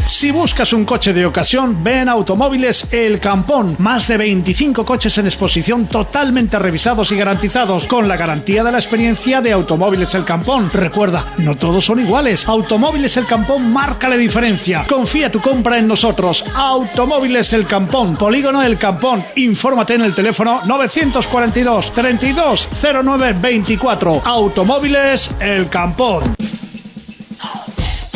Si 0.09 0.31
buscas 0.31 0.73
un 0.73 0.85
coche 0.85 1.13
de 1.13 1.27
ocasión, 1.27 1.83
ven 1.83 2.09
Automóviles 2.09 2.87
El 2.91 3.19
Campón. 3.19 3.75
Más 3.77 4.07
de 4.07 4.17
25 4.17 4.83
coches 4.83 5.15
en 5.19 5.27
exposición 5.27 5.85
totalmente 5.85 6.57
revisados 6.57 7.11
y 7.11 7.15
garantizados 7.15 7.85
con 7.87 8.07
la 8.07 8.17
garantía 8.17 8.63
de 8.63 8.71
la 8.71 8.79
experiencia 8.79 9.39
de 9.39 9.51
Automóviles 9.51 10.15
El 10.15 10.25
Campón. 10.25 10.71
Recuerda, 10.73 11.23
no 11.37 11.55
todos 11.55 11.85
son 11.85 11.99
iguales. 11.99 12.47
Automóviles 12.47 13.17
El 13.17 13.27
Campón 13.27 13.71
marca 13.71 14.09
la 14.09 14.17
diferencia. 14.17 14.83
Confía 14.89 15.31
tu 15.31 15.41
compra 15.41 15.77
en 15.77 15.87
nosotros. 15.87 16.43
Automóviles 16.55 17.53
El 17.53 17.67
Campón, 17.67 18.17
Polígono 18.17 18.63
El 18.63 18.79
Campón. 18.79 19.23
Infórmate 19.35 19.93
en 19.93 20.01
el 20.01 20.15
teléfono 20.15 20.61
942 20.65 21.93
32 21.93 22.69
09 23.03 23.37
24. 23.39 24.23
Automóviles 24.25 25.29
El 25.39 25.69
Campón. 25.69 26.35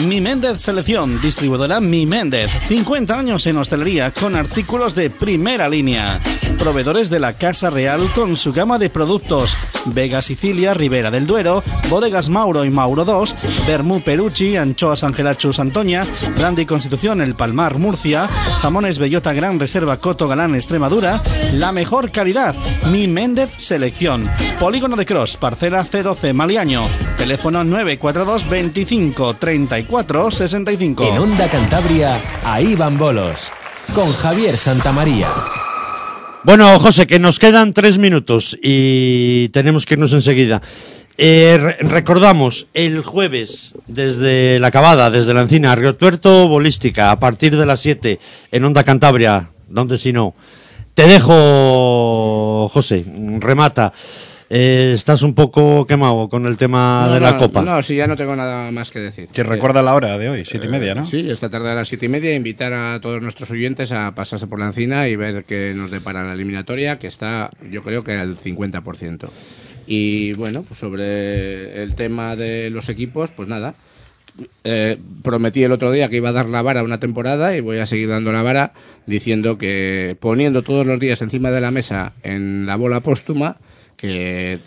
Mi 0.07 0.21
Méndez 0.21 0.59
Selección, 0.59 1.21
distribuidora 1.21 1.79
Mi 1.79 2.05
Méndez. 2.05 2.51
50 2.67 3.17
años 3.17 3.45
en 3.47 3.57
hostelería 3.57 4.11
con 4.11 4.35
artículos 4.35 4.95
de 4.95 5.09
primera 5.09 5.69
línea. 5.69 6.19
Proveedores 6.63 7.09
de 7.09 7.19
la 7.19 7.33
Casa 7.33 7.69
Real 7.69 7.99
con 8.15 8.37
su 8.37 8.53
gama 8.53 8.79
de 8.79 8.89
productos. 8.89 9.57
Vega 9.87 10.21
Sicilia, 10.21 10.73
Ribera 10.73 11.11
del 11.11 11.27
Duero, 11.27 11.61
Bodegas 11.89 12.29
Mauro 12.29 12.63
y 12.63 12.69
Mauro 12.69 13.03
2, 13.03 13.35
Bermú 13.67 13.99
Perucci, 13.99 14.55
Anchoas 14.55 15.03
Angelachus 15.03 15.59
Antoña, 15.59 16.05
Brandy 16.37 16.65
Constitución 16.65 17.19
El 17.19 17.35
Palmar 17.35 17.79
Murcia, 17.79 18.29
Jamones 18.61 18.97
Bellota 18.97 19.33
Gran 19.33 19.59
Reserva 19.59 19.97
Coto 19.97 20.29
Galán 20.29 20.55
Extremadura, 20.55 21.21
la 21.51 21.73
mejor 21.73 22.11
calidad. 22.11 22.55
Mi 22.89 23.09
Méndez 23.09 23.51
Selección. 23.57 24.31
Polígono 24.57 24.95
de 24.95 25.05
Cross, 25.05 25.35
parcela 25.35 25.83
C12 25.83 26.33
Maliaño. 26.33 26.83
Teléfono 27.17 27.65
942 27.65 28.49
25 28.49 29.33
34 29.33 30.31
65. 30.31 31.03
En 31.03 31.17
Onda 31.17 31.49
Cantabria, 31.49 32.21
ahí 32.45 32.73
van 32.75 32.97
bolos. 32.97 33.51
Con 33.93 34.13
Javier 34.13 34.57
Santamaría. 34.57 35.27
Bueno, 36.43 36.77
José, 36.79 37.07
que 37.07 37.19
nos 37.19 37.39
quedan 37.39 37.73
tres 37.73 37.97
minutos 37.97 38.57
y 38.61 39.47
tenemos 39.49 39.85
que 39.85 39.93
irnos 39.93 40.11
enseguida. 40.13 40.61
Eh, 41.17 41.57
re- 41.59 41.77
recordamos, 41.87 42.67
el 42.73 43.01
jueves, 43.03 43.75
desde 43.87 44.59
la 44.59 44.71
Cabada, 44.71 45.09
desde 45.09 45.33
la 45.33 45.41
Encina, 45.43 45.75
Río 45.75 45.95
Tuerto, 45.95 46.47
Bolística, 46.49 47.11
a 47.11 47.19
partir 47.19 47.55
de 47.55 47.65
las 47.65 47.79
7, 47.81 48.19
en 48.51 48.65
Onda 48.65 48.83
Cantabria, 48.83 49.49
donde 49.69 49.97
si 49.97 50.11
no. 50.11 50.33
Te 50.93 51.07
dejo, 51.07 52.69
José, 52.73 53.05
remata. 53.39 53.93
Eh, 54.55 54.91
estás 54.93 55.23
un 55.23 55.33
poco 55.33 55.87
quemado 55.87 56.29
con 56.29 56.45
el 56.45 56.57
tema 56.57 57.05
No, 57.07 57.13
de 57.15 57.19
la 57.19 57.31
no, 57.31 57.39
Copa. 57.39 57.63
No, 57.63 57.81
sí, 57.81 57.95
ya 57.95 58.05
no 58.05 58.15
tengo 58.15 58.35
nada 58.35 58.69
más 58.69 58.91
que 58.91 58.99
decir. 58.99 59.27
Que 59.29 59.41
recuerda 59.41 59.81
la 59.81 59.95
hora 59.95 60.15
de 60.19 60.29
hoy, 60.29 60.45
siete 60.45 60.67
y 60.67 60.69
media, 60.69 60.93
¿no? 60.93 61.07
Sí, 61.07 61.27
esta 61.27 61.49
tarde 61.49 61.71
a 61.71 61.73
las 61.73 61.87
siete 61.87 62.05
y 62.05 62.09
media, 62.09 62.35
invitar 62.35 62.71
a 62.71 62.99
todos 63.01 63.19
nuestros 63.19 63.49
oyentes 63.49 63.91
a 63.91 64.13
pasarse 64.13 64.45
por 64.45 64.59
la 64.59 64.67
encina 64.67 65.07
y 65.07 65.15
ver 65.15 65.45
qué 65.45 65.73
nos 65.75 65.89
depara 65.89 66.23
la 66.23 66.33
eliminatoria, 66.33 66.99
que 66.99 67.07
está, 67.07 67.49
yo 67.71 67.81
creo 67.81 68.03
que 68.03 68.11
al 68.11 68.37
50%. 68.37 69.27
Y 69.87 70.33
bueno, 70.33 70.61
pues 70.61 70.79
sobre 70.79 71.81
el 71.81 71.95
tema 71.95 72.35
de 72.35 72.69
los 72.69 72.89
equipos, 72.89 73.31
pues 73.31 73.49
nada. 73.49 73.73
Eh, 74.63 74.99
prometí 75.23 75.63
el 75.63 75.71
otro 75.71 75.91
día 75.91 76.09
que 76.09 76.17
iba 76.17 76.29
a 76.29 76.33
dar 76.33 76.47
la 76.47 76.61
vara 76.61 76.83
una 76.83 76.99
temporada 76.99 77.57
y 77.57 77.61
voy 77.61 77.79
a 77.79 77.87
seguir 77.87 78.09
dando 78.09 78.31
la 78.31 78.43
vara 78.43 78.73
diciendo 79.07 79.57
que 79.57 80.15
poniendo 80.19 80.61
todos 80.61 80.85
los 80.85 80.99
días 80.99 81.23
encima 81.23 81.49
de 81.49 81.61
la 81.61 81.71
mesa 81.71 82.13
en 82.21 82.67
la 82.67 82.75
bola 82.75 82.99
póstuma 82.99 83.57
que 83.97 84.59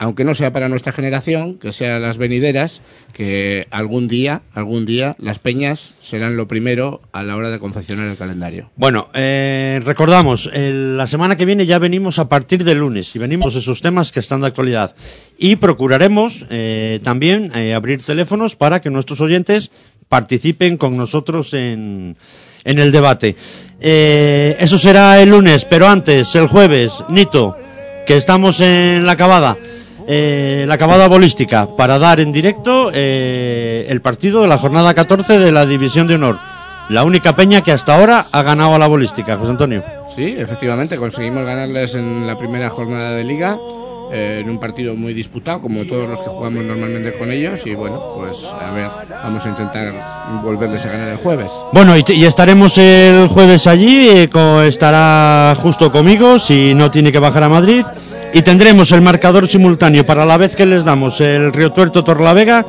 aunque 0.00 0.22
no 0.22 0.32
sea 0.32 0.52
para 0.52 0.68
nuestra 0.68 0.92
generación, 0.92 1.58
que 1.58 1.72
sea 1.72 1.98
las 1.98 2.18
venideras, 2.18 2.82
que 3.12 3.66
algún 3.72 4.06
día, 4.06 4.42
algún 4.54 4.86
día 4.86 5.16
las 5.18 5.40
peñas 5.40 5.94
serán 6.00 6.36
lo 6.36 6.46
primero 6.46 7.00
a 7.10 7.24
la 7.24 7.34
hora 7.34 7.50
de 7.50 7.58
confeccionar 7.58 8.06
el 8.08 8.16
calendario. 8.16 8.70
Bueno, 8.76 9.08
eh, 9.12 9.80
recordamos, 9.84 10.48
el- 10.52 10.96
la 10.96 11.08
semana 11.08 11.36
que 11.36 11.44
viene 11.46 11.66
ya 11.66 11.80
venimos 11.80 12.20
a 12.20 12.28
partir 12.28 12.62
del 12.62 12.78
lunes 12.78 13.12
y 13.16 13.18
venimos 13.18 13.56
esos 13.56 13.80
temas 13.82 14.12
que 14.12 14.20
están 14.20 14.40
de 14.42 14.46
actualidad. 14.46 14.94
Y 15.36 15.56
procuraremos 15.56 16.46
eh, 16.48 17.00
también 17.02 17.50
eh, 17.56 17.74
abrir 17.74 18.00
teléfonos 18.00 18.54
para 18.54 18.80
que 18.80 18.90
nuestros 18.90 19.20
oyentes 19.20 19.72
participen 20.08 20.76
con 20.76 20.96
nosotros 20.96 21.54
en, 21.54 22.16
en 22.62 22.78
el 22.78 22.92
debate. 22.92 23.34
Eh, 23.80 24.56
eso 24.60 24.78
será 24.78 25.20
el 25.20 25.30
lunes, 25.30 25.64
pero 25.64 25.88
antes, 25.88 26.32
el 26.36 26.46
jueves, 26.46 27.02
Nito, 27.08 27.56
que 28.08 28.16
estamos 28.16 28.58
en 28.60 29.04
la 29.04 29.12
acabada. 29.12 29.58
eh, 30.06 30.64
la 30.66 30.74
acabada 30.76 31.06
bolística 31.08 31.68
para 31.76 31.98
dar 31.98 32.20
en 32.20 32.32
directo 32.32 32.90
eh, 32.94 33.84
el 33.90 34.00
partido 34.00 34.40
de 34.40 34.48
la 34.48 34.56
jornada 34.56 34.94
14 34.94 35.38
de 35.38 35.52
la 35.52 35.66
División 35.66 36.06
de 36.06 36.14
Honor. 36.14 36.38
La 36.88 37.04
única 37.04 37.36
peña 37.36 37.60
que 37.60 37.70
hasta 37.70 37.94
ahora 37.94 38.24
ha 38.32 38.42
ganado 38.42 38.74
a 38.74 38.78
la 38.78 38.86
bolística, 38.86 39.36
José 39.36 39.50
Antonio. 39.50 39.84
Sí, 40.16 40.34
efectivamente, 40.38 40.96
conseguimos 40.96 41.44
ganarles 41.44 41.94
en 41.94 42.26
la 42.26 42.38
primera 42.38 42.70
jornada 42.70 43.10
de 43.10 43.24
liga, 43.24 43.58
eh, 44.12 44.40
en 44.42 44.50
un 44.50 44.58
partido 44.58 44.94
muy 44.94 45.14
disputado, 45.14 45.60
como 45.60 45.84
todos 45.84 46.08
los 46.08 46.20
que 46.20 46.28
jugamos 46.28 46.64
normalmente 46.64 47.12
con 47.12 47.30
ellos, 47.30 47.60
y 47.64 47.74
bueno, 47.74 48.14
pues 48.16 48.44
a 48.44 48.70
ver, 48.72 48.88
vamos 49.22 49.44
a 49.44 49.48
intentar 49.48 49.92
volverles 50.42 50.84
a 50.86 50.90
ganar 50.90 51.08
el 51.08 51.16
jueves. 51.18 51.48
Bueno, 51.72 51.96
y, 51.96 52.04
y 52.08 52.24
estaremos 52.24 52.78
el 52.78 53.28
jueves 53.28 53.66
allí, 53.66 54.08
eh, 54.08 54.28
estará 54.66 55.56
justo 55.60 55.92
conmigo, 55.92 56.38
si 56.38 56.74
no 56.74 56.90
tiene 56.90 57.12
que 57.12 57.18
bajar 57.18 57.42
a 57.42 57.48
Madrid, 57.48 57.84
y 58.32 58.42
tendremos 58.42 58.92
el 58.92 59.00
marcador 59.00 59.48
simultáneo 59.48 60.04
para 60.04 60.26
la 60.26 60.36
vez 60.36 60.54
que 60.54 60.66
les 60.66 60.84
damos 60.84 61.20
el 61.20 61.52
Río 61.52 61.72
Tuerto 61.72 62.04
Torlavega, 62.04 62.66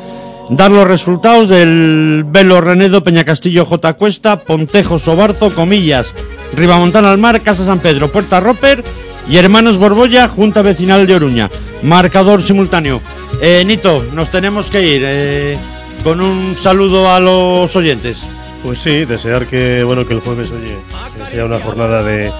dar 0.49 0.71
los 0.71 0.87
resultados 0.87 1.49
del 1.49 2.23
Velo 2.25 2.61
Renedo, 2.61 3.03
Peñacastillo 3.03 3.65
J 3.65 3.93
Cuesta, 3.93 4.39
Pontejo 4.39 4.97
Sobarzo, 4.97 5.53
Comillas, 5.53 6.13
Ribamontana 6.55 7.11
al 7.11 7.17
Mar, 7.17 7.41
Casa 7.41 7.65
San 7.65 7.79
Pedro, 7.79 8.11
Puerta 8.11 8.39
Roper 8.39 8.83
y 9.29 9.37
Hermanos 9.37 9.77
Borbolla, 9.77 10.27
Junta 10.27 10.61
Vecinal 10.61 11.05
de 11.05 11.15
Oruña. 11.15 11.49
Marcador 11.83 12.41
simultáneo. 12.41 13.01
Eh, 13.41 13.63
Nito, 13.65 14.03
nos 14.13 14.29
tenemos 14.29 14.69
que 14.69 14.81
ir. 14.81 15.03
eh, 15.05 15.57
con 16.03 16.21
un 16.21 16.55
saludo 16.55 17.11
a 17.11 17.19
los 17.19 17.75
oyentes. 17.75 18.25
Pues 18.63 18.79
sí, 18.79 19.05
desear 19.05 19.47
que 19.47 19.83
bueno 19.83 20.05
que 20.05 20.13
el 20.13 20.19
jueves 20.19 20.49
oye 20.51 20.75
sea 21.31 21.45
una 21.45 21.59
jornada 21.59 22.03
de 22.03 22.31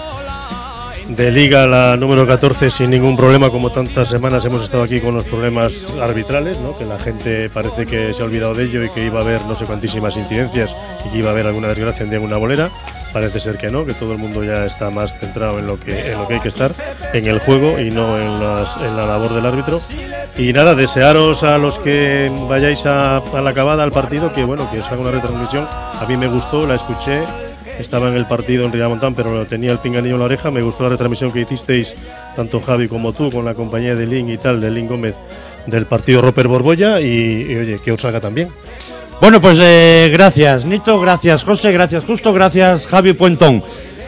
de 1.08 1.32
liga 1.32 1.66
la 1.66 1.98
número 1.98 2.28
14 2.28 2.70
sin 2.70 2.92
ningún 2.92 3.18
problema 3.18 3.50
como 3.50 3.72
tantas 3.72 4.10
semanas 4.10 4.46
hemos 4.46 4.64
estado 4.64 4.84
aquí 4.84 5.00
con 5.00 5.16
los 5.16 5.24
problemas 5.24 5.88
arbitrales, 6.00 6.60
¿no? 6.60 6.78
Que 6.78 6.86
la 6.86 7.00
gente 7.00 7.50
parece 7.50 7.86
que 7.86 8.14
se 8.14 8.22
ha 8.22 8.26
olvidado 8.26 8.54
de 8.54 8.66
ello 8.66 8.84
y 8.84 8.90
que 8.92 9.06
iba 9.06 9.20
a 9.20 9.24
haber 9.24 9.44
no 9.46 9.56
sé 9.56 9.66
cuantísimas 9.66 10.18
incidencias 10.18 10.76
y 11.06 11.10
que 11.10 11.18
iba 11.18 11.30
a 11.30 11.32
haber 11.32 11.48
alguna 11.48 11.70
desgracia 11.70 12.04
en 12.04 12.12
día 12.12 12.20
una 12.20 12.38
bolera. 12.38 12.70
Parece 13.12 13.39
ser 13.39 13.57
que 13.57 13.72
no, 13.72 13.86
que 13.86 13.93
todo 13.93 14.12
el 14.12 14.20
mundo 14.20 14.43
ya 14.43 14.66
está 14.66 14.91
más 14.91 15.20
centrado 15.20 15.57
en 15.57 15.66
lo 15.66 15.80
que 15.80 16.12
en 16.12 16.20
lo 16.20 16.28
que 16.28 16.36
hay 16.36 16.39
que 16.41 16.49
estar, 16.49 16.74
en 17.12 17.28
el 17.28 17.39
juego 17.39 17.80
y 17.80 17.89
no 17.89 18.20
en, 18.20 18.39
las, 18.39 18.78
en 18.78 18.95
la 18.95 19.07
labor 19.07 19.34
del 19.34 19.45
árbitro. 19.45 19.82
Y 20.38 20.53
nada, 20.53 20.76
desearos 20.76 21.41
a 21.43 21.57
los 21.57 21.80
que 21.80 22.32
vayáis 22.47 22.86
a, 22.86 23.18
a 23.18 23.41
la 23.41 23.49
acabada 23.49 23.84
al 23.84 23.91
partido 23.91 24.32
que 24.32 24.43
bueno, 24.43 24.70
que 24.72 24.80
os 24.80 24.88
haga 24.88 25.01
una 25.01 25.12
retransmisión. 25.12 25.68
A 25.99 26.05
mí 26.07 26.18
me 26.18 26.28
gustó, 26.28 26.68
la 26.68 26.76
escuché, 26.76 27.24
estaba 27.80 28.10
en 28.10 28.16
el 28.16 28.26
partido 28.26 28.66
en 28.66 28.72
Ridamontán, 28.72 29.16
pero 29.16 29.45
tenía 29.47 29.72
el 29.72 29.80
pinganillo 29.80 30.16
en 30.16 30.20
la 30.20 30.26
oreja. 30.26 30.51
Me 30.51 30.62
gustó 30.62 30.84
la 30.84 30.89
retransmisión 30.89 31.32
que 31.32 31.41
hicisteis, 31.41 31.95
tanto 32.36 32.62
Javi 32.62 32.88
como 32.88 33.12
tú, 33.14 33.32
con 33.32 33.43
la 33.43 33.55
compañía 33.55 33.95
de 33.95 34.05
Lin 34.05 34.30
y 34.30 34.38
tal, 34.38 34.62
de 34.62 34.70
Lin 34.70 34.88
Gómez, 34.88 35.16
del 35.66 35.88
partido 35.88 36.22
Roper 36.22 36.47
Borbolla. 36.47 37.01
Y, 37.01 37.47
y, 37.49 37.55
oye, 37.55 37.80
que 37.84 37.91
os 37.91 38.05
haga 38.05 38.20
también. 38.20 38.49
Bueno, 39.22 39.41
pues 39.41 39.57
eh, 39.61 40.09
gracias 40.11 40.65
Nito, 40.65 40.99
gracias 40.99 41.43
José, 41.43 41.72
gracias 41.72 42.05
Justo, 42.05 42.32
gracias 42.34 42.88
Javi 42.88 43.13
Puentón. 43.13 43.63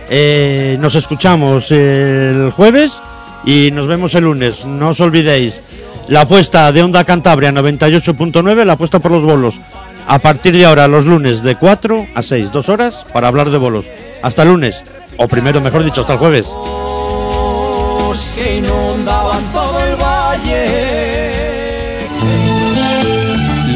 Eh, 0.09 0.77
nos 0.79 0.95
escuchamos 0.95 1.71
el 1.71 2.51
jueves 2.55 3.01
y 3.45 3.71
nos 3.71 3.87
vemos 3.87 4.15
el 4.15 4.25
lunes. 4.25 4.65
No 4.65 4.89
os 4.89 4.99
olvidéis, 4.99 5.61
la 6.07 6.21
apuesta 6.21 6.71
de 6.71 6.83
Onda 6.83 7.03
Cantabria 7.03 7.51
98.9, 7.51 8.65
la 8.65 8.73
apuesta 8.73 8.99
por 8.99 9.11
los 9.11 9.23
bolos. 9.23 9.59
A 10.07 10.19
partir 10.19 10.57
de 10.57 10.65
ahora, 10.65 10.87
los 10.87 11.05
lunes 11.05 11.43
de 11.43 11.55
4 11.55 12.07
a 12.15 12.23
6, 12.23 12.51
dos 12.51 12.69
horas 12.69 13.05
para 13.13 13.27
hablar 13.27 13.49
de 13.49 13.57
bolos. 13.57 13.85
Hasta 14.21 14.43
el 14.43 14.49
lunes, 14.49 14.83
o 15.17 15.27
primero, 15.27 15.61
mejor 15.61 15.83
dicho, 15.83 16.01
hasta 16.01 16.13
el 16.13 16.19
jueves. 16.19 16.51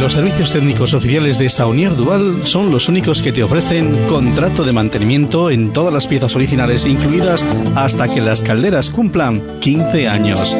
Los 0.05 0.13
servicios 0.13 0.53
técnicos 0.53 0.93
oficiales 0.93 1.39
de 1.39 1.49
Saunier 1.49 1.95
Dual 1.95 2.45
son 2.45 2.71
los 2.71 2.87
únicos 2.89 3.23
que 3.23 3.31
te 3.31 3.41
ofrecen 3.41 3.91
contrato 4.07 4.63
de 4.63 4.71
mantenimiento 4.71 5.49
en 5.49 5.73
todas 5.73 5.91
las 5.91 6.05
piezas 6.05 6.35
originales 6.35 6.85
incluidas 6.85 7.43
hasta 7.75 8.07
que 8.07 8.21
las 8.21 8.43
calderas 8.43 8.91
cumplan 8.91 9.41
15 9.61 10.07
años. 10.07 10.55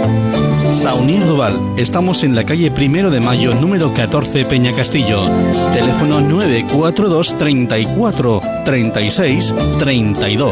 Saunier 0.74 1.28
Dual, 1.28 1.54
estamos 1.78 2.24
en 2.24 2.34
la 2.34 2.44
calle 2.44 2.72
Primero 2.72 3.12
de 3.12 3.22
Mayo, 3.22 3.54
número 3.54 3.94
14, 3.94 4.46
Peña 4.46 4.74
Castillo. 4.74 5.22
Teléfono 5.76 6.22
942 6.22 7.38
34 7.38 8.42
36 8.66 9.54
32. 9.78 10.52